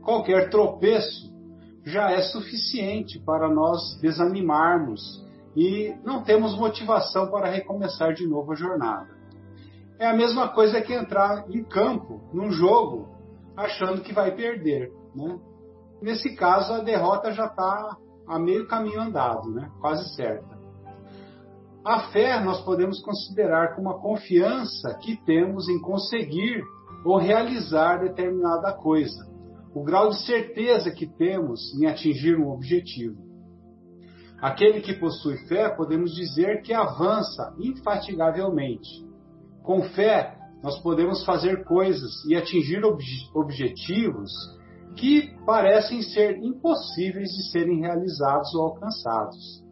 Qualquer 0.01 0.49
tropeço 0.49 1.33
já 1.85 2.11
é 2.11 2.21
suficiente 2.21 3.19
para 3.19 3.49
nós 3.49 3.99
desanimarmos 4.01 5.23
e 5.55 5.95
não 6.03 6.23
temos 6.23 6.57
motivação 6.57 7.29
para 7.29 7.49
recomeçar 7.49 8.13
de 8.13 8.27
novo 8.27 8.51
a 8.51 8.55
jornada. 8.55 9.09
É 9.99 10.07
a 10.07 10.15
mesma 10.15 10.49
coisa 10.49 10.81
que 10.81 10.93
entrar 10.93 11.45
em 11.49 11.63
campo, 11.63 12.21
num 12.33 12.51
jogo, 12.51 13.15
achando 13.55 14.01
que 14.01 14.13
vai 14.13 14.31
perder. 14.31 14.91
Né? 15.15 15.39
Nesse 16.01 16.35
caso, 16.35 16.73
a 16.73 16.79
derrota 16.79 17.31
já 17.31 17.45
está 17.45 17.97
a 18.27 18.39
meio 18.39 18.67
caminho 18.67 18.99
andado, 18.99 19.49
né? 19.51 19.71
quase 19.79 20.15
certa. 20.15 20.52
A 21.85 22.11
fé 22.11 22.39
nós 22.41 22.61
podemos 22.61 23.01
considerar 23.01 23.75
como 23.75 23.89
a 23.89 23.99
confiança 23.99 24.97
que 25.01 25.17
temos 25.25 25.67
em 25.67 25.81
conseguir 25.81 26.63
ou 27.03 27.17
realizar 27.17 27.97
determinada 27.97 28.71
coisa, 28.71 29.29
o 29.75 29.83
grau 29.83 30.09
de 30.09 30.25
certeza 30.25 30.91
que 30.91 31.05
temos 31.05 31.73
em 31.77 31.85
atingir 31.85 32.39
um 32.39 32.49
objetivo. 32.49 33.21
Aquele 34.41 34.79
que 34.79 34.93
possui 34.93 35.37
fé, 35.47 35.69
podemos 35.69 36.15
dizer 36.15 36.61
que 36.61 36.73
avança 36.73 37.53
infatigavelmente. 37.59 39.05
Com 39.61 39.81
fé, 39.83 40.37
nós 40.61 40.79
podemos 40.79 41.25
fazer 41.25 41.65
coisas 41.65 42.23
e 42.25 42.35
atingir 42.35 42.85
ob 42.85 43.03
objetivos 43.35 44.31
que 44.95 45.35
parecem 45.45 46.01
ser 46.01 46.37
impossíveis 46.37 47.29
de 47.29 47.51
serem 47.51 47.81
realizados 47.81 48.53
ou 48.55 48.67
alcançados. 48.67 49.62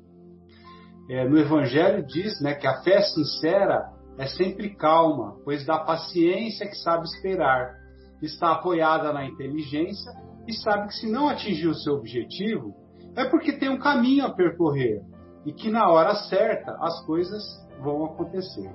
É, 1.12 1.28
no 1.28 1.38
Evangelho 1.38 2.06
diz 2.06 2.40
né, 2.40 2.54
que 2.54 2.66
a 2.66 2.82
fé 2.84 3.02
sincera 3.02 3.92
é 4.18 4.28
sempre 4.28 4.74
calma, 4.76 5.36
pois 5.44 5.66
dá 5.66 5.78
paciência 5.80 6.66
que 6.66 6.76
sabe 6.78 7.04
esperar, 7.04 7.76
está 8.22 8.54
apoiada 8.54 9.12
na 9.12 9.26
inteligência 9.26 10.10
e 10.48 10.54
sabe 10.54 10.88
que 10.88 10.96
se 10.96 11.12
não 11.12 11.28
atingir 11.28 11.68
o 11.68 11.76
seu 11.76 11.96
objetivo, 11.96 12.74
é 13.14 13.26
porque 13.26 13.52
tem 13.52 13.68
um 13.68 13.78
caminho 13.78 14.26
a 14.26 14.34
percorrer 14.34 15.02
e 15.46 15.52
que 15.52 15.70
na 15.70 15.90
hora 15.90 16.16
certa 16.16 16.78
as 16.80 17.06
coisas 17.06 17.44
vão 17.82 18.06
acontecer. 18.06 18.72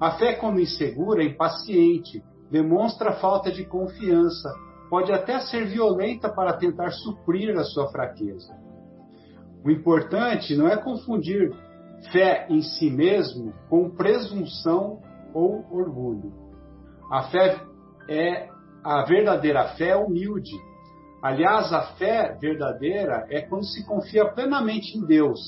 A 0.00 0.12
fé, 0.18 0.34
quando 0.34 0.58
insegura, 0.58 1.22
é 1.22 1.26
impaciente, 1.26 2.24
demonstra 2.50 3.12
falta 3.20 3.52
de 3.52 3.64
confiança, 3.64 4.52
pode 4.90 5.12
até 5.12 5.38
ser 5.38 5.64
violenta 5.66 6.28
para 6.28 6.54
tentar 6.54 6.90
suprir 6.90 7.56
a 7.56 7.62
sua 7.62 7.88
fraqueza. 7.92 8.52
O 9.66 9.70
importante 9.70 10.54
não 10.54 10.68
é 10.68 10.76
confundir 10.76 11.52
fé 12.12 12.46
em 12.48 12.62
si 12.62 12.88
mesmo 12.88 13.52
com 13.68 13.90
presunção 13.90 15.00
ou 15.34 15.66
orgulho. 15.72 16.32
A 17.10 17.24
fé 17.24 17.60
é 18.08 18.48
a 18.84 19.04
verdadeira 19.04 19.64
fé 19.70 19.88
é 19.88 19.96
humilde. 19.96 20.54
Aliás, 21.20 21.72
a 21.72 21.82
fé 21.96 22.38
verdadeira 22.40 23.26
é 23.28 23.40
quando 23.40 23.64
se 23.64 23.84
confia 23.84 24.24
plenamente 24.26 24.96
em 24.96 25.04
Deus, 25.04 25.40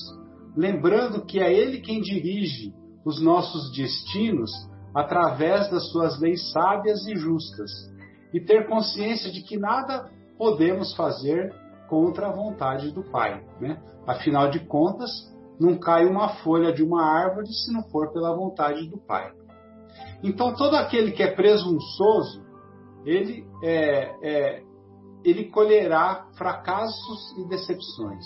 lembrando 0.53 1.25
que 1.25 1.39
é 1.39 1.53
Ele 1.53 1.79
quem 1.79 2.01
dirige 2.01 2.73
os 3.05 3.21
nossos 3.21 3.71
destinos 3.71 4.51
através 4.93 5.71
das 5.71 5.89
suas 5.93 6.19
leis 6.19 6.51
sábias 6.51 7.07
e 7.07 7.15
justas, 7.15 7.71
e 8.33 8.41
ter 8.41 8.67
consciência 8.67 9.31
de 9.31 9.41
que 9.41 9.57
nada 9.57 10.09
podemos 10.37 10.93
fazer 10.93 11.55
contra 11.89 12.27
a 12.27 12.31
vontade 12.31 12.91
do 12.91 13.03
Pai. 13.03 13.43
Né? 13.59 13.81
Afinal 14.07 14.49
de 14.49 14.59
contas, 14.59 15.09
não 15.59 15.77
cai 15.77 16.05
uma 16.05 16.29
folha 16.43 16.71
de 16.71 16.83
uma 16.83 17.03
árvore 17.03 17.47
se 17.47 17.73
não 17.73 17.83
for 17.89 18.13
pela 18.13 18.35
vontade 18.35 18.87
do 18.87 18.97
Pai. 18.97 19.31
Então, 20.23 20.53
todo 20.55 20.75
aquele 20.75 21.11
que 21.11 21.23
é 21.23 21.31
presunçoso, 21.31 22.43
ele, 23.05 23.45
é, 23.63 24.11
é, 24.21 24.63
ele 25.23 25.45
colherá 25.45 26.27
fracassos 26.37 27.37
e 27.37 27.47
decepções. 27.47 28.25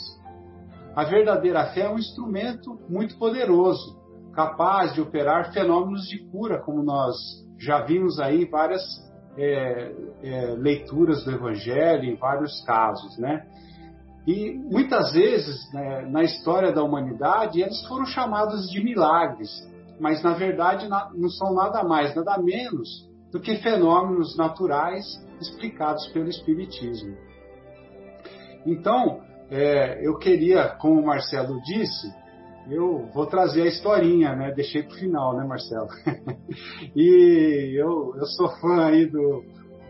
A 0.96 1.04
verdadeira 1.04 1.66
fé 1.74 1.82
é 1.82 1.90
um 1.90 1.98
instrumento 1.98 2.78
muito 2.88 3.18
poderoso, 3.18 4.00
capaz 4.34 4.94
de 4.94 5.02
operar 5.02 5.52
fenômenos 5.54 6.04
de 6.08 6.20
cura, 6.30 6.62
como 6.62 6.84
nós 6.84 7.16
já 7.58 7.82
vimos 7.82 8.20
aí 8.20 8.46
várias 8.46 8.84
é, 9.38 9.92
é, 10.22 10.46
leituras 10.58 11.24
do 11.24 11.32
Evangelho, 11.32 12.06
em 12.06 12.16
vários 12.16 12.64
casos, 12.66 13.18
né? 13.18 13.46
E 14.26 14.54
muitas 14.54 15.12
vezes, 15.12 15.72
né, 15.74 16.08
na 16.10 16.24
história 16.24 16.72
da 16.72 16.82
humanidade, 16.82 17.62
eles 17.62 17.86
foram 17.88 18.06
chamados 18.06 18.70
de 18.70 18.82
milagres, 18.82 19.50
mas 20.00 20.24
na 20.24 20.34
verdade 20.34 20.88
não 20.88 21.30
são 21.30 21.54
nada 21.54 21.84
mais, 21.84 22.16
nada 22.16 22.38
menos 22.38 23.10
do 23.32 23.40
que 23.40 23.58
fenômenos 23.58 24.38
naturais 24.38 25.06
explicados 25.42 26.08
pelo 26.08 26.30
Espiritismo. 26.30 27.18
Então, 28.66 29.22
é, 29.50 30.08
eu 30.08 30.18
queria, 30.18 30.70
como 30.80 31.02
o 31.02 31.06
Marcelo 31.06 31.60
disse, 31.64 32.08
eu 32.70 33.10
vou 33.14 33.26
trazer 33.26 33.64
a 33.64 33.68
historinha, 33.68 34.36
né? 34.36 34.52
Deixei 34.52 34.84
para 34.84 34.96
o 34.96 35.00
final, 35.00 35.36
né, 35.36 35.46
Marcelo? 35.46 35.88
e 36.96 37.74
eu, 37.76 38.14
eu 38.16 38.26
sou 38.26 38.50
fã 38.58 38.86
aí 38.86 39.06
do, 39.06 39.44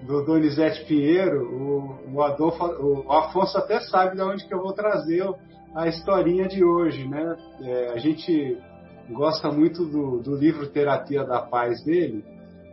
do 0.05 0.25
Donizete 0.25 0.85
Pinheiro, 0.85 1.43
o, 1.43 2.15
o, 2.15 2.23
Adolfo, 2.23 2.63
o 2.63 3.11
Afonso 3.11 3.57
até 3.57 3.79
sabe 3.79 4.15
de 4.15 4.21
onde 4.21 4.45
que 4.45 4.53
eu 4.53 4.61
vou 4.61 4.73
trazer 4.73 5.23
a 5.75 5.87
historinha 5.87 6.47
de 6.47 6.63
hoje, 6.63 7.07
né? 7.07 7.35
É, 7.61 7.91
a 7.93 7.97
gente 7.97 8.57
gosta 9.11 9.51
muito 9.51 9.85
do, 9.85 10.19
do, 10.19 10.35
livro 10.35 10.67
Terapia 10.67 11.23
da 11.23 11.41
Paz 11.41 11.83
dele 11.83 12.23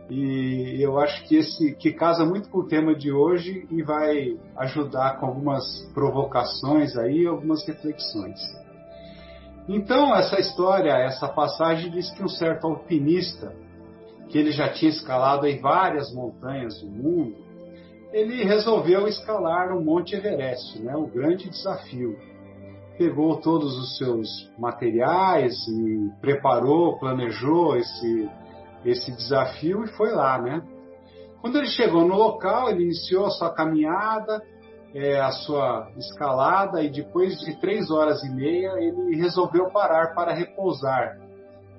e 0.09 0.77
eu 0.81 0.99
acho 0.99 1.27
que 1.27 1.35
esse 1.35 1.73
que 1.75 1.91
casa 1.93 2.25
muito 2.25 2.49
com 2.49 2.59
o 2.59 2.67
tema 2.67 2.95
de 2.95 3.11
hoje 3.11 3.65
e 3.69 3.81
vai 3.81 4.37
ajudar 4.57 5.19
com 5.19 5.25
algumas 5.25 5.63
provocações 5.93 6.97
aí, 6.97 7.25
algumas 7.25 7.65
reflexões. 7.65 8.39
Então 9.73 10.13
essa 10.13 10.37
história, 10.37 10.91
essa 10.91 11.29
passagem 11.29 11.89
diz 11.91 12.11
que 12.11 12.21
um 12.21 12.27
certo 12.27 12.67
alpinista 12.67 13.55
que 14.27 14.37
ele 14.37 14.51
já 14.51 14.67
tinha 14.67 14.91
escalado 14.91 15.47
em 15.47 15.61
várias 15.61 16.13
montanhas 16.13 16.81
do 16.81 16.89
mundo, 16.89 17.37
ele 18.11 18.43
resolveu 18.43 19.07
escalar 19.07 19.71
o 19.71 19.81
Monte 19.81 20.13
Everest, 20.13 20.77
né, 20.81 20.93
o 20.97 21.07
grande 21.07 21.49
desafio. 21.49 22.17
Pegou 22.97 23.39
todos 23.39 23.77
os 23.77 23.97
seus 23.97 24.51
materiais 24.59 25.55
e 25.69 26.11
preparou, 26.19 26.99
planejou 26.99 27.77
esse, 27.77 28.29
esse 28.83 29.09
desafio 29.15 29.85
e 29.85 29.87
foi 29.87 30.11
lá, 30.11 30.37
né? 30.37 30.61
Quando 31.39 31.57
ele 31.57 31.67
chegou 31.67 32.05
no 32.05 32.15
local, 32.15 32.69
ele 32.69 32.83
iniciou 32.83 33.25
a 33.25 33.31
sua 33.31 33.53
caminhada, 33.53 34.43
é, 34.93 35.19
a 35.19 35.31
sua 35.31 35.89
escalada 35.97 36.83
e 36.83 36.89
depois 36.89 37.37
de 37.39 37.59
três 37.59 37.89
horas 37.89 38.23
e 38.23 38.29
meia 38.29 38.71
ele 38.77 39.15
resolveu 39.15 39.69
parar 39.71 40.13
para 40.13 40.33
repousar. 40.33 41.17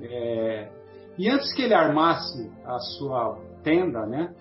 É, 0.00 0.68
e 1.18 1.28
antes 1.28 1.52
que 1.52 1.62
ele 1.62 1.74
armasse 1.74 2.50
a 2.64 2.78
sua 2.78 3.38
tenda, 3.62 4.06
né, 4.06 4.34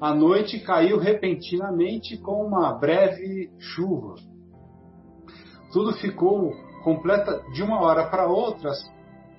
a 0.00 0.12
noite 0.14 0.58
caiu 0.60 0.98
repentinamente 0.98 2.18
com 2.18 2.44
uma 2.44 2.72
breve 2.74 3.50
chuva. 3.58 4.16
Tudo 5.72 5.92
ficou 5.94 6.52
completa 6.82 7.42
de 7.52 7.62
uma 7.62 7.80
hora 7.80 8.08
para 8.08 8.26
outra, 8.26 8.70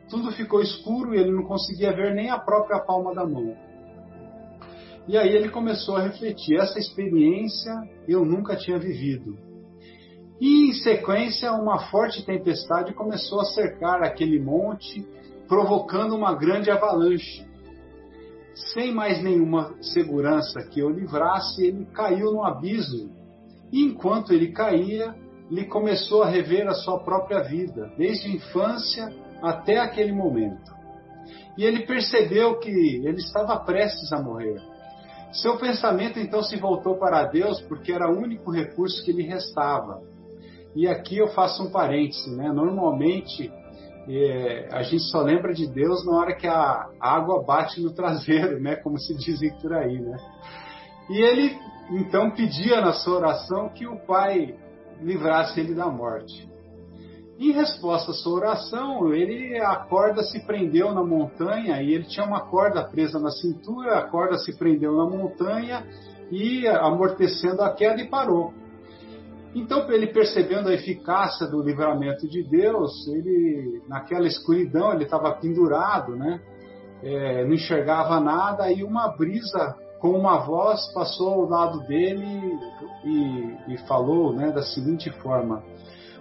tudo 0.09 0.31
ficou 0.31 0.61
escuro 0.61 1.13
e 1.13 1.19
ele 1.19 1.31
não 1.31 1.43
conseguia 1.43 1.93
ver 1.93 2.13
nem 2.13 2.29
a 2.29 2.39
própria 2.39 2.79
palma 2.79 3.13
da 3.13 3.25
mão. 3.25 3.55
E 5.08 5.18
aí 5.18 5.30
ele 5.30 5.49
começou 5.49 5.95
a 5.95 6.01
refletir: 6.01 6.60
essa 6.60 6.78
experiência 6.78 7.74
eu 8.08 8.26
nunca 8.26 8.55
tinha 8.55 8.78
vivido. 8.78 9.38
E 10.39 10.70
em 10.70 10.74
sequência, 10.74 11.51
uma 11.53 11.89
forte 11.89 12.24
tempestade 12.26 12.93
começou 12.93 13.41
a 13.41 13.45
cercar 13.45 14.03
aquele 14.03 14.39
monte 14.39 15.05
provocando 15.47 16.16
uma 16.16 16.36
grande 16.36 16.70
avalanche. 16.70 17.45
Sem 18.74 18.93
mais 18.93 19.22
nenhuma 19.24 19.76
segurança 19.82 20.62
que 20.70 20.84
o 20.84 20.89
livrasse, 20.89 21.66
ele 21.66 21.86
caiu 21.86 22.32
no 22.32 22.43
abismo. 22.43 23.16
E 23.72 23.84
enquanto 23.84 24.34
ele 24.34 24.51
caía, 24.51 25.16
ele 25.49 25.66
começou 25.66 26.24
a 26.24 26.30
rever 26.30 26.68
a 26.68 26.74
sua 26.74 26.99
própria 26.99 27.41
vida, 27.43 27.91
desde 27.97 28.28
a 28.28 28.36
infância 28.36 29.14
até 29.41 29.80
aquele 29.80 30.12
momento. 30.12 30.76
E 31.58 31.64
ele 31.64 31.86
percebeu 31.86 32.60
que 32.60 32.70
ele 32.70 33.18
estava 33.18 33.58
prestes 33.60 34.12
a 34.12 34.22
morrer. 34.22 34.62
Seu 35.41 35.57
pensamento 35.57 36.19
então 36.19 36.41
se 36.41 36.55
voltou 36.57 36.97
para 36.97 37.23
Deus 37.25 37.61
porque 37.61 37.91
era 37.91 38.09
o 38.09 38.17
único 38.17 38.51
recurso 38.51 39.03
que 39.03 39.11
lhe 39.11 39.23
restava. 39.23 40.01
E 40.75 40.88
aqui 40.88 41.17
eu 41.17 41.27
faço 41.27 41.63
um 41.63 41.71
parêntese, 41.71 42.35
né? 42.35 42.51
Normalmente 42.51 43.51
é, 44.09 44.69
a 44.71 44.81
gente 44.81 45.03
só 45.11 45.21
lembra 45.21 45.53
de 45.53 45.67
Deus 45.67 46.05
na 46.05 46.13
hora 46.13 46.35
que 46.35 46.47
a 46.47 46.89
água 46.99 47.43
bate 47.43 47.79
no 47.81 47.93
traseiro, 47.93 48.59
né? 48.59 48.77
Como 48.77 48.97
se 48.97 49.15
dizem 49.15 49.53
por 49.61 49.73
aí, 49.73 49.99
né? 49.99 50.17
E 51.09 51.21
ele 51.21 51.55
então 51.91 52.31
pedia 52.31 52.81
na 52.81 52.93
sua 52.93 53.17
oração 53.17 53.69
que 53.69 53.88
o 53.88 53.99
Pai 54.05 54.55
livrasse 55.01 55.59
ele 55.59 55.75
da 55.75 55.88
morte. 55.88 56.49
Em 57.39 57.51
resposta 57.51 58.11
à 58.11 58.13
sua 58.15 58.33
oração, 58.33 59.13
ele 59.13 59.59
a 59.59 59.75
corda 59.75 60.23
se 60.23 60.39
prendeu 60.45 60.91
na 60.91 61.03
montanha 61.03 61.81
e 61.83 61.93
ele 61.93 62.05
tinha 62.05 62.25
uma 62.25 62.41
corda 62.41 62.83
presa 62.83 63.19
na 63.19 63.29
cintura, 63.29 63.99
a 63.99 64.09
corda 64.09 64.39
se 64.39 64.57
prendeu 64.57 64.93
na 64.97 65.05
montanha 65.05 65.85
e 66.31 66.67
amortecendo 66.67 67.61
a 67.61 67.69
queda 67.73 68.01
e 68.01 68.09
parou. 68.09 68.53
Então, 69.53 69.89
ele 69.91 70.07
percebendo 70.07 70.69
a 70.69 70.73
eficácia 70.73 71.47
do 71.47 71.61
livramento 71.61 72.27
de 72.27 72.43
Deus, 72.43 73.07
ele 73.07 73.81
naquela 73.88 74.27
escuridão 74.27 74.91
ele 74.93 75.03
estava 75.03 75.31
pendurado, 75.33 76.15
né? 76.15 76.41
É, 77.03 77.45
não 77.45 77.53
enxergava 77.53 78.19
nada 78.19 78.71
e 78.71 78.83
uma 78.83 79.07
brisa 79.09 79.75
com 79.99 80.09
uma 80.09 80.39
voz 80.39 80.91
passou 80.93 81.33
ao 81.33 81.49
lado 81.49 81.79
dele 81.88 82.57
e, 83.03 83.73
e 83.73 83.77
falou, 83.88 84.33
né, 84.33 84.51
da 84.51 84.63
seguinte 84.63 85.09
forma: 85.21 85.63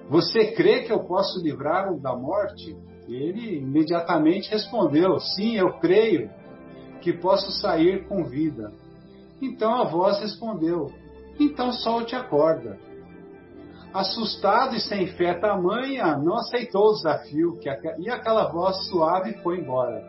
Você 0.09 0.53
crê 0.53 0.83
que 0.83 0.93
eu 0.93 1.05
posso 1.05 1.43
livrar-o 1.43 2.01
da 2.01 2.15
morte? 2.15 2.77
Ele 3.09 3.59
imediatamente 3.59 4.51
respondeu: 4.51 5.19
Sim, 5.19 5.57
eu 5.57 5.79
creio 5.79 6.31
que 7.01 7.13
posso 7.13 7.51
sair 7.61 8.07
com 8.07 8.25
vida. 8.25 8.73
Então 9.41 9.75
a 9.75 9.85
voz 9.85 10.21
respondeu: 10.21 10.91
Então 11.39 11.73
solte 11.73 12.15
a 12.15 12.23
corda 12.23 12.79
assustado 13.99 14.77
e 14.77 14.81
sem 14.81 15.07
fé 15.07 15.35
tamanha, 15.35 16.17
não 16.17 16.37
aceitou 16.37 16.91
o 16.91 16.95
desafio 16.95 17.59
e 17.99 18.11
aquela 18.11 18.51
voz 18.53 18.87
suave 18.89 19.35
foi 19.43 19.59
embora. 19.61 20.05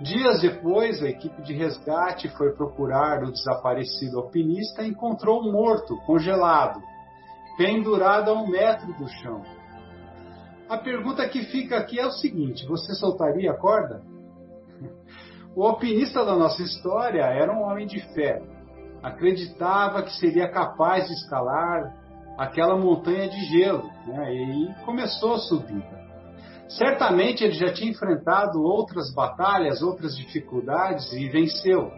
Dias 0.00 0.40
depois, 0.40 1.02
a 1.02 1.08
equipe 1.08 1.42
de 1.42 1.52
resgate 1.54 2.28
foi 2.28 2.52
procurar 2.52 3.24
o 3.24 3.32
desaparecido 3.32 4.20
alpinista 4.20 4.82
e 4.84 4.90
encontrou 4.90 5.50
morto, 5.50 5.96
congelado, 6.06 6.80
pendurado 7.58 8.30
a 8.30 8.34
um 8.34 8.48
metro 8.48 8.94
do 8.94 9.08
chão. 9.08 9.42
a 10.68 10.78
pergunta 10.78 11.28
que 11.28 11.42
fica 11.42 11.76
aqui 11.76 11.98
é 11.98 12.06
o 12.06 12.12
seguinte: 12.12 12.64
você 12.66 12.94
soltaria 12.94 13.50
a 13.50 13.58
corda? 13.58 14.00
O 15.56 15.64
alpinista 15.66 16.24
da 16.24 16.36
nossa 16.36 16.62
história 16.62 17.22
era 17.22 17.52
um 17.52 17.62
homem 17.62 17.84
de 17.84 18.00
fé. 18.14 18.40
Acreditava 19.02 20.02
que 20.02 20.12
seria 20.12 20.48
capaz 20.48 21.08
de 21.08 21.14
escalar 21.14 21.96
aquela 22.36 22.76
montanha 22.76 23.28
de 23.28 23.40
gelo, 23.46 23.90
né? 24.06 24.32
e 24.32 24.74
começou 24.84 25.34
a 25.34 25.38
subida. 25.38 25.98
Certamente 26.68 27.42
ele 27.42 27.54
já 27.54 27.72
tinha 27.72 27.90
enfrentado 27.90 28.62
outras 28.62 29.12
batalhas, 29.12 29.82
outras 29.82 30.16
dificuldades 30.16 31.12
e 31.12 31.28
venceu. 31.28 31.90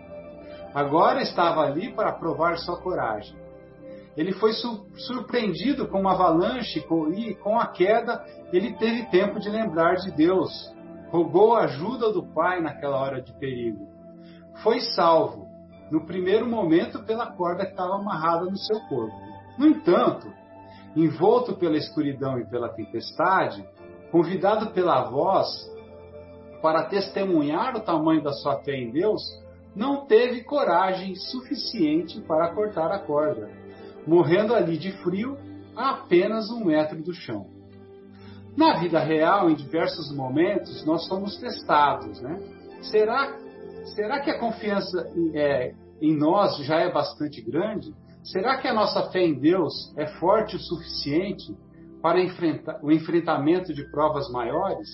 Agora 0.73 1.21
estava 1.21 1.63
ali 1.63 1.93
para 1.93 2.13
provar 2.13 2.57
sua 2.57 2.81
coragem. 2.81 3.40
Ele 4.17 4.33
foi 4.33 4.53
surpreendido 4.53 5.89
com 5.89 6.01
uma 6.01 6.13
avalanche 6.13 6.85
e 7.15 7.35
com 7.37 7.59
a 7.59 7.67
queda 7.69 8.25
ele 8.53 8.75
teve 8.75 9.07
tempo 9.07 9.39
de 9.39 9.49
lembrar 9.49 9.95
de 9.97 10.11
Deus. 10.11 10.51
Rogou 11.11 11.55
a 11.55 11.65
ajuda 11.65 12.13
do 12.13 12.23
Pai 12.23 12.61
naquela 12.61 12.99
hora 12.99 13.23
de 13.23 13.33
perigo. 13.39 13.89
Foi 14.63 14.81
salvo, 14.81 15.47
no 15.91 16.05
primeiro 16.05 16.47
momento, 16.47 17.03
pela 17.05 17.33
corda 17.33 17.65
que 17.65 17.73
estava 17.73 17.97
amarrada 17.97 18.45
no 18.45 18.57
seu 18.57 18.81
corpo. 18.89 19.17
No 19.59 19.67
entanto, 19.67 20.33
envolto 20.95 21.57
pela 21.57 21.77
escuridão 21.77 22.39
e 22.39 22.47
pela 22.47 22.69
tempestade, 22.69 23.67
convidado 24.11 24.71
pela 24.71 25.05
voz 25.05 25.49
para 26.61 26.85
testemunhar 26.85 27.77
o 27.77 27.81
tamanho 27.81 28.23
da 28.23 28.33
sua 28.33 28.63
fé 28.63 28.75
em 28.75 28.91
Deus, 28.91 29.23
não 29.75 30.05
teve 30.07 30.43
coragem 30.45 31.15
suficiente 31.15 32.21
para 32.23 32.53
cortar 32.55 32.91
a 32.91 32.99
corda, 32.99 33.51
morrendo 34.07 34.55
ali 34.55 34.77
de 34.77 34.93
frio 35.03 35.37
a 35.77 35.91
apenas 35.91 36.51
um 36.51 36.65
metro 36.65 37.03
do 37.03 37.13
chão. 37.13 37.47
Na 38.57 38.79
vida 38.79 38.99
real, 38.99 39.49
em 39.49 39.55
diversos 39.55 40.13
momentos, 40.15 40.85
nós 40.85 41.07
somos 41.07 41.37
testados, 41.37 42.21
né? 42.21 42.39
Será, 42.83 43.37
será 43.95 44.21
que 44.21 44.31
a 44.31 44.39
confiança 44.39 45.09
é, 45.35 45.73
em 46.01 46.17
nós 46.17 46.57
já 46.59 46.81
é 46.81 46.93
bastante 46.93 47.41
grande? 47.41 47.95
Será 48.25 48.59
que 48.59 48.69
a 48.69 48.75
nossa 48.75 49.11
fé 49.11 49.21
em 49.21 49.39
Deus 49.39 49.95
é 49.97 50.07
forte 50.19 50.57
o 50.57 50.59
suficiente 50.59 51.57
para 52.03 52.21
enfrentar, 52.21 52.81
o 52.83 52.91
enfrentamento 52.91 53.73
de 53.73 53.89
provas 53.91 54.31
maiores? 54.31 54.89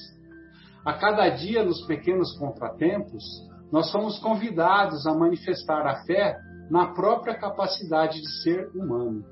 A 0.85 0.93
cada 0.93 1.29
dia, 1.31 1.65
nos 1.65 1.85
pequenos 1.87 2.37
contratempos, 2.39 3.25
nós 3.73 3.91
somos 3.91 4.19
convidados 4.19 5.07
a 5.07 5.15
manifestar 5.15 5.87
a 5.87 6.05
fé 6.05 6.39
na 6.71 6.93
própria 6.95 7.35
capacidade 7.35 8.21
de 8.21 8.43
ser 8.43 8.69
humano. 8.75 9.25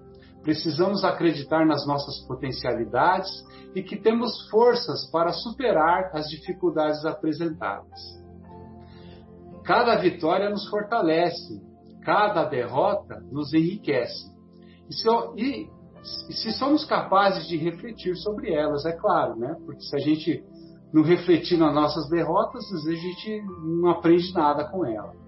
Precisamos 0.42 1.04
acreditar 1.04 1.64
nas 1.64 1.86
nossas 1.86 2.20
potencialidades 2.26 3.30
e 3.74 3.82
que 3.82 3.96
temos 3.96 4.48
forças 4.50 5.10
para 5.10 5.32
superar 5.32 6.10
as 6.12 6.28
dificuldades 6.28 7.04
apresentadas. 7.04 7.98
Cada 9.64 9.96
vitória 9.96 10.50
nos 10.50 10.68
fortalece, 10.68 11.62
cada 12.02 12.44
derrota 12.44 13.18
nos 13.32 13.54
enriquece. 13.54 14.30
E 14.90 14.94
se, 14.94 15.08
e, 15.38 15.70
se 16.34 16.52
somos 16.52 16.84
capazes 16.84 17.46
de 17.48 17.56
refletir 17.56 18.14
sobre 18.16 18.52
elas, 18.52 18.84
é 18.84 18.92
claro, 18.92 19.36
né? 19.36 19.56
Porque 19.64 19.80
se 19.80 19.96
a 19.96 20.00
gente 20.00 20.44
não 20.92 21.02
refletir 21.02 21.58
nas 21.58 21.74
nossas 21.74 22.08
derrotas, 22.10 22.62
às 22.70 22.84
vezes 22.84 23.00
a 23.00 23.08
gente 23.08 23.42
não 23.80 23.90
aprende 23.90 24.32
nada 24.34 24.70
com 24.70 24.84
ela. 24.84 25.23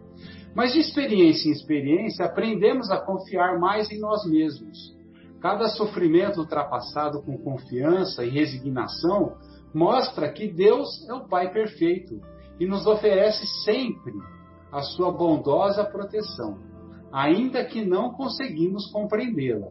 Mas 0.56 0.72
de 0.72 0.78
experiência 0.78 1.50
em 1.50 1.52
experiência, 1.52 2.24
aprendemos 2.24 2.90
a 2.90 2.98
confiar 2.98 3.58
mais 3.58 3.90
em 3.90 4.00
nós 4.00 4.24
mesmos. 4.24 4.96
Cada 5.38 5.68
sofrimento 5.68 6.40
ultrapassado 6.40 7.22
com 7.22 7.36
confiança 7.36 8.24
e 8.24 8.30
resignação 8.30 9.36
mostra 9.74 10.32
que 10.32 10.48
Deus 10.50 11.06
é 11.10 11.12
o 11.12 11.28
Pai 11.28 11.52
perfeito 11.52 12.22
e 12.58 12.64
nos 12.64 12.86
oferece 12.86 13.46
sempre 13.64 14.14
a 14.72 14.80
sua 14.80 15.12
bondosa 15.12 15.84
proteção, 15.84 16.58
ainda 17.12 17.62
que 17.62 17.84
não 17.84 18.12
conseguimos 18.14 18.90
compreendê-la. 18.90 19.68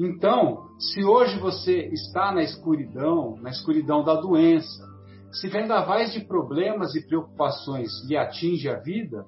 Então, 0.00 0.68
se 0.80 1.04
hoje 1.04 1.38
você 1.38 1.82
está 1.92 2.32
na 2.32 2.42
escuridão, 2.42 3.36
na 3.40 3.50
escuridão 3.50 4.02
da 4.02 4.20
doença, 4.20 4.84
se 5.30 5.46
vendavais 5.46 6.12
de 6.12 6.24
problemas 6.24 6.96
e 6.96 7.06
preocupações 7.06 7.88
lhe 8.08 8.16
atinge 8.16 8.68
a 8.68 8.80
vida, 8.80 9.24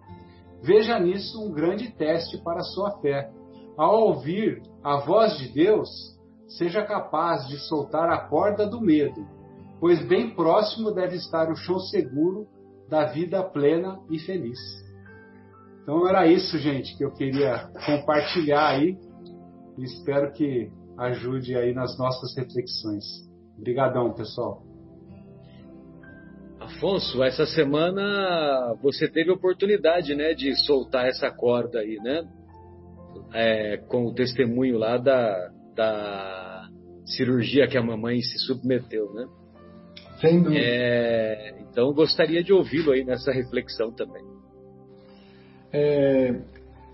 veja 0.63 0.99
nisso 0.99 1.43
um 1.45 1.53
grande 1.53 1.91
teste 1.93 2.39
para 2.43 2.61
a 2.61 2.65
sua 2.65 2.99
fé. 3.01 3.31
Ao 3.77 4.07
ouvir 4.07 4.63
a 4.83 4.99
voz 4.99 5.37
de 5.39 5.49
Deus, 5.53 5.89
seja 6.47 6.85
capaz 6.85 7.47
de 7.49 7.59
soltar 7.69 8.09
a 8.11 8.29
corda 8.29 8.67
do 8.67 8.81
medo, 8.81 9.27
pois 9.81 10.07
bem 10.07 10.35
próximo 10.35 10.93
deve 10.93 11.17
estar 11.17 11.51
o 11.51 11.57
chão 11.57 11.79
seguro 11.79 12.47
da 12.89 13.07
vida 13.07 13.43
plena 13.43 13.99
e 14.11 14.19
feliz. 14.19 14.59
Então 15.83 16.07
era 16.07 16.27
isso, 16.27 16.59
gente, 16.59 16.97
que 16.97 17.05
eu 17.05 17.11
queria 17.13 17.71
compartilhar 17.87 18.69
aí 18.69 18.97
e 19.79 19.85
espero 19.85 20.33
que 20.33 20.71
ajude 20.99 21.57
aí 21.57 21.75
nas 21.75 21.99
nossas 21.99 22.37
reflexões. 22.37 23.05
Obrigadão, 23.59 24.13
pessoal. 24.13 24.63
Afonso, 26.77 27.23
essa 27.23 27.47
semana 27.47 28.75
você 28.83 29.09
teve 29.09 29.31
oportunidade, 29.31 30.15
né, 30.15 30.35
de 30.35 30.55
soltar 30.65 31.07
essa 31.07 31.31
corda 31.31 31.79
aí, 31.81 31.97
né? 32.03 32.25
É, 33.33 33.77
com 33.89 34.07
o 34.07 34.15
testemunho 34.15 34.79
lá 34.79 34.97
da, 34.97 35.51
da 35.75 36.69
cirurgia 37.05 37.69
que 37.69 37.79
a 37.79 37.83
mamãe 37.83 38.21
se 38.21 38.39
submeteu, 38.47 39.13
né? 39.15 39.27
Sem 40.21 40.43
dúvida. 40.43 40.61
É, 40.61 41.55
então 41.61 41.93
gostaria 41.93 42.43
de 42.43 42.53
ouvi-lo 42.53 42.93
aí 42.93 43.05
nessa 43.05 43.33
reflexão 43.33 43.93
também. 43.93 44.25
É, 45.73 46.41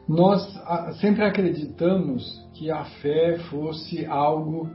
nós 0.09 0.43
sempre 1.01 1.25
acreditamos 1.25 2.25
que 2.55 2.71
a 2.71 2.85
fé 2.85 3.39
fosse 3.51 4.07
algo 4.07 4.71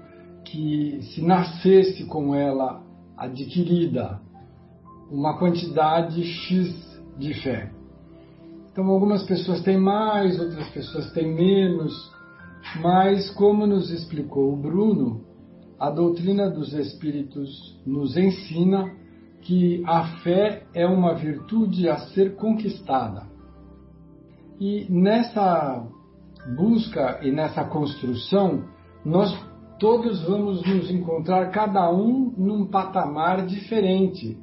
que 0.46 1.02
se 1.14 1.22
nascesse 1.22 2.06
com 2.06 2.36
ela 2.36 2.84
adquirida, 3.18 4.20
uma 5.14 5.38
quantidade 5.38 6.24
X 6.24 7.02
de 7.20 7.36
fé. 7.36 7.72
Então, 8.72 8.88
algumas 8.88 9.24
pessoas 9.24 9.62
têm 9.62 9.78
mais, 9.78 10.40
outras 10.40 10.68
pessoas 10.70 11.12
têm 11.12 11.32
menos, 11.32 11.94
mas, 12.82 13.30
como 13.32 13.68
nos 13.68 13.92
explicou 13.92 14.52
o 14.52 14.58
Bruno, 14.58 15.22
a 15.80 15.92
doutrina 15.92 16.50
dos 16.50 16.74
Espíritos 16.74 17.80
nos 17.86 18.18
ensina 18.18 18.92
que 19.42 19.84
a 19.86 20.18
fé 20.24 20.64
é 20.74 20.88
uma 20.88 21.14
virtude 21.14 21.88
a 21.88 21.98
ser 22.08 22.36
conquistada. 22.36 23.28
E 24.60 24.88
nessa 24.90 25.86
busca 26.56 27.20
e 27.22 27.32
nessa 27.32 27.64
construção, 27.66 28.64
nós 29.06 29.32
todos 29.80 30.24
vamos 30.24 30.66
nos 30.66 30.90
encontrar, 30.90 31.52
cada 31.52 31.92
um 31.92 32.34
num 32.36 32.66
patamar 32.66 33.46
diferente 33.46 34.42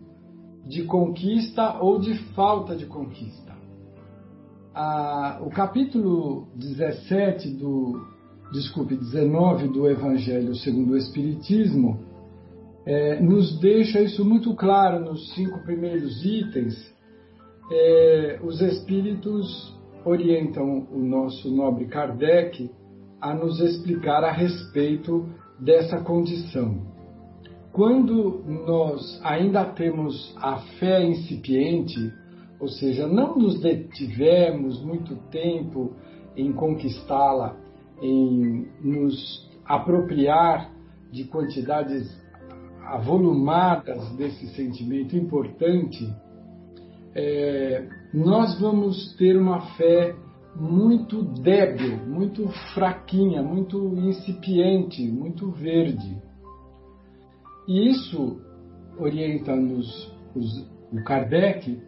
de 0.67 0.85
conquista 0.85 1.79
ou 1.81 1.99
de 1.99 2.15
falta 2.35 2.77
de 2.77 2.87
conquista. 2.87 3.51
Ah, 4.75 5.41
o 5.43 5.51
capítulo 5.51 6.49
17 6.55 7.51
do, 7.51 8.07
desculpe, 8.53 8.97
19 8.97 9.69
do 9.69 9.89
Evangelho 9.89 10.55
segundo 10.55 10.93
o 10.93 10.97
Espiritismo 10.97 11.99
é, 12.87 13.21
nos 13.21 13.59
deixa 13.61 14.01
isso 14.01 14.25
muito 14.25 14.55
claro 14.55 15.05
nos 15.05 15.35
cinco 15.35 15.59
primeiros 15.65 16.25
itens. 16.25 16.75
É, 17.71 18.41
os 18.43 18.61
Espíritos 18.61 19.79
orientam 20.05 20.87
o 20.91 20.99
nosso 20.99 21.51
nobre 21.55 21.87
Kardec 21.87 22.71
a 23.21 23.35
nos 23.35 23.61
explicar 23.61 24.25
a 24.25 24.33
respeito 24.33 25.29
dessa 25.59 26.01
condição. 26.01 26.90
Quando 27.73 28.43
nós 28.67 29.21
ainda 29.23 29.65
temos 29.65 30.35
a 30.37 30.59
fé 30.79 31.05
incipiente, 31.05 32.13
ou 32.59 32.69
seja, 32.69 33.07
não 33.07 33.39
nos 33.39 33.61
detivemos 33.61 34.83
muito 34.83 35.15
tempo 35.31 35.93
em 36.37 36.53
conquistá-la, 36.53 37.57
em 38.03 38.67
nos 38.83 39.49
apropriar 39.65 40.73
de 41.13 41.25
quantidades 41.25 42.11
avolumadas 42.83 44.11
desse 44.17 44.49
sentimento 44.49 45.17
importante, 45.17 46.13
é, 47.15 47.87
nós 48.13 48.59
vamos 48.61 49.15
ter 49.17 49.37
uma 49.37 49.61
fé 49.77 50.15
muito 50.57 51.23
débil, 51.23 51.99
muito 52.07 52.49
fraquinha, 52.75 53.43
muito 53.43 53.79
incipiente, 53.97 55.03
muito 55.07 55.51
verde. 55.51 56.30
E 57.71 57.89
isso 57.89 58.41
orienta-nos 58.99 60.13
o 60.93 61.05
Kardec 61.05 61.81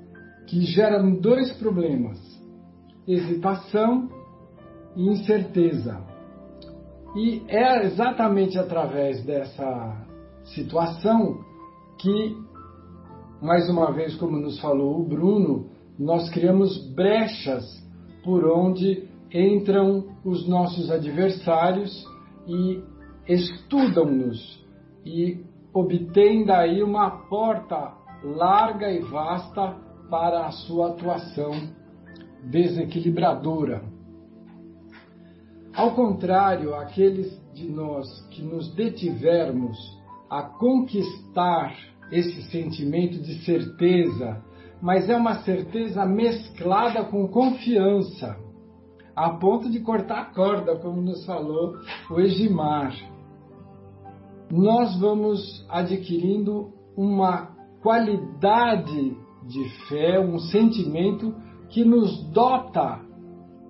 que 0.47 0.61
gera 0.61 1.03
dois 1.03 1.53
problemas: 1.59 2.21
hesitação 3.05 4.09
e 4.95 5.09
incerteza. 5.09 6.01
E 7.17 7.43
é 7.49 7.85
exatamente 7.85 8.61
através 8.61 9.25
dessa 9.25 10.07
situação 10.55 11.41
que, 11.99 12.37
mais 13.43 13.69
uma 13.69 13.91
vez, 13.91 14.15
como 14.15 14.39
nos 14.39 14.61
falou 14.61 15.01
o 15.01 15.05
Bruno, 15.05 15.67
nós 15.99 16.31
criamos 16.31 16.79
brechas 16.95 17.65
por 18.23 18.45
onde 18.45 19.09
entram 19.35 20.15
os 20.25 20.49
nossos 20.49 20.93
adversários 20.93 22.07
e 22.47 22.81
estudam-nos 23.27 24.65
e 25.05 25.51
obtêm 25.75 26.45
daí 26.45 26.83
uma 26.83 27.11
porta 27.29 27.95
larga 28.23 28.91
e 28.91 29.01
vasta 29.01 29.77
para 30.11 30.47
a 30.47 30.53
sua 30.53 30.89
atuação 30.91 31.53
desequilibradora. 32.45 33.83
Ao 35.75 35.95
contrário, 35.95 36.75
aqueles 36.75 37.41
de 37.55 37.69
nós 37.69 38.07
que 38.31 38.43
nos 38.43 38.75
detivermos 38.75 39.79
a 40.29 40.43
conquistar 40.43 41.75
esse 42.11 42.43
sentimento 42.51 43.19
de 43.23 43.43
certeza, 43.45 44.43
mas 44.83 45.09
é 45.09 45.17
uma 45.17 45.43
certeza 45.43 46.05
mesclada 46.05 47.05
com 47.05 47.27
confiança, 47.29 48.37
a 49.17 49.31
ponto 49.31 49.71
de 49.71 49.81
cortar 49.81 50.21
a 50.21 50.25
corda, 50.27 50.77
como 50.77 51.01
nos 51.01 51.25
falou 51.25 51.77
o 52.11 52.21
Egimar. 52.21 53.12
Nós 54.53 54.95
vamos 55.01 55.65
adquirindo 55.67 56.75
uma 56.95 57.57
qualidade 57.83 59.17
de 59.49 59.89
fé, 59.89 60.21
um 60.21 60.39
sentimento 60.39 61.35
que 61.71 61.83
nos 61.83 62.23
dota 62.33 63.01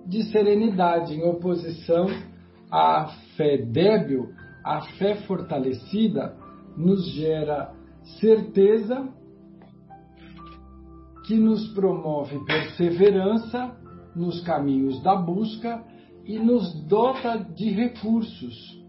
de 0.05 0.23
serenidade, 0.23 1.13
em 1.13 1.23
oposição 1.23 2.07
à 2.69 3.07
fé 3.37 3.59
débil, 3.59 4.33
a 4.61 4.81
fé 4.97 5.15
fortalecida 5.25 6.35
nos 6.75 7.09
gera 7.13 7.73
certeza 8.19 9.07
que 11.25 11.35
nos 11.35 11.65
promove 11.69 12.43
perseverança 12.43 13.73
nos 14.13 14.41
caminhos 14.41 15.01
da 15.01 15.15
busca 15.15 15.81
e 16.25 16.37
nos 16.37 16.73
dota 16.89 17.37
de 17.37 17.69
recursos. 17.69 18.82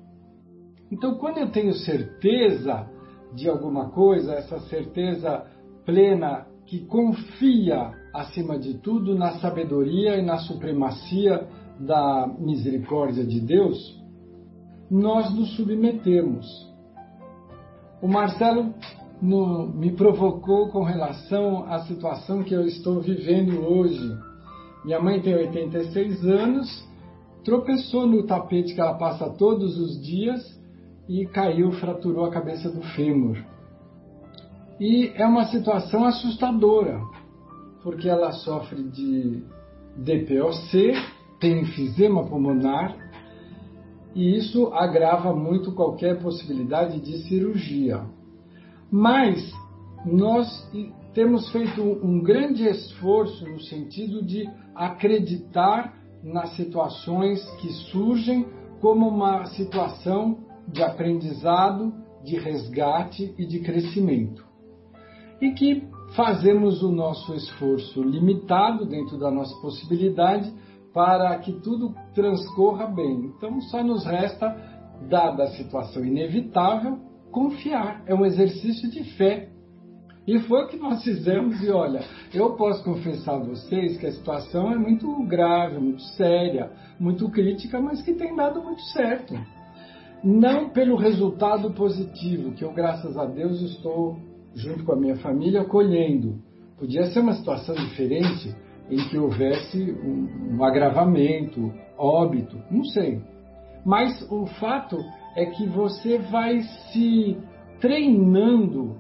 Então, 0.91 1.15
quando 1.17 1.39
eu 1.39 1.51
tenho 1.51 1.73
certeza 1.75 2.89
de 3.35 3.49
alguma 3.49 3.91
coisa, 3.91 4.35
essa 4.35 4.61
certeza 4.61 5.45
plena 5.85 6.47
que 6.67 6.87
confia, 6.87 7.93
acima 8.13 8.59
de 8.59 8.75
tudo, 8.75 9.15
na 9.15 9.39
sabedoria 9.39 10.17
e 10.17 10.23
na 10.23 10.39
supremacia 10.39 11.47
da 11.79 12.27
misericórdia 12.39 13.25
de 13.25 13.41
Deus, 13.41 14.01
nós 14.91 15.35
nos 15.35 15.57
submetemos. 15.57 16.47
O 18.01 18.09
Marcelo 18.09 18.73
no, 19.21 19.67
me 19.67 19.93
provocou 19.93 20.69
com 20.69 20.83
relação 20.83 21.65
à 21.65 21.81
situação 21.81 22.43
que 22.43 22.55
eu 22.55 22.65
estou 22.67 23.01
vivendo 23.01 23.67
hoje. 23.67 24.17
Minha 24.85 25.01
mãe 25.01 25.21
tem 25.21 25.35
86 25.35 26.25
anos, 26.25 26.89
tropeçou 27.43 28.07
no 28.07 28.27
tapete 28.27 28.75
que 28.75 28.81
ela 28.81 28.95
passa 28.95 29.31
todos 29.31 29.79
os 29.79 30.01
dias 30.01 30.43
e 31.09 31.27
caiu, 31.27 31.73
fraturou 31.73 32.25
a 32.25 32.31
cabeça 32.31 32.71
do 32.71 32.83
fêmur. 32.95 33.39
E 34.81 35.13
é 35.15 35.27
uma 35.27 35.47
situação 35.47 36.05
assustadora, 36.05 37.01
porque 37.83 38.09
ela 38.09 38.33
sofre 38.33 38.83
de 38.83 39.43
DPOC, 39.97 40.95
tem 41.39 41.61
enfisema 41.61 42.27
pulmonar, 42.27 42.97
e 44.15 44.37
isso 44.37 44.69
agrava 44.73 45.35
muito 45.35 45.73
qualquer 45.73 46.21
possibilidade 46.21 47.01
de 47.01 47.19
cirurgia. 47.29 48.03
Mas 48.91 49.53
nós 50.05 50.49
temos 51.13 51.51
feito 51.51 51.83
um 51.83 52.21
grande 52.21 52.65
esforço 52.65 53.49
no 53.49 53.61
sentido 53.61 54.25
de 54.25 54.49
acreditar 54.75 55.95
nas 56.23 56.51
situações 56.57 57.45
que 57.61 57.73
surgem 57.91 58.47
como 58.81 59.09
uma 59.09 59.47
situação 59.47 60.39
de 60.69 60.83
aprendizado, 60.83 61.93
de 62.25 62.37
resgate 62.37 63.35
e 63.39 63.47
de 63.47 63.61
crescimento. 63.61 64.45
E 65.41 65.53
que 65.53 65.87
fazemos 66.15 66.83
o 66.83 66.91
nosso 66.91 67.35
esforço 67.35 68.03
limitado 68.03 68.87
dentro 68.87 69.19
da 69.19 69.31
nossa 69.31 69.55
possibilidade 69.61 70.53
para 70.93 71.37
que 71.39 71.53
tudo 71.61 71.95
transcorra 72.15 72.87
bem. 72.87 73.33
Então 73.37 73.61
só 73.63 73.83
nos 73.83 74.05
resta, 74.05 74.49
dada 75.09 75.45
a 75.45 75.51
situação 75.51 76.05
inevitável, 76.05 76.99
confiar. 77.31 78.03
É 78.07 78.15
um 78.15 78.25
exercício 78.25 78.89
de 78.91 79.03
fé. 79.17 79.51
E 80.27 80.39
foi 80.39 80.65
o 80.65 80.69
que 80.69 80.77
nós 80.77 81.03
fizemos. 81.03 81.61
E 81.63 81.71
olha, 81.71 82.01
eu 82.33 82.55
posso 82.55 82.83
confessar 82.85 83.35
a 83.35 83.45
vocês 83.45 83.99
que 83.99 84.07
a 84.07 84.13
situação 84.13 84.73
é 84.73 84.79
muito 84.79 85.13
grave, 85.27 85.79
muito 85.79 86.03
séria, 86.17 86.71
muito 86.99 87.29
crítica, 87.29 87.81
mas 87.81 88.01
que 88.01 88.15
tem 88.15 88.35
dado 88.35 88.63
muito 88.63 88.83
certo. 88.93 89.35
Não 90.25 90.71
pelo 90.71 90.97
resultado 90.97 91.71
positivo, 91.75 92.53
que 92.53 92.65
eu, 92.65 92.73
graças 92.73 93.15
a 93.15 93.27
Deus, 93.27 93.61
estou, 93.61 94.17
junto 94.55 94.83
com 94.83 94.93
a 94.93 94.97
minha 94.97 95.17
família, 95.17 95.65
colhendo. 95.65 96.39
Podia 96.79 97.05
ser 97.07 97.21
uma 97.21 97.35
situação 97.35 97.75
diferente, 97.75 98.57
em 98.91 98.97
que 99.09 99.19
houvesse 99.19 99.79
um, 99.79 100.57
um 100.57 100.65
agravamento, 100.65 101.71
óbito, 101.99 102.57
não 102.71 102.85
sei. 102.85 103.21
Mas 103.85 104.27
o 104.31 104.47
fato 104.47 104.97
é 105.37 105.45
que 105.45 105.67
você 105.67 106.17
vai 106.17 106.63
se 106.63 107.37
treinando 107.79 108.97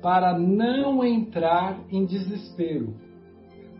para 0.00 0.38
não 0.38 1.04
entrar 1.04 1.78
em 1.90 2.06
desespero, 2.06 2.94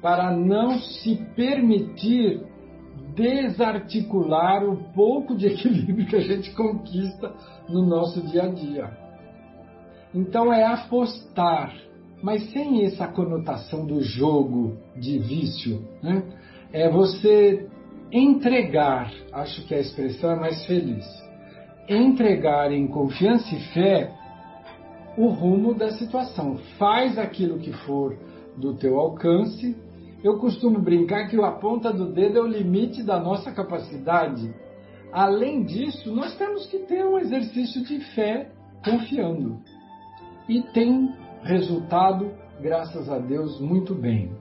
para 0.02 0.30
não 0.36 0.78
se 0.78 1.16
permitir 1.34 2.51
desarticular 3.14 4.64
o 4.64 4.76
pouco 4.92 5.36
de 5.36 5.46
equilíbrio 5.46 6.06
que 6.06 6.16
a 6.16 6.20
gente 6.20 6.54
conquista 6.54 7.32
no 7.68 7.86
nosso 7.86 8.20
dia 8.22 8.44
a 8.44 8.48
dia. 8.48 8.90
Então 10.14 10.52
é 10.52 10.64
apostar 10.64 11.72
mas 12.22 12.48
sem 12.52 12.84
essa 12.84 13.08
conotação 13.08 13.84
do 13.84 14.00
jogo 14.00 14.76
de 14.96 15.18
vício. 15.18 15.82
Né? 16.00 16.22
É 16.72 16.88
você 16.88 17.66
entregar, 18.12 19.12
acho 19.32 19.66
que 19.66 19.74
a 19.74 19.80
expressão 19.80 20.30
é 20.30 20.36
mais 20.36 20.64
feliz, 20.64 21.04
entregar 21.88 22.70
em 22.70 22.86
confiança 22.86 23.52
e 23.54 23.60
fé 23.74 24.14
o 25.18 25.28
rumo 25.28 25.74
da 25.74 25.90
situação. 25.90 26.58
Faz 26.78 27.18
aquilo 27.18 27.58
que 27.58 27.72
for 27.72 28.16
do 28.56 28.74
teu 28.74 28.98
alcance. 28.98 29.76
Eu 30.22 30.38
costumo 30.38 30.80
brincar 30.80 31.28
que 31.28 31.36
a 31.40 31.50
ponta 31.50 31.92
do 31.92 32.12
dedo 32.12 32.38
é 32.38 32.42
o 32.42 32.46
limite 32.46 33.02
da 33.02 33.18
nossa 33.18 33.50
capacidade. 33.50 34.54
Além 35.12 35.64
disso, 35.64 36.14
nós 36.14 36.36
temos 36.36 36.66
que 36.66 36.78
ter 36.78 37.04
um 37.04 37.18
exercício 37.18 37.84
de 37.84 37.98
fé 38.14 38.50
confiando. 38.84 39.58
E 40.48 40.62
tem 40.72 41.12
resultado, 41.42 42.30
graças 42.60 43.08
a 43.10 43.18
Deus, 43.18 43.60
muito 43.60 43.94
bem. 43.94 44.32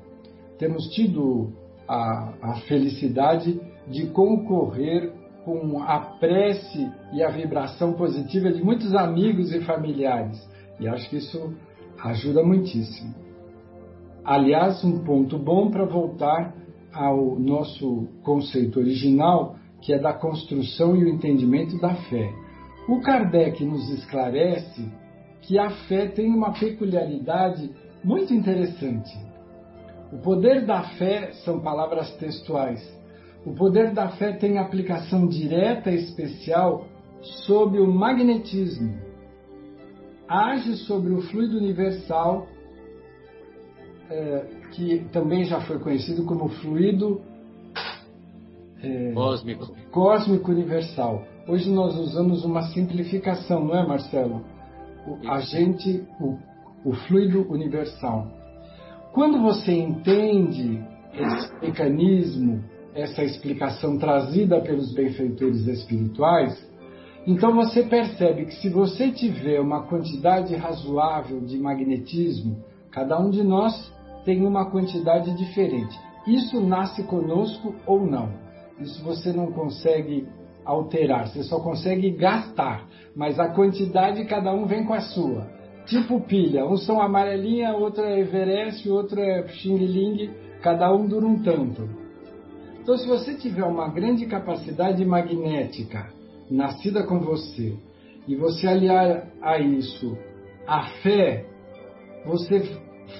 Temos 0.59 0.85
tido 0.93 1.51
a, 1.87 2.33
a 2.41 2.53
felicidade 2.67 3.59
de 3.87 4.07
concorrer 4.07 5.11
com 5.43 5.81
a 5.81 5.99
prece 6.19 6.91
e 7.11 7.23
a 7.23 7.29
vibração 7.29 7.93
positiva 7.93 8.51
de 8.51 8.63
muitos 8.63 8.93
amigos 8.93 9.51
e 9.51 9.61
familiares. 9.61 10.37
E 10.79 10.87
acho 10.87 11.09
que 11.09 11.17
isso 11.17 11.53
ajuda 12.03 12.43
muitíssimo. 12.43 13.15
Aliás, 14.23 14.83
um 14.83 14.99
ponto 15.03 15.37
bom 15.37 15.71
para 15.71 15.85
voltar 15.85 16.53
ao 16.93 17.39
nosso 17.39 18.07
conceito 18.23 18.79
original, 18.79 19.55
que 19.81 19.93
é 19.93 19.99
da 19.99 20.13
construção 20.13 20.95
e 20.95 21.05
o 21.05 21.09
entendimento 21.09 21.79
da 21.79 21.95
fé. 21.95 22.31
O 22.87 23.01
Kardec 23.01 23.63
nos 23.65 23.89
esclarece 23.89 24.91
que 25.41 25.57
a 25.57 25.71
fé 25.87 26.07
tem 26.07 26.29
uma 26.29 26.53
peculiaridade 26.53 27.71
muito 28.03 28.33
interessante. 28.33 29.11
O 30.11 30.17
poder 30.17 30.65
da 30.65 30.83
fé 30.83 31.31
são 31.43 31.59
palavras 31.59 32.15
textuais. 32.17 32.81
O 33.45 33.53
poder 33.53 33.91
da 33.91 34.09
fé 34.09 34.33
tem 34.33 34.59
aplicação 34.59 35.27
direta 35.27 35.89
e 35.89 35.95
especial 35.95 36.85
sobre 37.45 37.79
o 37.79 37.91
magnetismo. 37.91 38.99
Age 40.27 40.75
sobre 40.85 41.11
o 41.11 41.21
fluido 41.21 41.57
universal, 41.57 42.47
é, 44.11 44.45
que 44.71 44.99
também 45.11 45.45
já 45.45 45.61
foi 45.61 45.79
conhecido 45.79 46.25
como 46.25 46.49
fluido 46.49 47.21
é, 48.83 49.11
cósmico. 49.13 49.73
cósmico 49.91 50.51
universal. 50.51 51.23
Hoje 51.47 51.71
nós 51.71 51.95
usamos 51.97 52.43
uma 52.43 52.63
simplificação, 52.63 53.65
não 53.65 53.75
é, 53.75 53.87
Marcelo? 53.87 54.43
o 55.07 55.29
agente, 55.29 56.03
o, 56.19 56.37
o 56.85 56.93
fluido 56.93 57.45
universal. 57.51 58.27
Quando 59.13 59.41
você 59.41 59.71
entende 59.71 60.81
esse 61.13 61.53
mecanismo, 61.61 62.63
essa 62.93 63.23
explicação 63.23 63.97
trazida 63.97 64.61
pelos 64.61 64.93
benfeitores 64.93 65.67
espirituais, 65.67 66.69
Então 67.25 67.53
você 67.53 67.83
percebe 67.83 68.45
que 68.45 68.55
se 68.55 68.67
você 68.67 69.11
tiver 69.11 69.59
uma 69.59 69.83
quantidade 69.83 70.55
razoável 70.55 71.39
de 71.41 71.55
magnetismo, 71.59 72.63
cada 72.89 73.19
um 73.19 73.29
de 73.29 73.43
nós 73.43 73.93
tem 74.25 74.45
uma 74.45 74.69
quantidade 74.69 75.35
diferente. 75.35 75.97
Isso 76.27 76.61
nasce 76.61 77.03
conosco 77.03 77.75
ou 77.85 78.05
não. 78.05 78.29
Isso 78.79 79.03
você 79.03 79.31
não 79.31 79.51
consegue 79.51 80.27
alterar, 80.63 81.27
você 81.27 81.43
só 81.43 81.59
consegue 81.59 82.11
gastar, 82.11 82.87
mas 83.15 83.39
a 83.39 83.49
quantidade 83.49 84.25
cada 84.25 84.53
um 84.53 84.65
vem 84.65 84.85
com 84.85 84.93
a 84.93 85.01
sua. 85.01 85.47
Tipo 85.85 86.21
pilha, 86.21 86.65
uns 86.65 86.85
são 86.85 87.01
amarelinha, 87.01 87.73
outro 87.73 88.03
é 88.03 88.19
Everest, 88.19 88.87
outro 88.89 89.19
é 89.19 89.47
Xing 89.47 90.29
cada 90.61 90.93
um 90.93 91.07
dura 91.07 91.25
um 91.25 91.41
tanto. 91.41 91.89
Então, 92.81 92.97
se 92.97 93.07
você 93.07 93.35
tiver 93.35 93.63
uma 93.63 93.89
grande 93.89 94.25
capacidade 94.25 95.03
magnética 95.05 96.07
nascida 96.49 97.03
com 97.03 97.19
você 97.19 97.75
e 98.27 98.35
você 98.35 98.67
aliar 98.67 99.27
a 99.41 99.59
isso 99.59 100.17
a 100.67 100.83
fé, 101.01 101.45
você 102.25 102.61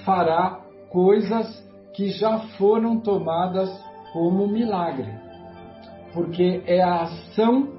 fará 0.05 0.61
coisas 0.91 1.47
que 1.93 2.09
já 2.09 2.39
foram 2.57 2.99
tomadas 2.99 3.69
como 4.13 4.47
milagre 4.47 5.21
porque 6.13 6.61
é 6.65 6.81
a 6.81 7.03
ação 7.03 7.69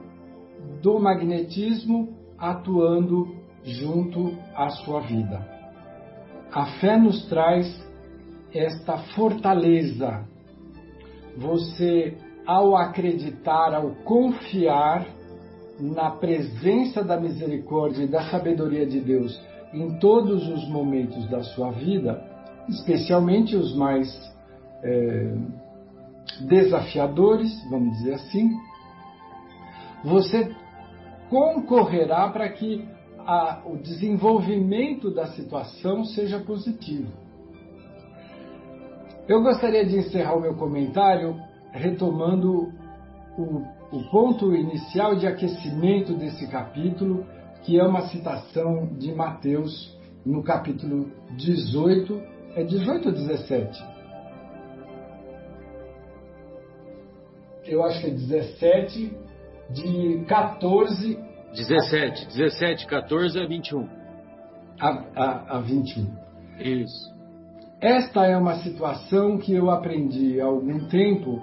do 0.81 0.99
magnetismo 0.99 2.09
atuando 2.39 3.37
junto 3.65 4.37
à 4.55 4.69
sua 4.71 5.01
vida. 5.01 5.47
A 6.53 6.67
fé 6.81 6.97
nos 6.97 7.27
traz 7.29 7.67
esta 8.53 8.99
fortaleza. 9.15 10.25
Você, 11.37 12.17
ao 12.47 12.77
acreditar, 12.77 13.75
ao 13.75 13.91
confiar 14.05 15.07
na 15.81 16.11
presença 16.11 17.03
da 17.03 17.19
misericórdia 17.19 18.05
e 18.05 18.09
da 18.09 18.23
sabedoria 18.25 18.87
de 18.87 19.01
Deus 19.01 19.41
em 19.73 19.99
todos 19.99 20.47
os 20.49 20.69
momentos 20.69 21.29
da 21.31 21.43
sua 21.43 21.71
vida, 21.71 22.23
especialmente 22.69 23.57
os 23.57 23.75
mais 23.75 24.09
é, 24.83 25.35
desafiadores, 26.41 27.51
vamos 27.71 27.97
dizer 27.99 28.15
assim, 28.15 28.51
você 30.05 30.55
concorrerá 31.29 32.29
para 32.29 32.49
que 32.49 32.87
a, 33.19 33.63
o 33.65 33.77
desenvolvimento 33.77 35.11
da 35.11 35.27
situação 35.29 36.05
seja 36.05 36.41
positivo. 36.41 37.11
Eu 39.29 39.43
gostaria 39.43 39.87
de 39.87 39.97
encerrar 39.97 40.35
o 40.35 40.41
meu 40.41 40.55
comentário 40.55 41.37
retomando 41.71 42.73
o, 43.39 43.63
o 43.93 44.11
ponto 44.11 44.55
inicial 44.55 45.15
de 45.15 45.27
aquecimento 45.27 46.15
desse 46.15 46.49
capítulo, 46.49 47.25
que 47.63 47.79
é 47.79 47.85
uma 47.85 48.09
citação 48.09 48.89
de 48.99 49.15
Mateus 49.15 49.97
no 50.27 50.43
capítulo 50.43 51.11
18, 51.37 52.32
é 52.55 52.65
18 52.65 53.09
ou 53.09 53.15
17? 53.15 53.93
eu 57.65 57.83
acho 57.85 58.01
que 58.01 58.07
é 58.09 58.11
17, 58.11 59.17
de 59.71 60.25
14. 60.27 61.19
17, 61.55 62.27
17, 62.29 62.87
14 62.87 63.39
a 63.39 63.47
21. 63.47 63.89
A, 64.81 64.89
a, 65.15 65.57
a 65.57 65.61
21. 65.61 66.07
Isso. 66.59 67.13
Esta 67.81 68.27
é 68.27 68.37
uma 68.37 68.57
situação 68.57 69.39
que 69.39 69.53
eu 69.53 69.71
aprendi 69.71 70.41
há 70.41 70.45
algum 70.45 70.87
tempo 70.89 71.41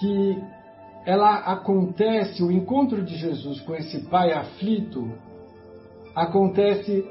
que 0.00 0.42
ela 1.06 1.36
acontece, 1.38 2.42
o 2.42 2.52
encontro 2.52 3.02
de 3.02 3.16
Jesus 3.16 3.60
com 3.62 3.74
esse 3.74 4.00
pai 4.08 4.32
aflito 4.32 5.10
acontece 6.14 7.08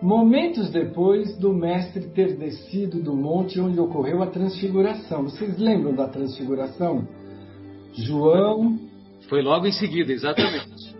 momentos 0.00 0.70
depois 0.70 1.36
do 1.38 1.52
mestre 1.52 2.08
ter 2.10 2.36
descido 2.36 3.02
do 3.02 3.14
monte 3.14 3.60
onde 3.60 3.78
ocorreu 3.80 4.22
a 4.22 4.26
transfiguração. 4.26 5.24
Vocês 5.24 5.58
lembram 5.58 5.94
da 5.94 6.08
transfiguração? 6.08 7.06
João. 7.94 8.78
Foi 9.28 9.42
logo 9.42 9.66
em 9.66 9.72
seguida, 9.72 10.12
exatamente. 10.12 10.94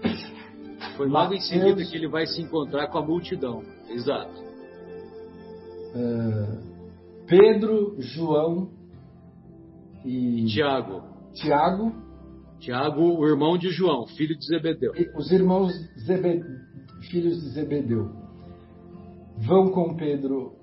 Foi 0.97 1.07
logo 1.07 1.35
Mateus, 1.35 1.45
em 1.45 1.49
seguida 1.49 1.85
que 1.85 1.97
ele 1.97 2.09
vai 2.09 2.27
se 2.27 2.41
encontrar 2.41 2.89
com 2.89 2.99
a 2.99 3.07
multidão. 3.07 3.63
Exato. 3.91 4.41
Uh, 5.95 7.27
Pedro, 7.27 7.97
João 7.99 8.71
e. 10.05 10.47
Tiago. 10.47 11.03
Tiago. 11.35 11.93
Tiago, 12.59 13.03
o 13.03 13.29
irmão 13.29 13.59
de 13.59 13.69
João, 13.69 14.07
filho 14.07 14.37
de 14.37 14.47
Zebedeu. 14.47 14.93
Os 15.15 15.31
irmãos 15.31 15.73
Zebe... 16.07 16.43
filhos 17.11 17.43
de 17.43 17.51
Zebedeu 17.51 18.26
vão 19.37 19.71
com 19.71 19.95
Pedro 19.95 20.55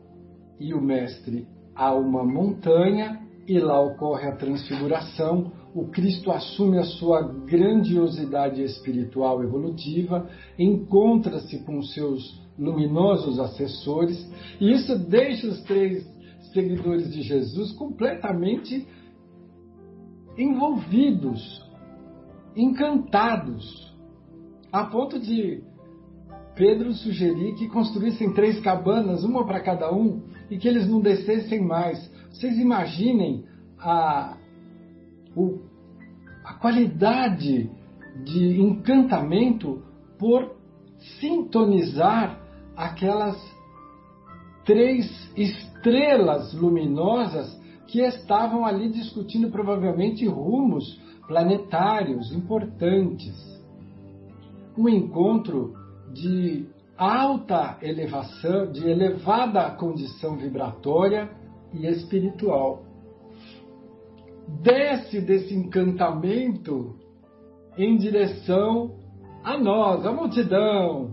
e 0.60 0.74
o 0.74 0.82
mestre 0.82 1.48
a 1.76 1.94
uma 1.94 2.24
montanha 2.24 3.20
e 3.48 3.60
lá 3.60 3.80
ocorre 3.80 4.28
a 4.28 4.36
transfiguração. 4.36 5.52
O 5.74 5.88
Cristo 5.88 6.32
assume 6.32 6.78
a 6.78 6.84
sua 6.84 7.22
grandiosidade 7.46 8.64
espiritual 8.64 9.44
evolutiva, 9.44 10.30
encontra-se 10.58 11.64
com 11.64 11.82
seus 11.82 12.42
luminosos 12.58 13.40
assessores, 13.40 14.32
e 14.62 14.72
isso 14.72 14.98
deixa 15.10 15.48
os 15.48 15.62
três 15.64 16.06
seguidores 16.54 17.12
de 17.12 17.24
Jesus 17.24 17.72
completamente 17.72 18.88
envolvidos, 20.38 21.42
encantados, 22.56 23.92
a 24.72 24.86
ponto 24.86 25.20
de 25.20 25.64
Pedro 26.56 26.94
sugeriu 26.94 27.56
que 27.56 27.68
construíssem 27.68 28.34
três 28.34 28.60
cabanas, 28.60 29.24
uma 29.24 29.46
para 29.46 29.60
cada 29.60 29.92
um, 29.92 30.22
e 30.50 30.58
que 30.58 30.68
eles 30.68 30.88
não 30.88 31.02
descessem 31.02 31.62
mais. 31.62 32.12
Vocês 32.30 32.58
imaginem 32.58 33.44
a, 33.80 34.38
o, 35.36 35.62
a 36.44 36.54
qualidade 36.54 37.70
de 38.24 38.62
encantamento 38.62 39.82
por 40.20 40.56
sintonizar 41.20 42.40
aquelas 42.76 43.36
três 44.64 45.32
estrelas 45.36 46.54
luminosas 46.54 47.60
que 47.88 48.00
estavam 48.02 48.66
ali 48.66 48.90
discutindo 48.90 49.50
provavelmente 49.50 50.26
rumos 50.28 51.00
planetários 51.28 52.32
importantes. 52.32 53.36
Um 54.78 54.88
encontro 54.88 55.74
de 56.14 56.68
alta 56.98 57.78
elevação, 57.82 58.72
de 58.72 58.88
elevada 58.88 59.70
condição 59.72 60.38
vibratória 60.38 61.30
e 61.74 61.88
espiritual. 61.88 62.84
Desce 64.62 65.22
desse 65.22 65.54
encantamento 65.54 66.96
em 67.78 67.98
direção 67.98 68.96
a 69.44 69.58
nós, 69.58 70.06
a 70.06 70.12
multidão, 70.12 71.12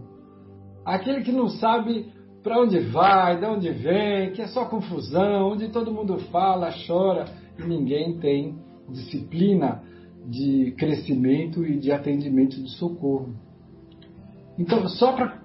aquele 0.85 1.23
que 1.23 1.33
não 1.33 1.49
sabe 1.49 2.13
para 2.43 2.61
onde 2.61 2.79
vai, 2.79 3.39
de 3.39 3.47
onde 3.47 3.71
vem, 3.71 4.33
que 4.33 4.43
é 4.43 4.47
só 4.47 4.65
confusão, 4.67 5.53
onde 5.53 5.69
todo 5.69 5.93
mundo 5.93 6.19
fala, 6.31 6.71
chora 6.87 7.27
e 7.59 7.63
ninguém 7.63 8.19
tem 8.19 8.59
disciplina 8.89 9.83
de 10.27 10.75
crescimento 10.77 11.65
e 11.65 11.79
de 11.79 11.93
atendimento 11.93 12.63
de 12.63 12.71
socorro. 12.77 13.35
Então, 14.61 14.87
só 14.91 15.13
para 15.13 15.41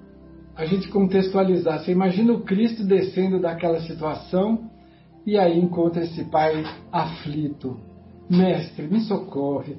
a 0.58 0.66
gente 0.66 0.90
contextualizar, 0.90 1.80
você 1.80 1.94
imagina 1.94 2.34
o 2.34 2.42
Cristo 2.42 2.86
descendo 2.86 3.40
daquela 3.40 3.80
situação 3.80 4.70
e 5.26 5.38
aí 5.38 5.58
encontra 5.58 6.04
esse 6.04 6.26
pai 6.26 6.66
aflito. 6.92 7.80
Mestre, 8.30 8.88
me 8.88 9.00
socorre, 9.00 9.78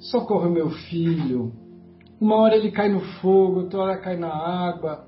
socorre 0.00 0.50
meu 0.50 0.70
filho. 0.70 1.52
Uma 2.20 2.34
hora 2.34 2.56
ele 2.56 2.72
cai 2.72 2.88
no 2.88 3.00
fogo, 3.20 3.60
outra 3.60 3.78
hora 3.78 3.98
cai 3.98 4.16
na 4.16 4.34
água, 4.34 5.06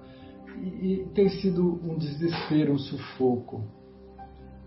e, 0.63 0.69
e 0.69 1.05
tem 1.13 1.29
sido 1.29 1.81
um 1.83 1.99
desespero, 1.99 2.73
um 2.73 2.79
sufoco. 2.79 3.65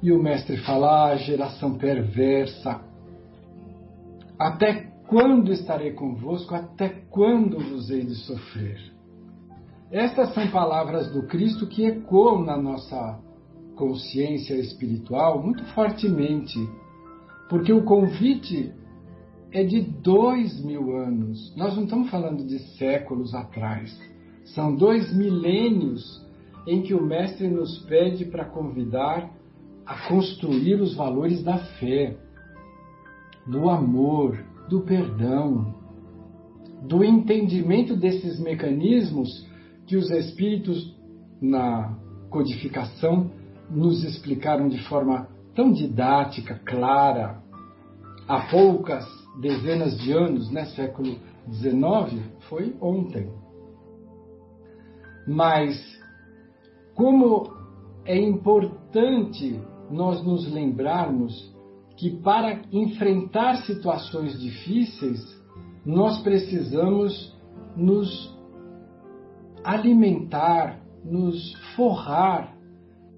E 0.04 0.12
o 0.12 0.22
mestre 0.22 0.58
fala: 0.58 1.12
ah, 1.12 1.16
geração 1.16 1.76
perversa, 1.78 2.82
até 4.38 4.89
quando 5.10 5.52
estarei 5.52 5.94
convosco? 5.94 6.54
Até 6.54 6.88
quando 7.10 7.60
vos 7.60 7.90
hei 7.90 8.06
de 8.06 8.14
sofrer? 8.14 8.80
Estas 9.92 10.36
são 10.36 10.48
palavras 10.52 11.12
do 11.12 11.24
Cristo 11.24 11.66
que 11.66 11.84
ecoam 11.84 12.46
na 12.46 12.56
nossa 12.56 13.20
consciência 13.76 14.54
espiritual 14.54 15.42
muito 15.42 15.64
fortemente, 15.74 16.60
porque 17.50 17.74
o 17.74 17.84
convite 17.84 18.72
é 19.52 19.64
de 19.64 19.82
dois 19.82 20.64
mil 20.64 20.96
anos. 20.96 21.56
Nós 21.58 21.76
não 21.76 21.86
estamos 21.86 22.12
falando 22.12 22.46
de 22.46 22.60
séculos 22.78 23.34
atrás. 23.34 24.00
São 24.54 24.76
dois 24.76 25.12
milênios 25.12 26.24
em 26.68 26.84
que 26.84 26.94
o 26.94 27.04
Mestre 27.04 27.48
nos 27.48 27.80
pede 27.86 28.26
para 28.26 28.46
convidar 28.46 29.28
a 29.88 30.08
construir 30.08 30.80
os 30.80 30.94
valores 30.94 31.42
da 31.42 31.58
fé, 31.58 32.16
do 33.48 33.68
amor, 33.72 34.38
do 34.70 34.82
perdão. 34.82 35.78
do 36.82 37.04
entendimento 37.04 37.94
desses 37.98 38.40
mecanismos 38.40 39.46
que 39.86 39.98
os 39.98 40.10
espíritos, 40.12 40.96
na 41.42 41.98
codificação, 42.30 43.30
nos 43.70 44.02
explicaram 44.06 44.70
de 44.70 44.82
forma 44.88 45.28
tão 45.54 45.74
didática, 45.74 46.56
clara, 46.64 47.42
há 48.26 48.48
poucas 48.50 49.06
dezenas 49.42 49.98
de 50.00 50.14
anos, 50.14 50.50
né, 50.52 50.66
século 50.68 51.18
XIX, 51.52 52.24
foi 52.48 52.74
ontem. 52.80 53.30
Mas 55.28 55.76
como 56.96 57.52
é 58.06 58.18
importante 58.18 59.60
nós 59.92 60.24
nos 60.24 60.50
lembrarmos 60.52 61.54
que 62.00 62.10
para 62.22 62.62
enfrentar 62.72 63.58
situações 63.64 64.40
difíceis, 64.40 65.20
nós 65.86 66.22
precisamos 66.22 67.38
nos 67.76 68.34
alimentar, 69.66 70.80
nos 71.04 71.54
forrar 71.76 72.56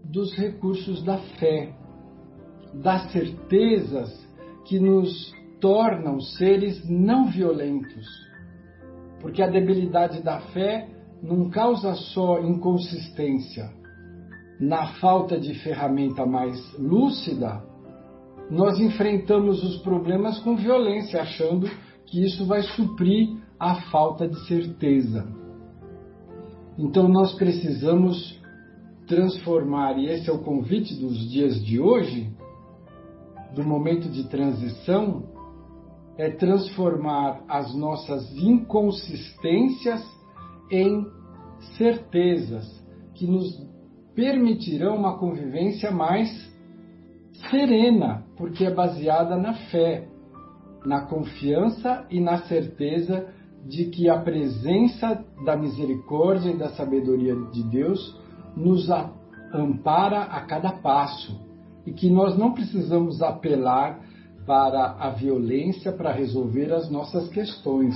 dos 0.04 0.34
recursos 0.36 1.04
da 1.04 1.20
fé, 1.40 1.76
das 2.74 3.12
certezas 3.12 4.28
que 4.66 4.80
nos 4.80 5.32
tornam 5.60 6.20
seres 6.20 6.84
não 6.90 7.30
violentos. 7.30 8.08
Porque 9.20 9.44
a 9.44 9.48
debilidade 9.48 10.24
da 10.24 10.40
fé 10.40 10.90
não 11.22 11.52
causa 11.52 11.94
só 11.94 12.40
inconsistência. 12.40 13.70
Na 14.60 14.88
falta 14.96 15.40
de 15.40 15.54
ferramenta 15.60 16.26
mais 16.26 16.58
lúcida, 16.80 17.70
nós 18.52 18.78
enfrentamos 18.82 19.64
os 19.64 19.78
problemas 19.78 20.38
com 20.40 20.58
violência, 20.58 21.22
achando 21.22 21.70
que 22.06 22.22
isso 22.22 22.46
vai 22.46 22.62
suprir 22.62 23.38
a 23.58 23.76
falta 23.90 24.28
de 24.28 24.46
certeza. 24.46 25.26
Então 26.78 27.08
nós 27.08 27.34
precisamos 27.36 28.38
transformar, 29.08 29.98
e 29.98 30.08
esse 30.08 30.30
é 30.30 30.34
o 30.34 30.44
convite 30.44 30.94
dos 31.00 31.32
dias 31.32 31.64
de 31.64 31.80
hoje, 31.80 32.30
do 33.56 33.64
momento 33.64 34.10
de 34.10 34.28
transição, 34.28 35.24
é 36.18 36.30
transformar 36.30 37.44
as 37.48 37.74
nossas 37.74 38.36
inconsistências 38.36 40.04
em 40.70 41.06
certezas 41.78 42.66
que 43.14 43.26
nos 43.26 43.48
permitirão 44.14 44.98
uma 44.98 45.18
convivência 45.18 45.90
mais 45.90 46.30
serena, 47.50 48.26
porque 48.42 48.66
é 48.66 48.74
baseada 48.74 49.38
na 49.38 49.54
fé, 49.54 50.08
na 50.84 51.02
confiança 51.02 52.08
e 52.10 52.20
na 52.20 52.40
certeza 52.40 53.28
de 53.68 53.86
que 53.92 54.10
a 54.10 54.20
presença 54.20 55.24
da 55.46 55.56
misericórdia 55.56 56.50
e 56.50 56.58
da 56.58 56.70
sabedoria 56.70 57.36
de 57.52 57.62
Deus 57.62 58.20
nos 58.58 58.90
ampara 59.54 60.24
a 60.24 60.42
cada 60.42 60.72
passo 60.72 61.40
e 61.86 61.94
que 61.94 62.10
nós 62.10 62.36
não 62.36 62.52
precisamos 62.52 63.22
apelar 63.22 64.02
para 64.48 64.96
a 65.00 65.12
violência 65.12 65.92
para 65.92 66.12
resolver 66.12 66.74
as 66.74 66.90
nossas 66.90 67.30
questões. 67.30 67.96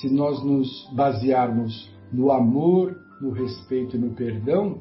Se 0.00 0.08
nós 0.08 0.42
nos 0.42 0.90
basearmos 0.94 1.94
no 2.10 2.32
amor, 2.32 2.96
no 3.20 3.30
respeito 3.30 3.94
e 3.94 3.98
no 3.98 4.14
perdão, 4.14 4.80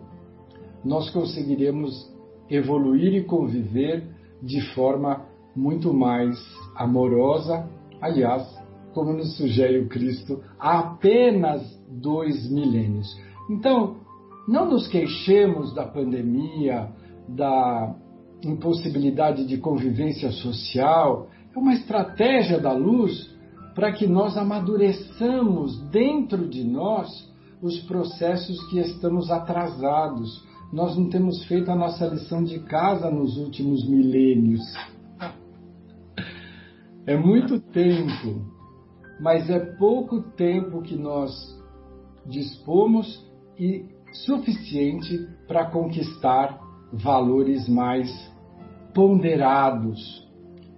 nós 0.85 1.09
conseguiremos 1.09 2.09
evoluir 2.49 3.13
e 3.13 3.25
conviver 3.25 4.12
de 4.43 4.61
forma 4.73 5.25
muito 5.55 5.93
mais 5.93 6.37
amorosa. 6.75 7.67
Aliás, 8.01 8.43
como 8.93 9.13
nos 9.13 9.37
sugere 9.37 9.79
o 9.79 9.87
Cristo, 9.87 10.41
há 10.59 10.79
apenas 10.79 11.61
dois 11.89 12.49
milênios. 12.51 13.07
Então, 13.49 13.97
não 14.47 14.69
nos 14.69 14.87
queixemos 14.87 15.73
da 15.73 15.85
pandemia, 15.85 16.89
da 17.27 17.95
impossibilidade 18.43 19.45
de 19.45 19.57
convivência 19.57 20.31
social. 20.31 21.29
É 21.55 21.57
uma 21.57 21.73
estratégia 21.73 22.59
da 22.59 22.73
luz 22.73 23.33
para 23.73 23.91
que 23.91 24.05
nós 24.05 24.37
amadureçamos 24.37 25.79
dentro 25.89 26.47
de 26.47 26.63
nós 26.63 27.31
os 27.61 27.79
processos 27.83 28.61
que 28.69 28.79
estamos 28.79 29.31
atrasados. 29.31 30.43
Nós 30.73 30.97
não 30.97 31.07
temos 31.07 31.45
feito 31.45 31.69
a 31.69 31.75
nossa 31.75 32.07
lição 32.07 32.43
de 32.43 32.59
casa 32.61 33.11
nos 33.11 33.37
últimos 33.37 33.87
milênios. 33.87 34.59
É 37.05 37.15
muito 37.15 37.59
tempo, 37.59 38.41
mas 39.21 39.51
é 39.51 39.59
pouco 39.59 40.23
tempo 40.31 40.81
que 40.81 40.95
nós 40.95 41.31
dispomos 42.25 43.23
e 43.55 43.85
suficiente 44.25 45.29
para 45.47 45.69
conquistar 45.69 46.59
valores 46.91 47.69
mais 47.69 48.09
ponderados, 48.95 50.27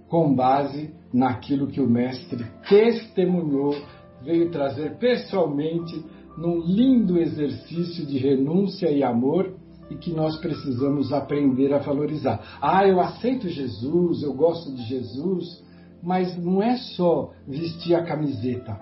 com 0.08 0.34
base 0.34 0.94
naquilo 1.10 1.68
que 1.68 1.80
o 1.80 1.88
Mestre 1.88 2.44
testemunhou, 2.68 3.74
veio 4.22 4.50
trazer 4.50 4.98
pessoalmente 4.98 6.04
num 6.36 6.60
lindo 6.60 7.18
exercício 7.18 8.04
de 8.04 8.18
renúncia 8.18 8.90
e 8.90 9.02
amor 9.02 9.55
e 9.90 9.94
que 9.96 10.12
nós 10.12 10.36
precisamos 10.38 11.12
aprender 11.12 11.72
a 11.72 11.78
valorizar. 11.78 12.58
Ah, 12.60 12.86
eu 12.86 13.00
aceito 13.00 13.48
Jesus, 13.48 14.22
eu 14.22 14.34
gosto 14.34 14.74
de 14.74 14.82
Jesus, 14.82 15.64
mas 16.02 16.36
não 16.36 16.62
é 16.62 16.76
só 16.76 17.32
vestir 17.46 17.94
a 17.94 18.04
camiseta. 18.04 18.78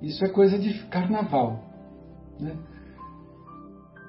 Isso 0.00 0.24
é 0.24 0.28
coisa 0.28 0.58
de 0.58 0.72
carnaval. 0.88 1.60
Né? 2.40 2.56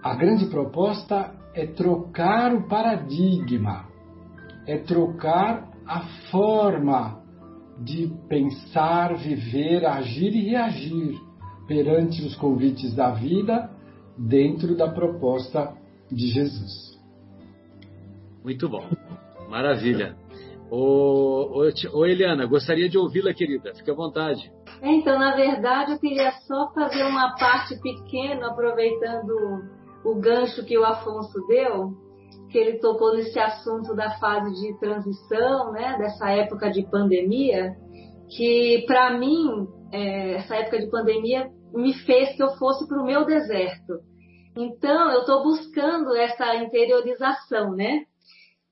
A 0.01 0.15
grande 0.15 0.45
proposta 0.47 1.31
é 1.53 1.67
trocar 1.67 2.53
o 2.53 2.67
paradigma, 2.67 3.85
é 4.65 4.77
trocar 4.77 5.69
a 5.85 6.01
forma 6.31 7.21
de 7.79 8.11
pensar, 8.27 9.15
viver, 9.15 9.85
agir 9.85 10.33
e 10.33 10.49
reagir 10.49 11.19
perante 11.67 12.23
os 12.23 12.35
convites 12.35 12.93
da 12.95 13.11
vida 13.11 13.72
dentro 14.17 14.75
da 14.75 14.89
proposta 14.89 15.73
de 16.11 16.27
Jesus. 16.27 16.99
Muito 18.43 18.69
bom, 18.69 18.85
maravilha. 19.49 20.15
Ô, 20.69 21.61
ô, 21.61 21.99
ô 21.99 22.05
Eliana, 22.05 22.45
gostaria 22.45 22.89
de 22.89 22.97
ouvi-la, 22.97 23.33
querida. 23.33 23.73
Fique 23.75 23.91
à 23.91 23.93
vontade. 23.93 24.51
Então, 24.81 25.19
na 25.19 25.35
verdade, 25.35 25.93
eu 25.93 25.99
queria 25.99 26.31
só 26.47 26.71
fazer 26.73 27.03
uma 27.03 27.35
parte 27.35 27.79
pequena, 27.79 28.47
aproveitando 28.47 29.33
o 30.03 30.15
gancho 30.15 30.65
que 30.65 30.77
o 30.77 30.83
Afonso 30.83 31.39
deu, 31.47 31.93
que 32.49 32.57
ele 32.57 32.79
tocou 32.79 33.15
nesse 33.15 33.39
assunto 33.39 33.95
da 33.95 34.17
fase 34.17 34.51
de 34.59 34.79
transição, 34.79 35.71
né, 35.71 35.95
dessa 35.97 36.29
época 36.31 36.69
de 36.69 36.83
pandemia, 36.89 37.75
que 38.35 38.83
para 38.85 39.17
mim, 39.17 39.67
é, 39.91 40.35
essa 40.35 40.55
época 40.55 40.79
de 40.79 40.89
pandemia 40.89 41.49
me 41.73 41.93
fez 42.05 42.35
que 42.35 42.43
eu 42.43 42.55
fosse 42.57 42.87
para 42.87 43.01
o 43.01 43.05
meu 43.05 43.25
deserto. 43.25 43.99
Então, 44.55 45.11
eu 45.11 45.21
estou 45.21 45.43
buscando 45.43 46.15
essa 46.15 46.55
interiorização, 46.55 47.71
né? 47.75 48.03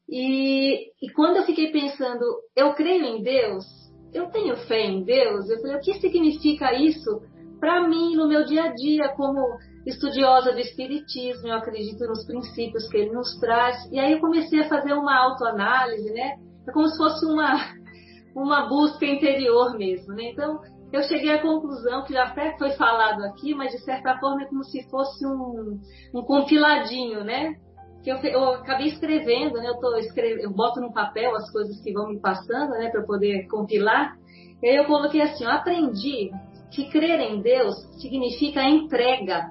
E, 0.08 0.92
e 1.02 1.10
quando 1.14 1.38
eu 1.38 1.44
fiquei 1.44 1.72
pensando, 1.72 2.24
eu 2.56 2.74
creio 2.74 3.06
em 3.06 3.24
Deus, 3.24 3.66
eu 4.14 4.28
tenho 4.28 4.56
fé 4.68 4.86
em 4.86 5.04
Deus, 5.04 5.50
eu 5.50 5.60
falei, 5.62 5.78
o 5.78 5.80
que 5.80 5.94
significa 6.00 6.74
isso 6.74 7.22
para 7.62 7.88
mim 7.88 8.16
no 8.16 8.28
meu 8.28 8.44
dia 8.44 8.64
a 8.64 8.74
dia, 8.74 9.10
como 9.16 9.40
estudiosa 9.86 10.52
do 10.52 10.60
Espiritismo, 10.60 11.48
eu 11.48 11.56
acredito 11.56 12.06
nos 12.08 12.26
princípios 12.26 12.88
que 12.90 12.98
ele 12.98 13.12
nos 13.12 13.40
traz. 13.40 13.90
E 13.92 14.00
aí 14.00 14.14
eu 14.14 14.20
comecei 14.20 14.62
a 14.62 14.68
fazer 14.68 14.94
uma 14.94 15.16
autoanálise, 15.16 16.12
né? 16.12 16.38
É 16.68 16.72
como 16.72 16.88
se 16.88 16.98
fosse 16.98 17.26
uma, 17.26 17.56
uma 18.36 18.68
busca 18.68 19.06
interior 19.06 19.78
mesmo, 19.78 20.14
né? 20.14 20.32
Então, 20.32 20.60
eu 20.92 21.04
cheguei 21.04 21.32
à 21.32 21.42
conclusão, 21.42 22.04
que 22.04 22.14
já 22.14 22.26
até 22.26 22.58
foi 22.58 22.72
falado 22.72 23.24
aqui, 23.24 23.54
mas 23.54 23.72
de 23.72 23.80
certa 23.80 24.18
forma 24.18 24.44
é 24.44 24.46
como 24.46 24.64
se 24.64 24.84
fosse 24.90 25.26
um, 25.26 25.80
um 26.14 26.22
compiladinho, 26.24 27.24
né? 27.24 27.56
Que 28.04 28.12
eu, 28.12 28.18
eu 28.18 28.54
acabei 28.56 28.88
escrevendo, 28.88 29.54
né? 29.56 29.70
Eu, 29.70 29.80
tô 29.80 29.96
eu 29.96 30.52
boto 30.52 30.82
no 30.82 30.94
papel 30.94 31.36
as 31.36 31.50
coisas 31.52 31.80
que 31.82 31.94
vão 31.94 32.10
me 32.10 32.20
passando, 32.20 32.72
né? 32.72 32.90
Para 32.90 33.04
poder 33.04 33.48
compilar. 33.48 34.18
E 34.62 34.68
aí 34.68 34.76
eu 34.76 34.86
coloquei 34.86 35.22
assim, 35.22 35.46
eu 35.46 35.52
aprendi 35.52 36.30
que 36.72 36.90
crer 36.90 37.20
em 37.20 37.42
Deus 37.42 37.76
significa 38.00 38.64
entrega, 38.64 39.50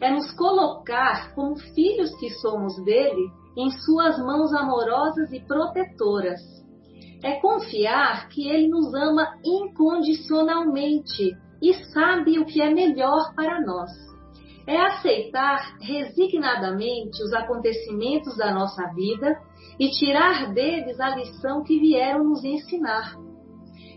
é 0.00 0.10
nos 0.10 0.32
colocar 0.32 1.34
como 1.34 1.56
filhos 1.56 2.14
que 2.18 2.30
somos 2.30 2.82
dele 2.84 3.30
em 3.56 3.70
suas 3.70 4.18
mãos 4.18 4.52
amorosas 4.54 5.32
e 5.32 5.40
protetoras. 5.40 6.40
É 7.22 7.40
confiar 7.40 8.28
que 8.28 8.48
ele 8.48 8.68
nos 8.68 8.94
ama 8.94 9.38
incondicionalmente 9.44 11.36
e 11.60 11.74
sabe 11.92 12.38
o 12.38 12.44
que 12.44 12.62
é 12.62 12.72
melhor 12.72 13.34
para 13.34 13.60
nós. 13.60 13.90
É 14.66 14.76
aceitar 14.76 15.78
resignadamente 15.80 17.22
os 17.22 17.32
acontecimentos 17.32 18.36
da 18.36 18.52
nossa 18.52 18.86
vida 18.94 19.36
e 19.78 19.90
tirar 19.90 20.52
deles 20.52 21.00
a 21.00 21.16
lição 21.16 21.62
que 21.62 21.80
vieram 21.80 22.22
nos 22.24 22.44
ensinar. 22.44 23.16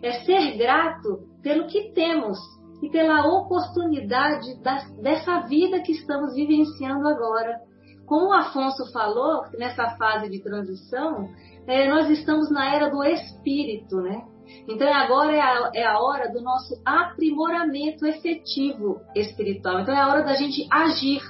É 0.01 0.24
ser 0.24 0.57
grato 0.57 1.28
pelo 1.43 1.67
que 1.67 1.91
temos 1.91 2.39
e 2.82 2.89
pela 2.89 3.28
oportunidade 3.28 4.59
da, 4.61 4.78
dessa 5.01 5.41
vida 5.41 5.82
que 5.82 5.91
estamos 5.91 6.34
vivenciando 6.34 7.07
agora. 7.07 7.59
Como 8.05 8.28
o 8.28 8.34
Afonso 8.34 8.91
falou, 8.91 9.43
nessa 9.57 9.95
fase 9.97 10.30
de 10.30 10.41
transição, 10.41 11.30
é, 11.68 11.89
nós 11.89 12.09
estamos 12.09 12.49
na 12.51 12.74
era 12.74 12.89
do 12.89 13.03
espírito, 13.03 13.97
né? 13.97 14.26
Então 14.68 14.91
agora 14.93 15.34
é 15.34 15.39
a, 15.39 15.72
é 15.76 15.84
a 15.84 15.99
hora 15.99 16.32
do 16.32 16.41
nosso 16.41 16.82
aprimoramento 16.86 18.05
efetivo 18.05 19.01
espiritual. 19.16 19.80
Então 19.80 19.93
é 19.93 19.99
a 19.99 20.07
hora 20.07 20.24
da 20.24 20.34
gente 20.34 20.68
agir. 20.72 21.22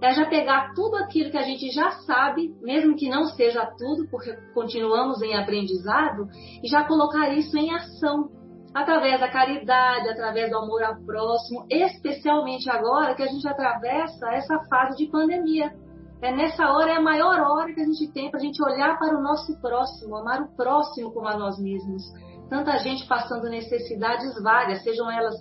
É 0.00 0.14
já 0.14 0.26
pegar 0.26 0.74
tudo 0.74 0.96
aquilo 0.96 1.30
que 1.30 1.36
a 1.36 1.42
gente 1.42 1.70
já 1.70 1.90
sabe, 1.90 2.54
mesmo 2.62 2.94
que 2.94 3.08
não 3.08 3.24
seja 3.24 3.66
tudo, 3.76 4.08
porque 4.08 4.32
continuamos 4.54 5.20
em 5.22 5.34
aprendizado, 5.34 6.28
e 6.62 6.68
já 6.68 6.84
colocar 6.84 7.34
isso 7.34 7.56
em 7.58 7.74
ação 7.74 8.30
através 8.72 9.18
da 9.18 9.28
caridade, 9.28 10.08
através 10.08 10.50
do 10.50 10.58
amor 10.58 10.84
ao 10.84 10.96
próximo, 11.02 11.66
especialmente 11.68 12.70
agora 12.70 13.16
que 13.16 13.24
a 13.24 13.26
gente 13.26 13.48
atravessa 13.48 14.30
essa 14.32 14.60
fase 14.70 14.96
de 14.96 15.10
pandemia. 15.10 15.72
É 16.20 16.34
nessa 16.34 16.72
hora 16.72 16.90
é 16.90 16.96
a 16.96 17.00
maior 17.00 17.40
hora 17.40 17.72
que 17.72 17.80
a 17.80 17.84
gente 17.84 18.12
tem 18.12 18.28
para 18.28 18.40
a 18.40 18.42
gente 18.42 18.60
olhar 18.62 18.98
para 18.98 19.16
o 19.16 19.22
nosso 19.22 19.56
próximo, 19.60 20.16
amar 20.16 20.42
o 20.42 20.56
próximo 20.56 21.12
como 21.12 21.28
a 21.28 21.38
nós 21.38 21.60
mesmos. 21.60 22.02
Tanta 22.50 22.76
gente 22.78 23.06
passando 23.06 23.48
necessidades 23.48 24.34
várias, 24.42 24.82
sejam 24.82 25.08
elas 25.08 25.36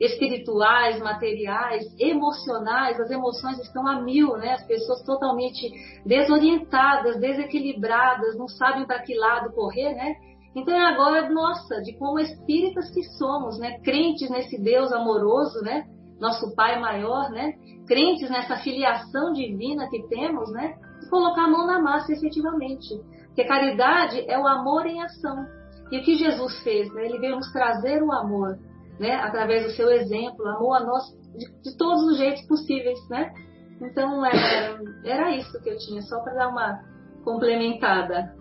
espirituais, 0.00 0.98
materiais, 1.00 1.84
emocionais, 1.98 2.98
as 2.98 3.10
emoções 3.10 3.58
estão 3.58 3.86
a 3.86 4.00
mil, 4.00 4.36
né? 4.38 4.54
As 4.54 4.66
pessoas 4.66 5.02
totalmente 5.02 5.70
desorientadas, 6.06 7.20
desequilibradas, 7.20 8.36
não 8.36 8.48
sabem 8.48 8.86
para 8.86 9.02
que 9.02 9.14
lado 9.14 9.52
correr, 9.52 9.94
né? 9.94 10.14
Então 10.56 10.74
é 10.74 10.86
agora, 10.86 11.28
nossa, 11.30 11.82
de 11.82 11.96
como 11.98 12.18
espíritas 12.18 12.90
que 12.90 13.02
somos, 13.18 13.58
né? 13.58 13.78
Crentes 13.80 14.30
nesse 14.30 14.60
Deus 14.60 14.90
amoroso, 14.90 15.60
né? 15.62 15.84
Nosso 16.20 16.54
Pai 16.54 16.80
maior, 16.80 17.30
né? 17.30 17.54
Crentes 17.86 18.30
nessa 18.30 18.56
filiação 18.56 19.32
divina 19.32 19.88
que 19.88 20.06
temos, 20.08 20.50
né? 20.52 20.74
E 21.02 21.08
colocar 21.08 21.44
a 21.44 21.50
mão 21.50 21.66
na 21.66 21.80
massa 21.80 22.12
efetivamente. 22.12 22.94
Porque 23.26 23.44
caridade 23.44 24.24
é 24.28 24.38
o 24.38 24.46
amor 24.46 24.86
em 24.86 25.02
ação. 25.02 25.46
E 25.90 25.98
o 25.98 26.02
que 26.02 26.16
Jesus 26.16 26.58
fez, 26.60 26.92
né? 26.94 27.06
Ele 27.06 27.18
veio 27.18 27.36
nos 27.36 27.52
trazer 27.52 28.02
o 28.02 28.12
amor, 28.12 28.58
né? 28.98 29.16
Através 29.16 29.64
do 29.64 29.72
seu 29.72 29.90
exemplo, 29.90 30.46
amou 30.46 30.72
a 30.72 30.80
nós 30.80 31.02
de, 31.36 31.62
de 31.62 31.76
todos 31.76 32.04
os 32.04 32.18
jeitos 32.18 32.46
possíveis, 32.46 32.98
né? 33.08 33.32
Então 33.80 34.24
é, 34.24 34.78
era 35.04 35.36
isso 35.36 35.60
que 35.62 35.68
eu 35.68 35.76
tinha, 35.78 36.00
só 36.02 36.20
para 36.20 36.34
dar 36.34 36.48
uma 36.48 36.80
complementada. 37.24 38.34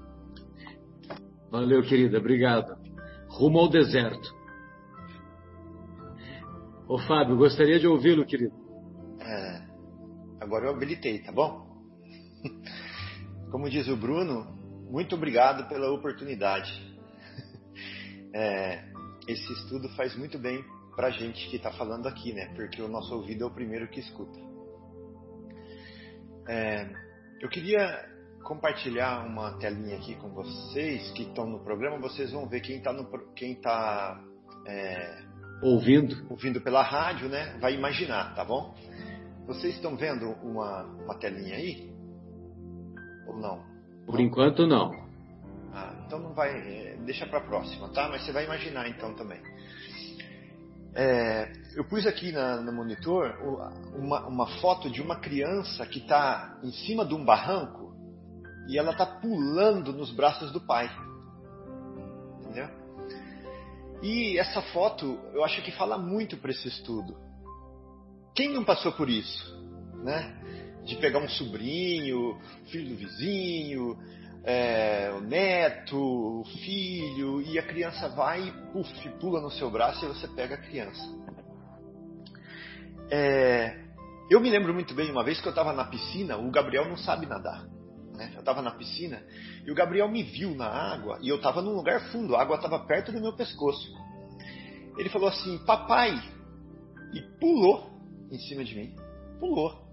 Valeu, 1.52 1.82
querida, 1.84 2.18
obrigado. 2.18 2.76
Rumo 3.30 3.60
ao 3.60 3.70
deserto. 3.70 4.43
Ô 6.94 7.00
Fábio, 7.00 7.36
gostaria 7.36 7.80
de 7.80 7.88
ouvi-lo, 7.88 8.24
querido. 8.24 8.54
É, 9.20 9.66
agora 10.40 10.68
eu 10.68 10.76
habilitei, 10.76 11.24
tá 11.24 11.32
bom? 11.32 11.66
Como 13.50 13.68
diz 13.68 13.88
o 13.88 13.98
Bruno, 13.98 14.46
muito 14.92 15.16
obrigado 15.16 15.68
pela 15.68 15.92
oportunidade. 15.92 16.72
É, 18.36 18.84
esse 19.28 19.54
estudo 19.54 19.90
faz 19.96 20.16
muito 20.16 20.38
bem 20.38 20.64
para 20.96 21.10
gente 21.10 21.50
que 21.50 21.56
está 21.56 21.72
falando 21.72 22.08
aqui, 22.08 22.32
né? 22.32 22.54
Porque 22.56 22.80
o 22.80 22.88
nosso 22.88 23.14
ouvido 23.16 23.44
é 23.44 23.48
o 23.48 23.52
primeiro 23.52 23.88
que 23.88 24.00
escuta. 24.00 24.40
É, 26.48 26.90
eu 27.42 27.50
queria 27.50 28.08
compartilhar 28.44 29.26
uma 29.26 29.58
telinha 29.58 29.98
aqui 29.98 30.16
com 30.16 30.30
vocês 30.30 31.12
que 31.14 31.24
estão 31.24 31.48
no 31.48 31.64
programa, 31.64 31.98
vocês 31.98 32.32
vão 32.32 32.48
ver 32.48 32.62
quem 32.62 32.78
está 32.78 32.94
quem 33.36 33.56
tá, 33.62 34.24
é, 34.68 35.33
ouvindo 35.64 36.26
ouvindo 36.30 36.62
pela 36.62 36.82
rádio, 36.82 37.30
né? 37.30 37.58
Vai 37.60 37.74
imaginar, 37.74 38.36
tá 38.36 38.44
bom? 38.44 38.76
Vocês 39.48 39.76
estão 39.76 39.96
vendo 39.96 40.30
uma, 40.44 40.84
uma 40.84 41.16
telinha 41.16 41.56
aí? 41.56 41.92
Ou 43.28 43.38
não? 43.38 43.64
Por 44.06 44.20
enquanto 44.20 44.68
não. 44.68 44.92
Ah, 45.74 45.94
então 46.06 46.20
não 46.20 46.34
vai, 46.34 46.52
é, 46.52 46.98
deixa 47.06 47.26
para 47.26 47.42
próxima, 47.42 47.90
tá? 47.90 48.08
Mas 48.10 48.24
você 48.24 48.32
vai 48.32 48.46
imaginar 48.46 48.88
então 48.88 49.14
também. 49.16 49.42
É, 50.96 51.52
eu 51.76 51.84
pus 51.86 52.06
aqui 52.06 52.32
na, 52.32 52.62
no 52.62 52.72
monitor 52.72 53.36
uma, 53.96 54.28
uma 54.28 54.48
foto 54.62 54.90
de 54.90 55.02
uma 55.02 55.16
criança 55.16 55.86
que 55.88 56.00
está 56.00 56.60
em 56.64 56.72
cima 56.72 57.04
de 57.04 57.16
um 57.16 57.26
barranco 57.26 57.96
e 58.68 58.78
ela 58.78 58.92
está 58.92 59.06
pulando 59.06 59.92
nos 59.92 60.12
braços 60.12 60.52
do 60.52 60.62
pai. 60.62 60.90
E 64.04 64.38
essa 64.38 64.62
foto 64.62 65.18
eu 65.34 65.46
acho 65.46 65.62
que 65.64 65.72
fala 65.72 65.98
muito 65.98 66.36
para 66.36 66.52
esse 66.52 66.68
estudo. 66.68 67.16
Quem 68.36 68.50
não 68.54 68.66
passou 68.66 68.92
por 68.92 69.10
isso? 69.10 69.58
Né? 70.04 70.36
De 70.84 70.98
pegar 70.98 71.20
um 71.20 71.30
sobrinho, 71.30 72.38
filho 72.66 72.90
do 72.90 72.98
vizinho, 72.98 73.98
é, 74.44 75.10
o 75.16 75.22
neto, 75.22 75.98
o 75.98 76.44
filho, 76.66 77.42
e 77.42 77.58
a 77.58 77.64
criança 77.64 78.10
vai 78.10 78.54
puff, 78.74 79.10
pula 79.22 79.40
no 79.40 79.50
seu 79.50 79.72
braço 79.72 80.04
e 80.04 80.10
você 80.10 80.28
pega 80.28 80.56
a 80.56 80.62
criança. 80.62 81.02
É, 83.10 83.86
eu 84.30 84.42
me 84.42 84.50
lembro 84.50 84.74
muito 84.74 84.94
bem 84.94 85.10
uma 85.10 85.24
vez 85.24 85.40
que 85.40 85.48
eu 85.48 85.52
estava 85.52 85.72
na 85.72 85.86
piscina, 85.86 86.36
o 86.36 86.52
Gabriel 86.52 86.90
não 86.90 86.98
sabe 86.98 87.26
nadar 87.26 87.66
né? 88.14 88.32
Eu 88.34 88.40
estava 88.40 88.62
na 88.62 88.72
piscina 88.72 89.24
e 89.66 89.72
o 89.72 89.76
Gabriel 89.76 90.08
me 90.08 90.24
viu 90.24 90.56
na 90.56 90.68
água 90.68 91.20
e 91.22 91.30
eu 91.30 91.38
estava 91.38 91.62
num 91.62 91.74
lugar 91.74 92.12
fundo, 92.12 92.36
a 92.36 92.42
água 92.42 92.56
estava 92.56 92.80
perto 92.80 93.12
do 93.12 93.20
meu 93.20 93.34
pescoço. 93.34 93.92
Ele 94.98 95.10
falou 95.10 95.28
assim, 95.28 95.58
papai, 95.66 96.12
e 97.14 97.22
pulou 97.40 97.90
em 98.32 98.38
cima 98.40 98.64
de 98.64 98.76
mim. 98.76 98.96
Pulou. 99.40 99.84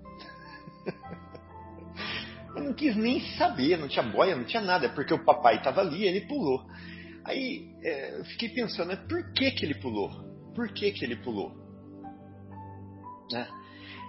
eu 2.57 2.63
não 2.63 2.73
quis 2.75 2.95
nem 2.97 3.21
saber, 3.37 3.79
não 3.79 3.89
tinha 3.89 4.03
boia, 4.03 4.37
não 4.37 4.45
tinha 4.45 4.63
nada, 4.63 4.89
porque 4.91 5.15
o 5.15 5.25
papai 5.25 5.57
estava 5.57 5.81
ali 5.81 6.05
ele 6.05 6.23
pulou. 6.23 6.67
Aí 7.25 7.75
é, 7.83 8.19
eu 8.19 8.25
fiquei 8.25 8.49
pensando, 8.51 8.89
né, 8.89 8.97
por 8.97 9.33
que, 9.33 9.51
que 9.53 9.65
ele 9.65 9.75
pulou? 9.75 10.11
Por 10.55 10.69
que, 10.73 10.91
que 10.93 11.05
ele 11.05 11.17
pulou? 11.17 11.55
Né? 13.31 13.49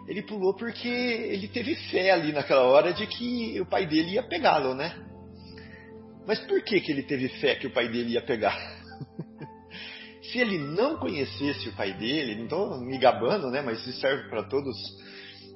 Ele 0.08 0.22
pulou 0.24 0.54
porque 0.56 0.88
ele 0.88 1.48
teve 1.48 1.76
fé 1.90 2.12
ali 2.12 2.32
naquela 2.32 2.64
hora 2.64 2.94
de 2.94 3.06
que 3.08 3.60
o 3.62 3.66
pai 3.66 3.86
dele 3.86 4.12
ia 4.12 4.24
pegá-lo, 4.24 4.74
né? 4.74 4.96
Mas 6.28 6.40
por 6.40 6.62
que, 6.64 6.80
que 6.80 6.92
ele 6.92 7.04
teve 7.04 7.30
fé 7.40 7.56
que 7.56 7.68
o 7.68 7.74
pai 7.74 7.88
dele 7.88 8.14
ia 8.14 8.22
pegar? 8.22 8.58
se 10.22 10.40
ele 10.40 10.58
não 10.58 10.98
conhecesse 10.98 11.70
o 11.70 11.74
pai 11.74 11.94
dele, 11.94 12.36
não 12.36 12.44
estou 12.44 12.82
me 12.82 12.98
gabando, 12.98 13.50
né? 13.50 13.62
Mas 13.62 13.80
isso 13.80 14.00
serve 14.00 14.30
para 14.30 14.44
todos. 14.44 14.76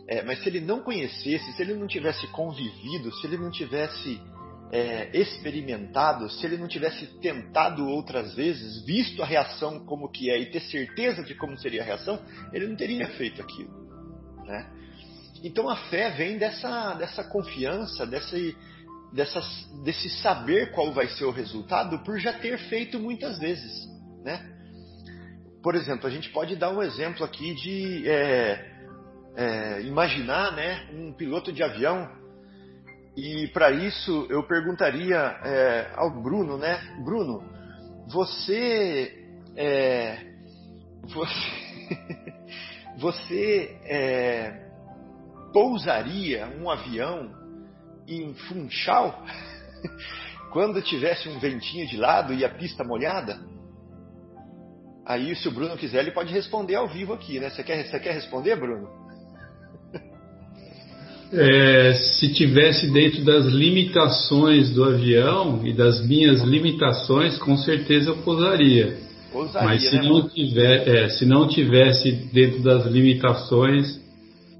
É, 0.08 0.24
mas 0.24 0.42
se 0.44 0.50
ele 0.50 0.60
não 0.60 0.82
conhecesse, 0.82 1.54
se 1.54 1.62
ele 1.62 1.74
não 1.74 1.88
tivesse 1.88 2.28
convivido, 2.28 3.12
se 3.14 3.26
ele 3.26 3.38
não 3.38 3.50
tivesse 3.50 4.20
é, 4.72 5.18
experimentado, 5.18 6.30
se 6.30 6.46
ele 6.46 6.58
não 6.58 6.68
tivesse 6.68 7.08
tentado 7.20 7.88
outras 7.88 8.34
vezes, 8.36 8.84
visto 8.86 9.22
a 9.24 9.26
reação 9.26 9.86
como 9.86 10.10
que 10.10 10.30
é 10.30 10.40
e 10.40 10.52
ter 10.52 10.62
certeza 10.62 11.24
de 11.24 11.36
como 11.36 11.58
seria 11.58 11.82
a 11.82 11.86
reação, 11.86 12.20
ele 12.54 12.68
não 12.68 12.76
teria 12.76 13.08
feito 13.10 13.42
aquilo. 13.42 13.85
Né? 14.46 14.70
Então 15.44 15.70
a 15.70 15.76
fé 15.76 16.12
vem 16.12 16.38
dessa, 16.38 16.94
dessa 16.94 17.24
confiança, 17.24 18.06
desse, 18.06 18.56
dessa, 19.14 19.42
desse 19.84 20.10
saber 20.22 20.72
qual 20.72 20.92
vai 20.94 21.08
ser 21.10 21.26
o 21.26 21.32
resultado 21.32 22.00
por 22.00 22.20
já 22.20 22.34
ter 22.34 22.58
feito 22.70 23.00
muitas 23.00 23.40
vezes. 23.40 23.88
Né? 24.24 24.54
Por 25.62 25.76
exemplo, 25.76 26.08
a 26.08 26.10
gente 26.10 26.30
pode 26.30 26.56
dar 26.56 26.70
um 26.70 26.82
exemplo 26.82 27.26
aqui 27.26 27.54
de 27.56 28.08
é, 28.08 28.72
é, 29.36 29.82
imaginar 29.82 30.52
né, 30.54 30.88
um 30.94 31.12
piloto 31.14 31.52
de 31.52 31.64
avião 31.64 32.10
e 33.16 33.48
para 33.48 33.72
isso 33.72 34.28
eu 34.30 34.44
perguntaria 34.44 35.16
é, 35.16 35.92
ao 35.96 36.22
Bruno, 36.22 36.58
né? 36.58 36.82
Bruno, 37.04 37.42
você, 38.08 39.26
é, 39.56 40.18
você 41.08 42.35
Você 42.98 43.78
é, 43.84 44.66
pousaria 45.52 46.48
um 46.60 46.70
avião 46.70 47.30
em 48.08 48.34
Funchal 48.34 49.24
quando 50.52 50.82
tivesse 50.82 51.28
um 51.28 51.40
ventinho 51.40 51.88
de 51.88 51.98
lado 51.98 52.34
e 52.34 52.46
a 52.46 52.50
pista 52.50 52.84
molhada? 52.84 53.40
Aí, 55.06 55.36
se 55.36 55.48
o 55.48 55.52
Bruno 55.52 55.78
quiser, 55.78 56.00
ele 56.00 56.12
pode 56.12 56.34
responder 56.34 56.76
ao 56.76 56.88
vivo 56.88 57.14
aqui, 57.14 57.40
né? 57.40 57.50
Você 57.50 57.64
quer, 57.64 57.86
você 57.86 58.00
quer 58.00 58.14
responder, 58.14 58.56
Bruno? 58.56 58.88
É, 61.34 61.94
se 61.96 62.32
tivesse 62.34 62.90
dentro 62.94 63.26
das 63.26 63.48
limitações 63.48 64.70
do 64.70 64.84
avião 64.84 65.66
e 65.66 65.74
das 65.74 66.06
minhas 66.06 66.42
limitações, 66.44 67.38
com 67.40 67.58
certeza 67.58 68.12
eu 68.12 68.18
pousaria. 68.18 68.96
Ousadia, 69.36 69.68
Mas 69.68 69.90
se, 69.90 69.96
né, 69.96 70.04
não 70.04 70.30
tiver, 70.30 70.88
é, 70.88 71.10
se 71.10 71.26
não 71.26 71.48
tivesse 71.48 72.12
dentro 72.12 72.62
das 72.64 72.86
limitações 72.86 74.00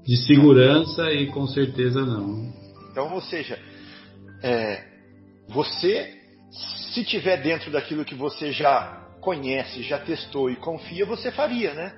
de 0.06 0.16
segurança, 0.18 1.12
e 1.12 1.26
com 1.26 1.46
certeza 1.46 2.04
não. 2.04 2.52
Então, 2.90 3.12
ou 3.12 3.20
seja, 3.20 3.58
é, 4.42 4.84
você, 5.48 6.14
se 6.92 7.04
tiver 7.04 7.42
dentro 7.42 7.70
daquilo 7.70 8.04
que 8.04 8.14
você 8.14 8.52
já 8.52 9.04
conhece, 9.20 9.82
já 9.82 9.98
testou 9.98 10.48
e 10.50 10.56
confia, 10.56 11.04
você 11.04 11.32
faria, 11.32 11.74
né? 11.74 11.92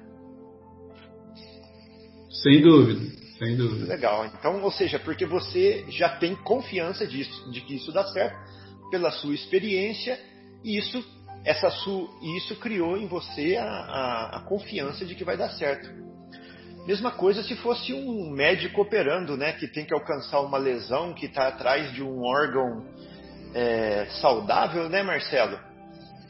Sem 2.42 2.62
dúvida, 2.62 3.00
sem 3.38 3.56
dúvida. 3.56 3.86
Legal. 3.86 4.26
Então, 4.26 4.62
ou 4.62 4.70
seja, 4.70 4.98
porque 4.98 5.26
você 5.26 5.84
já 5.88 6.08
tem 6.08 6.34
confiança 6.36 7.06
disso, 7.06 7.50
de 7.50 7.60
que 7.60 7.76
isso 7.76 7.92
dá 7.92 8.04
certo, 8.04 8.38
pela 8.90 9.10
sua 9.10 9.34
experiência, 9.34 10.18
e 10.64 10.78
isso, 10.78 11.04
essa 11.48 11.70
su, 11.70 12.10
isso 12.36 12.56
criou 12.56 12.98
em 12.98 13.06
você 13.06 13.56
a, 13.56 13.64
a, 13.64 14.36
a 14.36 14.40
confiança 14.40 15.06
de 15.06 15.14
que 15.14 15.24
vai 15.24 15.34
dar 15.34 15.48
certo. 15.48 15.88
Mesma 16.86 17.10
coisa 17.10 17.42
se 17.42 17.56
fosse 17.56 17.94
um 17.94 18.30
médico 18.30 18.82
operando, 18.82 19.34
né, 19.34 19.52
que 19.52 19.66
tem 19.66 19.86
que 19.86 19.94
alcançar 19.94 20.40
uma 20.42 20.58
lesão 20.58 21.14
que 21.14 21.24
está 21.24 21.48
atrás 21.48 21.90
de 21.92 22.02
um 22.02 22.22
órgão 22.22 22.84
é, 23.54 24.06
saudável, 24.20 24.90
né, 24.90 25.02
Marcelo? 25.02 25.58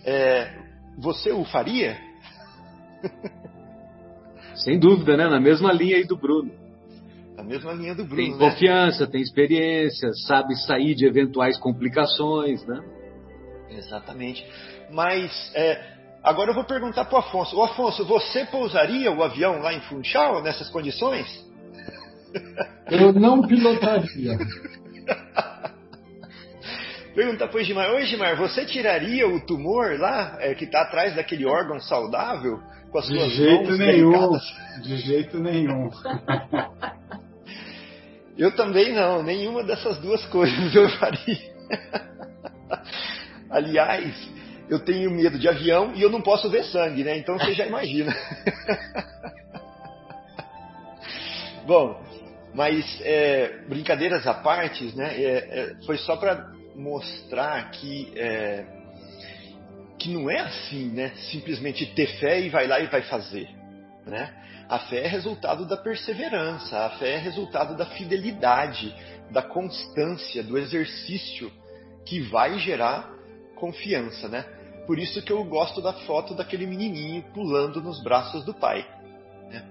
É, 0.04 0.56
você 0.96 1.32
o 1.32 1.44
faria? 1.44 1.98
Sem 4.54 4.78
dúvida, 4.78 5.16
né? 5.16 5.28
Na 5.28 5.40
mesma 5.40 5.72
linha 5.72 5.96
aí 5.96 6.04
do 6.04 6.16
Bruno. 6.16 6.52
Na 7.36 7.42
mesma 7.42 7.72
linha 7.72 7.94
do 7.94 8.04
Bruno. 8.04 8.22
Tem 8.22 8.32
né? 8.32 8.38
confiança, 8.38 9.06
tem 9.06 9.20
experiência, 9.20 10.12
sabe 10.26 10.54
sair 10.64 10.94
de 10.94 11.06
eventuais 11.06 11.58
complicações, 11.58 12.64
né? 12.66 12.80
Exatamente. 13.70 14.46
Mas 14.90 15.30
é, 15.54 15.80
agora 16.22 16.50
eu 16.50 16.54
vou 16.54 16.64
perguntar 16.64 17.04
para 17.04 17.16
o 17.16 17.18
Afonso. 17.18 17.56
O 17.56 17.62
Afonso, 17.62 18.04
você 18.04 18.44
pousaria 18.46 19.12
o 19.12 19.22
avião 19.22 19.60
lá 19.60 19.72
em 19.72 19.80
Funchal 19.82 20.42
nessas 20.42 20.68
condições? 20.70 21.26
Eu 22.90 23.12
não 23.12 23.42
pilotaria. 23.42 24.38
Pergunta 27.14 27.48
para 27.48 27.60
o 27.60 27.64
Gimar. 27.64 27.90
Oi, 27.90 28.06
Gimar, 28.06 28.36
você 28.36 28.64
tiraria 28.64 29.26
o 29.26 29.44
tumor 29.44 29.98
lá, 29.98 30.36
é, 30.38 30.54
que 30.54 30.64
está 30.64 30.82
atrás 30.82 31.16
daquele 31.16 31.44
órgão 31.46 31.80
saudável, 31.80 32.60
com 32.92 32.98
as 32.98 33.08
De 33.08 33.18
suas 33.18 33.32
jeito 33.32 33.64
mãos 33.64 33.78
nenhum. 33.78 34.10
delicadas? 34.10 34.42
De 34.82 34.96
jeito 34.98 35.38
nenhum. 35.40 35.90
Eu 38.38 38.54
também 38.54 38.94
não, 38.94 39.20
nenhuma 39.20 39.64
dessas 39.64 39.98
duas 39.98 40.24
coisas 40.26 40.72
eu 40.72 40.88
faria. 40.90 41.36
Aliás, 43.50 44.14
eu 44.68 44.78
tenho 44.80 45.10
medo 45.10 45.38
de 45.38 45.48
avião 45.48 45.94
e 45.94 46.02
eu 46.02 46.10
não 46.10 46.20
posso 46.20 46.50
ver 46.50 46.64
sangue, 46.64 47.02
né? 47.04 47.16
Então 47.16 47.38
você 47.38 47.52
já 47.54 47.66
imagina. 47.66 48.14
Bom, 51.66 52.02
mas 52.54 53.00
é, 53.02 53.60
brincadeiras 53.68 54.26
à 54.26 54.34
parte, 54.34 54.84
né? 54.96 55.14
é, 55.16 55.30
é, 55.30 55.74
foi 55.84 55.98
só 55.98 56.16
para 56.16 56.50
mostrar 56.74 57.70
que 57.70 58.12
é, 58.16 58.64
que 59.98 60.10
não 60.10 60.30
é 60.30 60.40
assim, 60.40 60.88
né? 60.90 61.12
Simplesmente 61.30 61.86
ter 61.86 62.06
fé 62.18 62.40
e 62.40 62.48
vai 62.48 62.66
lá 62.66 62.80
e 62.80 62.86
vai 62.86 63.02
fazer, 63.02 63.48
né? 64.06 64.34
A 64.68 64.78
fé 64.80 65.04
é 65.04 65.08
resultado 65.08 65.66
da 65.66 65.76
perseverança, 65.76 66.78
a 66.84 66.90
fé 66.90 67.14
é 67.14 67.18
resultado 67.18 67.76
da 67.76 67.86
fidelidade, 67.86 68.94
da 69.30 69.42
constância, 69.42 70.42
do 70.42 70.58
exercício 70.58 71.50
que 72.04 72.20
vai 72.20 72.58
gerar 72.58 73.10
confiança, 73.56 74.28
né? 74.28 74.44
Por 74.88 74.98
isso 74.98 75.20
que 75.20 75.30
eu 75.30 75.44
gosto 75.44 75.82
da 75.82 75.92
foto 75.92 76.34
daquele 76.34 76.66
menininho 76.66 77.22
pulando 77.34 77.78
nos 77.82 78.02
braços 78.02 78.42
do 78.46 78.54
pai. 78.54 78.88
Né? 79.50 79.62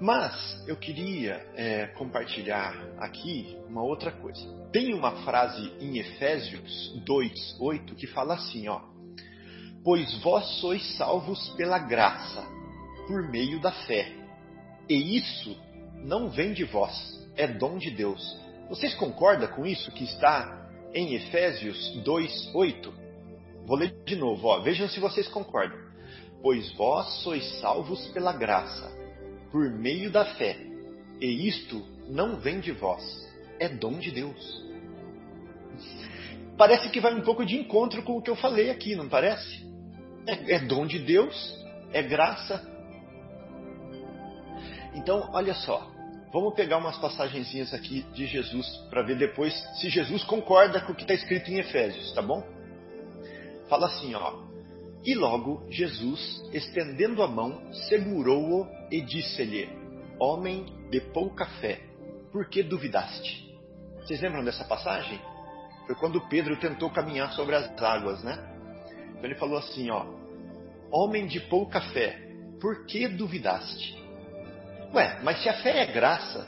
Mas 0.00 0.66
eu 0.66 0.74
queria 0.74 1.46
é, 1.54 1.88
compartilhar 1.88 2.74
aqui 2.96 3.58
uma 3.68 3.82
outra 3.82 4.10
coisa. 4.10 4.42
Tem 4.72 4.94
uma 4.94 5.22
frase 5.22 5.70
em 5.78 5.98
Efésios 5.98 6.94
2:8 7.06 7.94
que 7.94 8.06
fala 8.06 8.32
assim, 8.32 8.68
ó: 8.68 8.80
Pois 9.84 10.18
vós 10.22 10.46
sois 10.60 10.96
salvos 10.96 11.50
pela 11.50 11.78
graça, 11.78 12.42
por 13.06 13.28
meio 13.28 13.60
da 13.60 13.70
fé. 13.70 14.14
E 14.88 15.18
isso 15.18 15.54
não 16.06 16.30
vem 16.30 16.54
de 16.54 16.64
vós, 16.64 17.28
é 17.36 17.46
dom 17.46 17.76
de 17.76 17.90
Deus. 17.90 18.40
Vocês 18.70 18.94
concordam 18.94 19.46
com 19.48 19.66
isso 19.66 19.92
que 19.92 20.04
está 20.04 20.70
em 20.94 21.16
Efésios 21.16 21.76
2:8? 22.02 23.01
Vou 23.66 23.76
ler 23.76 23.94
de 24.04 24.16
novo, 24.16 24.48
ó. 24.48 24.60
Vejam 24.60 24.88
se 24.88 25.00
vocês 25.00 25.28
concordam. 25.28 25.78
Pois 26.42 26.72
vós 26.72 27.22
sois 27.22 27.60
salvos 27.60 28.06
pela 28.08 28.32
graça, 28.32 28.90
por 29.50 29.70
meio 29.70 30.10
da 30.10 30.24
fé. 30.34 30.56
E 31.20 31.46
isto 31.48 31.86
não 32.08 32.36
vem 32.40 32.58
de 32.58 32.72
vós, 32.72 33.02
é 33.60 33.68
dom 33.68 33.98
de 33.98 34.10
Deus. 34.10 34.62
Parece 36.58 36.90
que 36.90 37.00
vai 37.00 37.14
um 37.14 37.22
pouco 37.22 37.46
de 37.46 37.56
encontro 37.56 38.02
com 38.02 38.16
o 38.16 38.22
que 38.22 38.30
eu 38.30 38.36
falei 38.36 38.70
aqui, 38.70 38.94
não 38.94 39.08
parece? 39.08 39.64
É, 40.26 40.54
é 40.54 40.58
dom 40.58 40.86
de 40.86 40.98
Deus, 40.98 41.64
é 41.92 42.02
graça. 42.02 42.68
Então, 44.94 45.30
olha 45.32 45.54
só, 45.54 45.90
vamos 46.32 46.54
pegar 46.54 46.78
umas 46.78 46.98
passagenzinhas 46.98 47.72
aqui 47.72 48.02
de 48.12 48.26
Jesus 48.26 48.66
para 48.90 49.02
ver 49.02 49.16
depois 49.16 49.54
se 49.80 49.88
Jesus 49.88 50.24
concorda 50.24 50.80
com 50.80 50.92
o 50.92 50.94
que 50.94 51.02
está 51.02 51.14
escrito 51.14 51.50
em 51.50 51.58
Efésios, 51.58 52.12
tá 52.12 52.20
bom? 52.20 52.42
Fala 53.72 53.86
assim, 53.86 54.14
ó. 54.14 54.34
E 55.02 55.14
logo 55.14 55.66
Jesus, 55.70 56.46
estendendo 56.52 57.22
a 57.22 57.26
mão, 57.26 57.72
segurou-o 57.88 58.68
e 58.90 59.00
disse-lhe: 59.00 59.66
Homem 60.20 60.66
de 60.90 61.00
pouca 61.00 61.46
fé, 61.58 61.80
por 62.30 62.50
que 62.50 62.62
duvidaste? 62.62 63.50
Vocês 63.96 64.20
lembram 64.20 64.44
dessa 64.44 64.62
passagem? 64.64 65.18
Foi 65.86 65.94
quando 65.94 66.20
Pedro 66.28 66.60
tentou 66.60 66.90
caminhar 66.90 67.32
sobre 67.32 67.56
as 67.56 67.82
águas, 67.82 68.22
né? 68.22 68.38
Então 69.12 69.24
ele 69.24 69.36
falou 69.36 69.56
assim, 69.56 69.90
ó: 69.90 70.04
Homem 70.90 71.26
de 71.26 71.40
pouca 71.40 71.80
fé, 71.80 72.20
por 72.60 72.84
que 72.84 73.08
duvidaste? 73.08 73.96
Ué, 74.92 75.18
mas 75.22 75.42
se 75.42 75.48
a 75.48 75.54
fé 75.62 75.78
é 75.78 75.86
graça, 75.86 76.46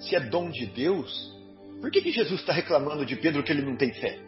se 0.00 0.14
é 0.14 0.20
dom 0.20 0.50
de 0.50 0.66
Deus, 0.66 1.34
por 1.80 1.90
que, 1.90 2.02
que 2.02 2.12
Jesus 2.12 2.40
está 2.40 2.52
reclamando 2.52 3.06
de 3.06 3.16
Pedro 3.16 3.42
que 3.42 3.52
ele 3.52 3.62
não 3.62 3.74
tem 3.74 3.90
fé? 3.94 4.27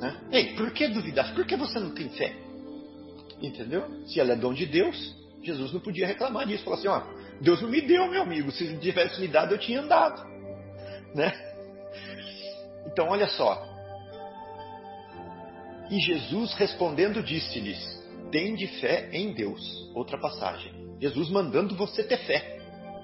Né? 0.00 0.16
Ei, 0.30 0.54
por 0.54 0.70
que 0.72 0.88
duvidar? 0.88 1.34
Por 1.34 1.46
que 1.46 1.56
você 1.56 1.78
não 1.78 1.94
tem 1.94 2.08
fé? 2.10 2.34
Entendeu? 3.40 4.06
Se 4.06 4.20
ela 4.20 4.32
é 4.32 4.36
dom 4.36 4.52
de 4.52 4.66
Deus, 4.66 5.14
Jesus 5.42 5.72
não 5.72 5.80
podia 5.80 6.06
reclamar 6.06 6.46
disso. 6.46 6.64
Falar 6.64 6.76
assim, 6.76 6.88
ó, 6.88 7.02
Deus 7.40 7.60
não 7.60 7.68
me 7.68 7.80
deu, 7.80 8.06
meu 8.08 8.22
amigo. 8.22 8.50
Se 8.50 8.76
tivesse 8.78 9.20
me 9.20 9.28
dado, 9.28 9.54
eu 9.54 9.58
tinha 9.58 9.80
andado. 9.80 10.22
Né? 11.14 11.32
Então, 12.86 13.08
olha 13.08 13.26
só. 13.28 13.74
E 15.90 16.00
Jesus 16.00 16.52
respondendo 16.54 17.22
disse-lhes, 17.22 17.78
tende 18.30 18.66
fé 18.80 19.08
em 19.12 19.32
Deus. 19.32 19.90
Outra 19.94 20.18
passagem. 20.18 20.72
Jesus 21.00 21.30
mandando 21.30 21.76
você 21.76 22.02
ter 22.02 22.18
fé. 22.18 22.58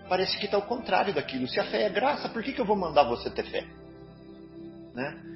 Parece 0.09 0.37
que 0.39 0.47
está 0.47 0.57
ao 0.57 0.63
contrário 0.63 1.15
daquilo. 1.15 1.47
Se 1.49 1.61
a 1.61 1.65
fé 1.65 1.85
é 1.85 1.89
graça, 1.89 2.29
por 2.29 2.43
que, 2.43 2.53
que 2.53 2.61
eu 2.61 2.67
vou 2.67 2.77
mandar 2.77 3.05
você 3.05 3.31
ter 3.31 3.45
fé? 3.45 3.65
Né? 4.95 5.32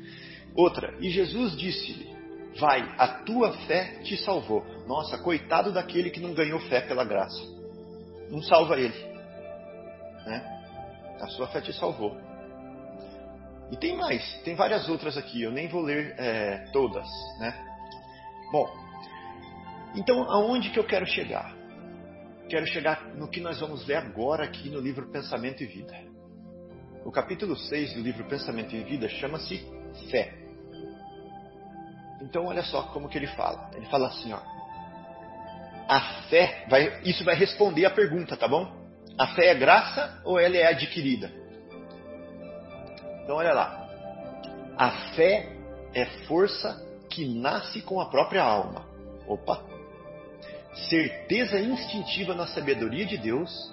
Outra, 0.57 0.95
e 1.01 1.11
Jesus 1.11 1.57
disse-lhe: 1.57 2.17
Vai, 2.59 2.81
a 2.99 3.09
tua 3.25 3.53
fé 3.67 4.01
te 4.03 4.17
salvou. 4.17 4.65
Nossa, 4.87 5.19
coitado 5.19 5.73
daquele 5.73 6.11
que 6.11 6.21
não 6.21 6.33
ganhou 6.33 6.59
fé 6.61 6.81
pela 6.81 7.05
graça. 7.05 7.41
Não 8.31 8.43
salva 8.43 8.79
ele. 8.79 8.97
Né? 10.27 11.17
A 11.21 11.27
sua 11.29 11.47
fé 11.49 11.61
te 11.61 11.73
salvou. 11.73 12.17
E 13.71 13.77
tem 13.77 13.97
mais, 13.97 14.23
tem 14.43 14.55
várias 14.55 14.89
outras 14.89 15.17
aqui, 15.17 15.43
eu 15.43 15.51
nem 15.51 15.69
vou 15.69 15.83
ler 15.83 16.15
é, 16.19 16.67
todas. 16.73 17.07
Né? 17.41 17.53
Bom, 18.53 18.67
então 19.97 20.23
aonde 20.31 20.71
que 20.71 20.79
eu 20.79 20.85
quero 20.85 21.05
chegar? 21.05 21.55
Quero 22.49 22.65
chegar 22.67 23.09
no 23.17 23.29
que 23.29 23.41
nós 23.41 23.59
vamos 23.59 23.85
ler 23.87 23.97
agora 23.97 24.45
aqui 24.45 24.71
no 24.71 24.81
livro 24.81 25.11
Pensamento 25.11 25.65
e 25.65 25.67
Vida. 25.67 25.97
O 27.05 27.11
capítulo 27.11 27.57
6 27.57 27.95
do 27.95 28.01
livro 28.01 28.25
Pensamento 28.29 28.75
e 28.75 28.85
Vida 28.85 29.09
chama-se 29.09 29.67
Fé. 30.11 30.46
Então 32.21 32.47
olha 32.47 32.63
só 32.63 32.83
como 32.85 33.09
que 33.09 33.19
ele 33.19 33.27
fala. 33.29 33.71
Ele 33.75 33.87
fala 33.87 34.09
assim, 34.09 34.33
ó. 34.33 34.41
A 35.89 36.01
fé 36.29 36.67
vai, 36.69 37.01
isso 37.05 37.25
vai 37.25 37.37
responder 37.37 37.85
a 37.85 37.91
pergunta, 37.91 38.37
tá 38.37 38.49
bom? 38.49 38.71
A 39.17 39.29
fé 39.29 39.47
é 39.47 39.55
graça 39.55 40.21
ou 40.25 40.39
ela 40.39 40.57
é 40.57 40.67
adquirida? 40.67 41.31
Então 43.23 43.37
olha 43.37 43.53
lá. 43.53 43.89
A 44.77 44.91
fé 45.15 45.53
é 45.95 46.05
força 46.27 46.85
que 47.09 47.25
nasce 47.25 47.81
com 47.83 48.01
a 48.01 48.07
própria 48.11 48.43
alma. 48.43 48.85
Opa. 49.27 49.63
Certeza 50.91 51.59
instintiva 51.59 52.35
na 52.35 52.47
sabedoria 52.47 53.07
de 53.07 53.17
Deus, 53.17 53.73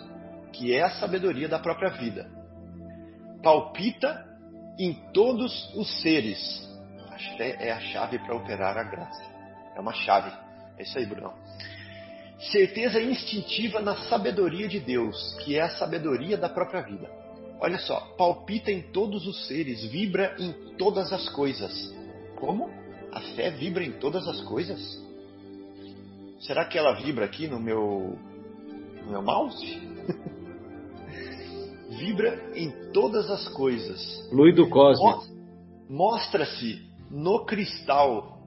que 0.54 0.74
é 0.74 0.82
a 0.82 0.92
sabedoria 0.92 1.50
da 1.50 1.60
própria 1.60 1.90
vida. 1.90 2.30
Palpita 3.44 4.26
em 4.80 4.94
todos 5.14 5.74
os 5.76 6.02
seres, 6.02 6.70
a 7.14 7.38
fé 7.38 7.58
é 7.60 7.72
a 7.72 7.80
chave 7.80 8.18
para 8.20 8.36
operar 8.36 8.78
a 8.78 8.84
graça. 8.84 9.24
É 9.76 9.80
uma 9.80 9.94
chave. 9.94 10.32
É 10.78 10.84
isso 10.84 10.98
aí, 10.98 11.06
Bruno. 11.06 11.34
Certeza 12.52 13.00
instintiva 13.00 13.80
na 13.80 13.96
sabedoria 14.10 14.68
de 14.68 14.80
Deus, 14.80 15.36
que 15.44 15.56
é 15.56 15.62
a 15.62 15.70
sabedoria 15.70 16.38
da 16.38 16.50
própria 16.50 16.82
vida. 16.82 17.10
Olha 17.60 17.78
só, 17.78 18.00
palpita 18.18 18.72
em 18.72 18.82
todos 18.82 19.26
os 19.26 19.48
seres, 19.48 19.86
vibra 19.86 20.36
em 20.40 20.52
todas 20.76 21.14
as 21.14 21.30
coisas. 21.30 21.94
Como? 22.36 22.70
A 23.12 23.22
fé 23.36 23.52
vibra 23.52 23.84
em 23.84 23.92
todas 23.94 24.28
as 24.28 24.42
coisas? 24.42 25.02
Será 26.40 26.66
que 26.66 26.78
ela 26.78 26.94
vibra 26.94 27.26
aqui 27.26 27.48
no 27.48 27.60
meu, 27.60 28.18
no 29.06 29.12
meu 29.12 29.22
mouse? 29.22 29.82
vibra 31.98 32.52
em 32.56 32.72
todas 32.92 33.30
as 33.30 33.48
coisas. 33.50 34.28
Fluido 34.30 34.68
cósmico. 34.68 35.26
Mostra-se 35.88 36.93
no 37.14 37.46
cristal 37.46 38.42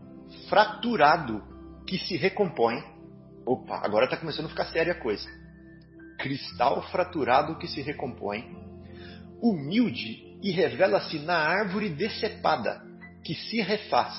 fraturado 0.48 1.40
que 1.86 1.97
se 1.98 2.16
recompõe. 2.16 2.82
Opa, 3.47 3.76
agora 3.76 4.06
está 4.06 4.16
começando 4.16 4.47
a 4.47 4.48
ficar 4.48 4.64
séria 4.66 4.93
a 4.93 5.01
coisa. 5.01 5.28
Cristal 6.18 6.82
fraturado 6.90 7.56
que 7.59 7.68
se 7.68 7.80
recompõe. 7.80 8.44
Humilde 9.40 10.36
e 10.43 10.51
revela-se 10.51 11.20
na 11.20 11.36
árvore 11.36 11.90
decepada 11.90 12.82
que 13.22 13.34
se 13.34 13.60
refaz 13.60 14.14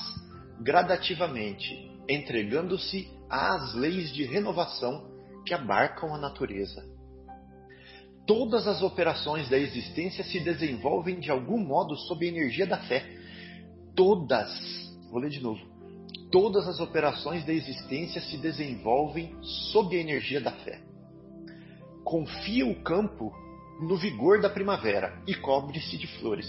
gradativamente, 0.62 1.90
entregando-se 2.08 3.06
às 3.28 3.74
leis 3.74 4.10
de 4.14 4.24
renovação 4.24 5.10
que 5.44 5.52
abarcam 5.52 6.14
a 6.14 6.18
natureza. 6.18 6.86
Todas 8.26 8.66
as 8.66 8.82
operações 8.82 9.48
da 9.50 9.58
existência 9.58 10.24
se 10.24 10.40
desenvolvem 10.40 11.20
de 11.20 11.30
algum 11.30 11.58
modo 11.58 11.94
sob 11.96 12.24
a 12.24 12.28
energia 12.28 12.66
da 12.66 12.78
fé. 12.78 13.17
Todas, 13.98 14.48
vou 15.10 15.20
ler 15.20 15.28
de 15.28 15.40
novo. 15.40 15.60
Todas 16.30 16.68
as 16.68 16.78
operações 16.78 17.44
da 17.44 17.52
existência 17.52 18.20
se 18.20 18.36
desenvolvem 18.36 19.36
sob 19.72 19.96
a 19.96 20.00
energia 20.00 20.40
da 20.40 20.52
fé. 20.52 20.80
Confia 22.04 22.64
o 22.64 22.80
campo 22.84 23.32
no 23.80 23.96
vigor 23.96 24.40
da 24.40 24.48
primavera 24.48 25.20
e 25.26 25.34
cobre-se 25.34 25.98
de 25.98 26.06
flores. 26.20 26.46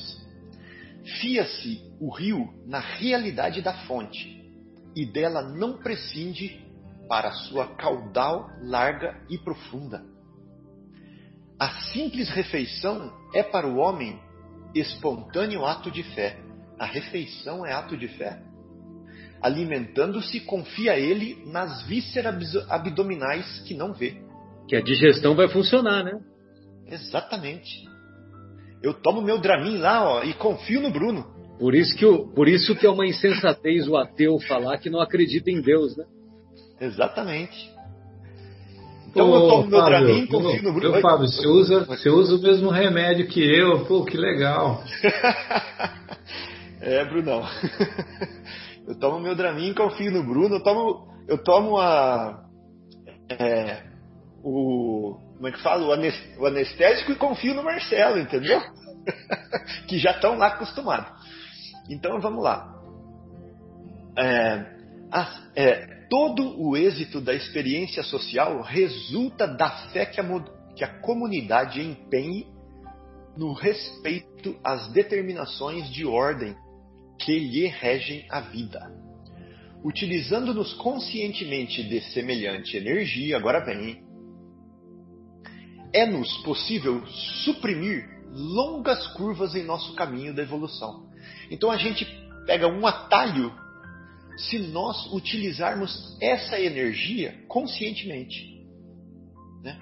Fia-se 1.20 1.82
o 2.00 2.12
rio 2.12 2.54
na 2.68 2.78
realidade 2.78 3.64
da 3.64 3.74
fonte 3.88 4.48
e 4.96 5.04
dela 5.04 5.42
não 5.42 5.80
prescinde 5.80 6.64
para 7.08 7.32
sua 7.32 7.66
caudal 7.66 8.48
larga 8.62 9.20
e 9.28 9.40
profunda. 9.40 10.06
A 11.58 11.82
simples 11.94 12.30
refeição 12.30 13.12
é 13.34 13.42
para 13.42 13.68
o 13.68 13.78
homem 13.78 14.22
espontâneo 14.76 15.66
ato 15.66 15.90
de 15.90 16.04
fé. 16.14 16.48
A 16.80 16.86
refeição 16.86 17.66
é 17.66 17.74
ato 17.74 17.98
de 17.98 18.08
fé. 18.08 18.40
Alimentando-se, 19.42 20.40
confia 20.42 20.98
ele 20.98 21.44
nas 21.46 21.84
vísceras 21.84 22.56
abdominais 22.70 23.62
que 23.68 23.74
não 23.74 23.94
vê. 23.94 24.18
Que 24.68 24.76
a 24.76 24.82
digestão 24.82 25.36
vai 25.36 25.48
funcionar, 25.50 26.04
né? 26.04 26.20
Exatamente. 26.88 27.88
Eu 28.82 28.94
tomo 28.94 29.22
meu 29.22 29.38
Dramin 29.40 29.78
lá 29.78 30.10
ó, 30.10 30.24
e 30.24 30.34
confio 30.34 30.82
no 30.82 30.90
Bruno. 30.90 31.26
Por 31.60 31.76
isso, 31.76 31.96
que 31.98 32.06
o, 32.06 32.28
por 32.28 32.48
isso 32.48 32.74
que 32.76 32.86
é 32.86 32.90
uma 32.90 33.06
insensatez 33.06 33.88
o 33.88 33.98
ateu 33.98 34.40
falar 34.48 34.78
que 34.78 34.90
não 34.90 35.02
acredita 35.02 35.52
em 35.52 35.62
Deus, 35.62 35.98
né? 35.98 36.06
Exatamente. 36.80 37.70
Então 39.10 39.30
Ô, 39.30 39.36
eu 39.36 39.50
tomo 39.50 39.68
meu 39.68 39.80
Fábio, 39.80 40.00
Dramin, 40.00 40.26
confio 40.28 40.64
no 40.64 40.74
Bruno. 40.74 40.98
Ô, 40.98 41.02
Fábio, 41.02 41.28
você 41.28 41.48
usa, 41.48 41.84
você 41.84 42.10
usa 42.10 42.36
o 42.36 42.42
mesmo 42.42 42.70
remédio 42.70 43.28
que 43.28 43.42
eu. 43.42 43.86
Pô, 43.86 44.06
que 44.06 44.16
legal. 44.16 44.84
é, 46.90 47.06
Brunão. 47.06 47.44
Eu 48.88 48.98
tomo 48.98 49.20
meu 49.20 49.36
Dramin, 49.36 49.74
confio 49.74 50.12
no 50.12 50.24
Bruno. 50.24 50.56
Eu 50.56 50.64
tomo, 50.64 51.08
eu 51.28 51.44
tomo 51.44 51.78
a... 51.78 52.44
É, 53.30 53.84
o 54.44 55.20
como 55.40 55.48
é 55.48 55.52
que 55.54 55.62
fala? 55.62 55.86
O 56.38 56.46
anestésico 56.46 57.14
e 57.14 57.16
confio 57.16 57.54
no 57.54 57.64
Marcelo, 57.64 58.20
entendeu? 58.20 58.60
que 59.88 59.98
já 59.98 60.12
estão 60.12 60.38
lá 60.38 60.48
acostumados. 60.48 61.10
Então 61.90 62.20
vamos 62.20 62.44
lá. 62.44 62.76
É, 64.18 64.66
a, 65.10 65.50
é, 65.56 66.08
todo 66.10 66.62
o 66.62 66.76
êxito 66.76 67.22
da 67.22 67.34
experiência 67.34 68.04
social 68.04 68.62
resulta 68.62 69.48
da 69.48 69.70
fé 69.94 70.06
que 70.06 70.20
a, 70.20 70.26
que 70.76 70.84
a 70.84 71.00
comunidade 71.00 71.82
empenhe 71.82 72.46
no 73.38 73.54
respeito 73.54 74.60
às 74.62 74.90
determinações 74.90 75.90
de 75.90 76.06
ordem 76.06 76.54
que 77.20 77.38
lhe 77.38 77.68
regem 77.68 78.26
a 78.30 78.40
vida. 78.42 78.80
Utilizando-nos 79.84 80.74
conscientemente 80.74 81.84
de 81.84 82.02
semelhante 82.12 82.76
energia, 82.76 83.38
agora 83.38 83.64
vem, 83.64 84.04
é-nos 85.94 86.36
possível 86.44 87.06
suprimir 87.44 88.08
longas 88.32 89.08
curvas 89.14 89.56
em 89.56 89.64
nosso 89.64 89.94
caminho 89.96 90.34
da 90.34 90.44
evolução. 90.44 91.10
Então 91.50 91.72
a 91.72 91.78
gente 91.78 92.06
pega 92.46 92.68
um 92.68 92.86
atalho 92.86 93.54
se 94.38 94.60
nós 94.60 95.12
utilizarmos 95.12 96.18
essa 96.22 96.60
energia 96.60 97.44
conscientemente. 97.48 98.66
Né? 99.64 99.78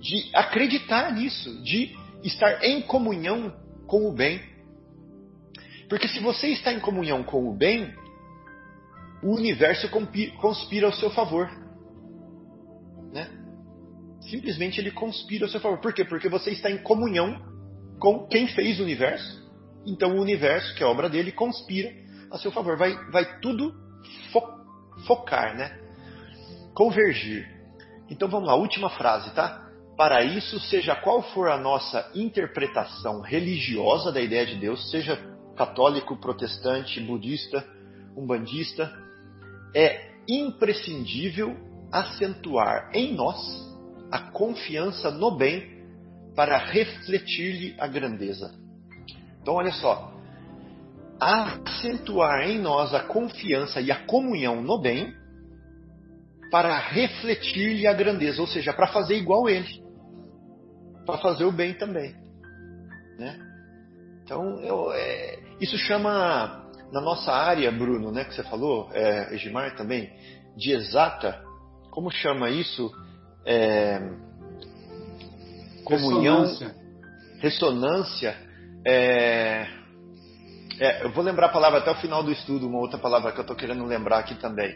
De 0.00 0.30
acreditar 0.34 1.12
nisso, 1.12 1.62
de 1.62 1.94
estar 2.24 2.64
em 2.64 2.82
comunhão 2.82 3.54
com 3.86 4.08
o 4.08 4.12
bem. 4.12 4.40
Porque 5.92 6.08
se 6.08 6.20
você 6.20 6.48
está 6.48 6.72
em 6.72 6.80
comunhão 6.80 7.22
com 7.22 7.50
o 7.50 7.54
bem, 7.54 7.94
o 9.22 9.34
universo 9.34 9.90
conspira 10.40 10.86
ao 10.86 10.92
seu 10.94 11.10
favor. 11.10 11.50
Né? 13.12 13.28
simplesmente 14.22 14.80
ele 14.80 14.90
conspira 14.90 15.44
a 15.44 15.50
seu 15.50 15.60
favor. 15.60 15.80
Por 15.80 15.92
quê? 15.92 16.02
Porque 16.02 16.30
você 16.30 16.50
está 16.52 16.70
em 16.70 16.78
comunhão 16.78 17.38
com 18.00 18.26
quem 18.26 18.48
fez 18.48 18.80
o 18.80 18.84
universo. 18.84 19.46
Então 19.84 20.16
o 20.16 20.22
universo, 20.22 20.74
que 20.74 20.82
é 20.82 20.86
obra 20.86 21.10
dele, 21.10 21.30
conspira 21.30 21.92
a 22.30 22.38
seu 22.38 22.50
favor. 22.50 22.78
Vai, 22.78 22.96
vai 23.10 23.38
tudo 23.40 23.74
fo 24.32 24.40
focar, 25.06 25.54
né? 25.54 25.78
Convergir. 26.72 27.46
Então 28.08 28.30
vamos 28.30 28.48
lá, 28.48 28.54
última 28.54 28.88
frase, 28.88 29.30
tá? 29.34 29.68
Para 29.94 30.24
isso, 30.24 30.58
seja 30.58 30.96
qual 30.96 31.22
for 31.34 31.50
a 31.50 31.58
nossa 31.58 32.10
interpretação 32.14 33.20
religiosa 33.20 34.10
da 34.10 34.22
ideia 34.22 34.46
de 34.46 34.56
Deus, 34.56 34.90
seja 34.90 35.31
católico, 35.66 36.16
protestante, 36.16 37.00
budista, 37.00 37.64
umbandista, 38.16 38.92
é 39.74 40.10
imprescindível 40.28 41.56
acentuar 41.92 42.90
em 42.92 43.14
nós 43.14 43.38
a 44.10 44.18
confiança 44.32 45.10
no 45.10 45.36
bem 45.36 45.86
para 46.34 46.58
refletir-lhe 46.58 47.76
a 47.78 47.86
grandeza. 47.86 48.52
Então, 49.40 49.54
olha 49.54 49.72
só. 49.72 50.12
Acentuar 51.20 52.48
em 52.48 52.58
nós 52.58 52.92
a 52.92 53.04
confiança 53.04 53.80
e 53.80 53.92
a 53.92 54.04
comunhão 54.06 54.60
no 54.60 54.80
bem 54.80 55.14
para 56.50 56.76
refletir-lhe 56.76 57.86
a 57.86 57.92
grandeza, 57.92 58.40
ou 58.40 58.48
seja, 58.48 58.72
para 58.72 58.88
fazer 58.88 59.16
igual 59.16 59.48
ele, 59.48 59.80
para 61.06 61.18
fazer 61.18 61.44
o 61.44 61.52
bem 61.52 61.74
também. 61.74 62.14
Né? 63.16 63.38
Então, 64.24 64.60
eu, 64.60 64.92
é, 64.92 65.41
isso 65.62 65.76
chama, 65.78 66.66
na 66.92 67.00
nossa 67.00 67.32
área, 67.32 67.70
Bruno, 67.70 68.10
né, 68.10 68.24
que 68.24 68.34
você 68.34 68.42
falou, 68.42 68.90
é, 68.92 69.34
Egimar 69.34 69.76
também, 69.76 70.10
de 70.56 70.72
exata, 70.72 71.42
como 71.90 72.10
chama 72.10 72.50
isso? 72.50 72.90
é, 73.44 74.00
comunhão, 75.84 76.42
ressonância, 76.42 76.74
ressonância 77.40 78.36
é, 78.86 79.66
é, 80.78 81.04
eu 81.04 81.12
vou 81.12 81.22
lembrar 81.22 81.46
a 81.46 81.52
palavra 81.52 81.80
até 81.80 81.90
o 81.90 82.00
final 82.00 82.22
do 82.22 82.32
estudo, 82.32 82.66
uma 82.66 82.78
outra 82.78 82.98
palavra 82.98 83.32
que 83.32 83.38
eu 83.38 83.42
estou 83.42 83.56
querendo 83.56 83.84
lembrar 83.84 84.18
aqui 84.18 84.34
também. 84.36 84.74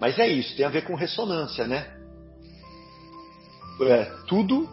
Mas 0.00 0.18
é 0.18 0.26
isso, 0.28 0.56
tem 0.56 0.66
a 0.66 0.70
ver 0.70 0.84
com 0.84 0.94
ressonância, 0.94 1.66
né? 1.66 1.94
É, 3.80 4.04
tudo 4.26 4.68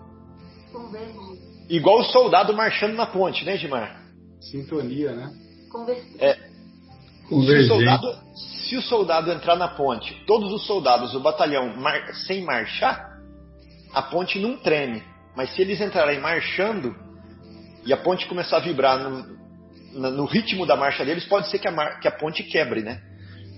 igual 1.69 1.99
o 1.99 2.03
soldado 2.05 2.53
marchando 2.53 2.95
na 2.95 3.05
ponte, 3.05 3.45
né, 3.45 3.57
Gilmar? 3.57 4.01
Sintonia, 4.41 5.13
né? 5.13 5.31
É, 6.19 6.35
se, 7.27 7.33
o 7.33 7.67
soldado, 7.67 8.17
se 8.35 8.77
o 8.77 8.81
soldado 8.81 9.31
entrar 9.31 9.55
na 9.55 9.67
ponte, 9.67 10.13
todos 10.25 10.51
os 10.51 10.65
soldados, 10.65 11.13
o 11.15 11.19
batalhão, 11.19 11.75
mar, 11.75 12.13
sem 12.27 12.43
marchar, 12.43 13.15
a 13.93 14.01
ponte 14.01 14.39
não 14.39 14.57
treme. 14.57 15.03
Mas 15.35 15.53
se 15.53 15.61
eles 15.61 15.81
entrarem 15.81 16.19
marchando 16.19 16.95
e 17.85 17.93
a 17.93 17.97
ponte 17.97 18.27
começar 18.27 18.57
a 18.57 18.61
vibrar 18.61 18.99
no, 18.99 20.11
no 20.11 20.25
ritmo 20.25 20.65
da 20.65 20.75
marcha 20.75 21.03
deles, 21.03 21.25
pode 21.25 21.49
ser 21.49 21.59
que 21.59 21.67
a, 21.67 21.71
mar, 21.71 21.99
que 21.99 22.07
a 22.07 22.11
ponte 22.11 22.43
quebre, 22.43 22.81
né? 22.81 23.01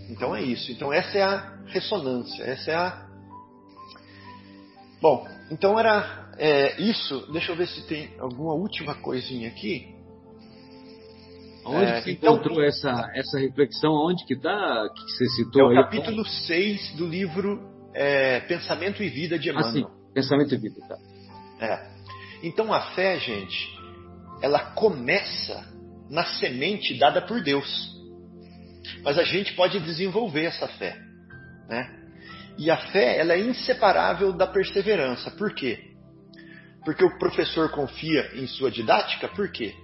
Então 0.09 0.35
é 0.35 0.41
isso. 0.41 0.71
Então 0.71 0.91
essa 0.93 1.17
é 1.17 1.23
a 1.23 1.57
ressonância. 1.67 2.43
Essa 2.43 2.71
é 2.71 2.75
a. 2.75 3.07
Bom, 5.01 5.27
então 5.51 5.79
era 5.79 6.31
é, 6.37 6.81
isso. 6.81 7.31
Deixa 7.31 7.51
eu 7.51 7.55
ver 7.55 7.67
se 7.67 7.85
tem 7.87 8.15
alguma 8.19 8.53
última 8.53 8.95
coisinha 8.95 9.49
aqui. 9.49 9.96
Onde 11.67 11.85
é, 11.85 12.01
você 12.01 12.11
então, 12.11 12.35
encontrou 12.35 12.63
essa, 12.63 13.11
essa 13.13 13.39
reflexão? 13.39 13.91
Onde 13.91 14.25
que 14.25 14.33
está? 14.33 14.89
Que 14.95 15.11
você 15.11 15.25
citou 15.29 15.61
é 15.61 15.65
o 15.65 15.69
aí? 15.69 15.75
capítulo 15.75 16.25
6 16.25 16.95
do 16.95 17.05
livro 17.05 17.59
é, 17.93 18.39
Pensamento 18.41 19.03
e 19.03 19.09
Vida 19.09 19.37
de 19.37 19.49
Emmanuel. 19.49 19.89
Ah, 19.89 20.13
Pensamento 20.13 20.53
e 20.53 20.57
vida, 20.57 20.75
tá? 20.87 20.97
É. 21.59 21.89
Então 22.43 22.73
a 22.73 22.81
fé, 22.93 23.19
gente, 23.19 23.77
ela 24.41 24.59
começa 24.71 25.65
na 26.09 26.23
semente 26.23 26.97
dada 26.97 27.21
por 27.21 27.41
Deus. 27.41 27.95
Mas 29.03 29.17
a 29.17 29.23
gente 29.23 29.53
pode 29.53 29.79
desenvolver 29.79 30.45
essa 30.45 30.67
fé, 30.67 30.97
né? 31.67 31.93
E 32.57 32.71
a 32.71 32.77
fé, 32.77 33.19
ela 33.19 33.33
é 33.33 33.39
inseparável 33.39 34.31
da 34.33 34.47
perseverança. 34.47 35.29
Por 35.31 35.53
quê? 35.53 35.79
Porque 36.83 37.03
o 37.03 37.17
professor 37.19 37.69
confia 37.69 38.31
em 38.33 38.47
sua 38.47 38.71
didática? 38.71 39.27
Por 39.27 39.51
quê? 39.51 39.75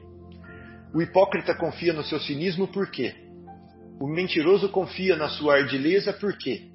O 0.94 1.02
hipócrita 1.02 1.56
confia 1.56 1.91
no 1.91 2.03
seu 2.03 2.20
cinismo? 2.20 2.68
Por 2.68 2.91
quê? 2.91 3.15
O 3.99 4.07
mentiroso 4.07 4.70
confia 4.70 5.15
na 5.15 5.28
sua 5.28 5.56
ardileza? 5.56 6.14
Por 6.14 6.38
quê? 6.38 6.70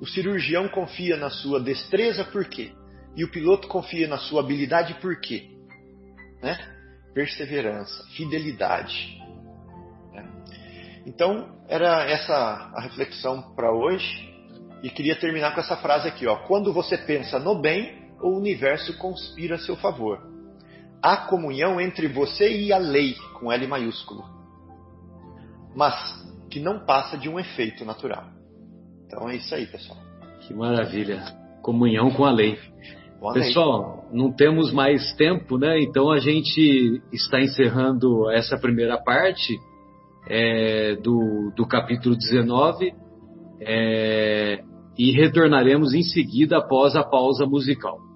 O 0.00 0.06
cirurgião 0.06 0.68
confia 0.68 1.16
na 1.16 1.28
sua 1.28 1.60
destreza? 1.60 2.24
Por 2.24 2.46
quê? 2.46 2.72
E 3.14 3.24
o 3.24 3.30
piloto 3.30 3.68
confia 3.68 4.08
na 4.08 4.16
sua 4.16 4.40
habilidade? 4.40 4.94
Por 4.94 5.20
quê? 5.20 5.50
Né? 6.42 6.56
Perseverança, 7.12 8.04
fidelidade. 8.16 9.20
Né? 10.12 10.26
Então, 11.04 11.60
era 11.68 12.04
essa 12.08 12.34
a 12.74 12.80
reflexão 12.80 13.54
para 13.54 13.70
hoje. 13.70 14.28
E 14.82 14.88
queria 14.88 15.18
terminar 15.18 15.54
com 15.54 15.60
essa 15.60 15.76
frase 15.76 16.08
aqui, 16.08 16.26
ó. 16.26 16.36
Quando 16.46 16.72
você 16.72 16.96
pensa 16.96 17.38
no 17.38 17.60
bem, 17.60 18.12
o 18.22 18.38
universo 18.38 18.96
conspira 18.96 19.56
a 19.56 19.58
seu 19.58 19.76
favor. 19.76 20.37
Há 21.02 21.28
comunhão 21.28 21.80
entre 21.80 22.08
você 22.08 22.50
e 22.50 22.72
a 22.72 22.78
lei, 22.78 23.14
com 23.34 23.52
L 23.52 23.66
maiúsculo. 23.66 24.24
Mas 25.74 25.94
que 26.50 26.58
não 26.58 26.84
passa 26.84 27.16
de 27.16 27.28
um 27.28 27.38
efeito 27.38 27.84
natural. 27.84 28.24
Então 29.06 29.28
é 29.28 29.36
isso 29.36 29.54
aí, 29.54 29.66
pessoal. 29.66 29.98
Que 30.40 30.54
maravilha. 30.54 31.22
Comunhão 31.62 32.10
com 32.10 32.24
a 32.24 32.32
lei. 32.32 32.58
Com 33.20 33.30
a 33.30 33.32
pessoal, 33.34 34.04
lei. 34.10 34.20
não 34.20 34.32
temos 34.32 34.72
mais 34.72 35.14
tempo, 35.14 35.58
né? 35.58 35.80
Então 35.80 36.10
a 36.10 36.18
gente 36.18 37.00
está 37.12 37.40
encerrando 37.40 38.30
essa 38.30 38.58
primeira 38.58 38.98
parte 38.98 39.58
é, 40.28 40.96
do, 40.96 41.52
do 41.54 41.66
capítulo 41.66 42.16
19. 42.16 42.92
É, 43.60 44.62
e 44.98 45.12
retornaremos 45.12 45.94
em 45.94 46.02
seguida 46.02 46.58
após 46.58 46.96
a 46.96 47.04
pausa 47.04 47.46
musical. 47.46 48.07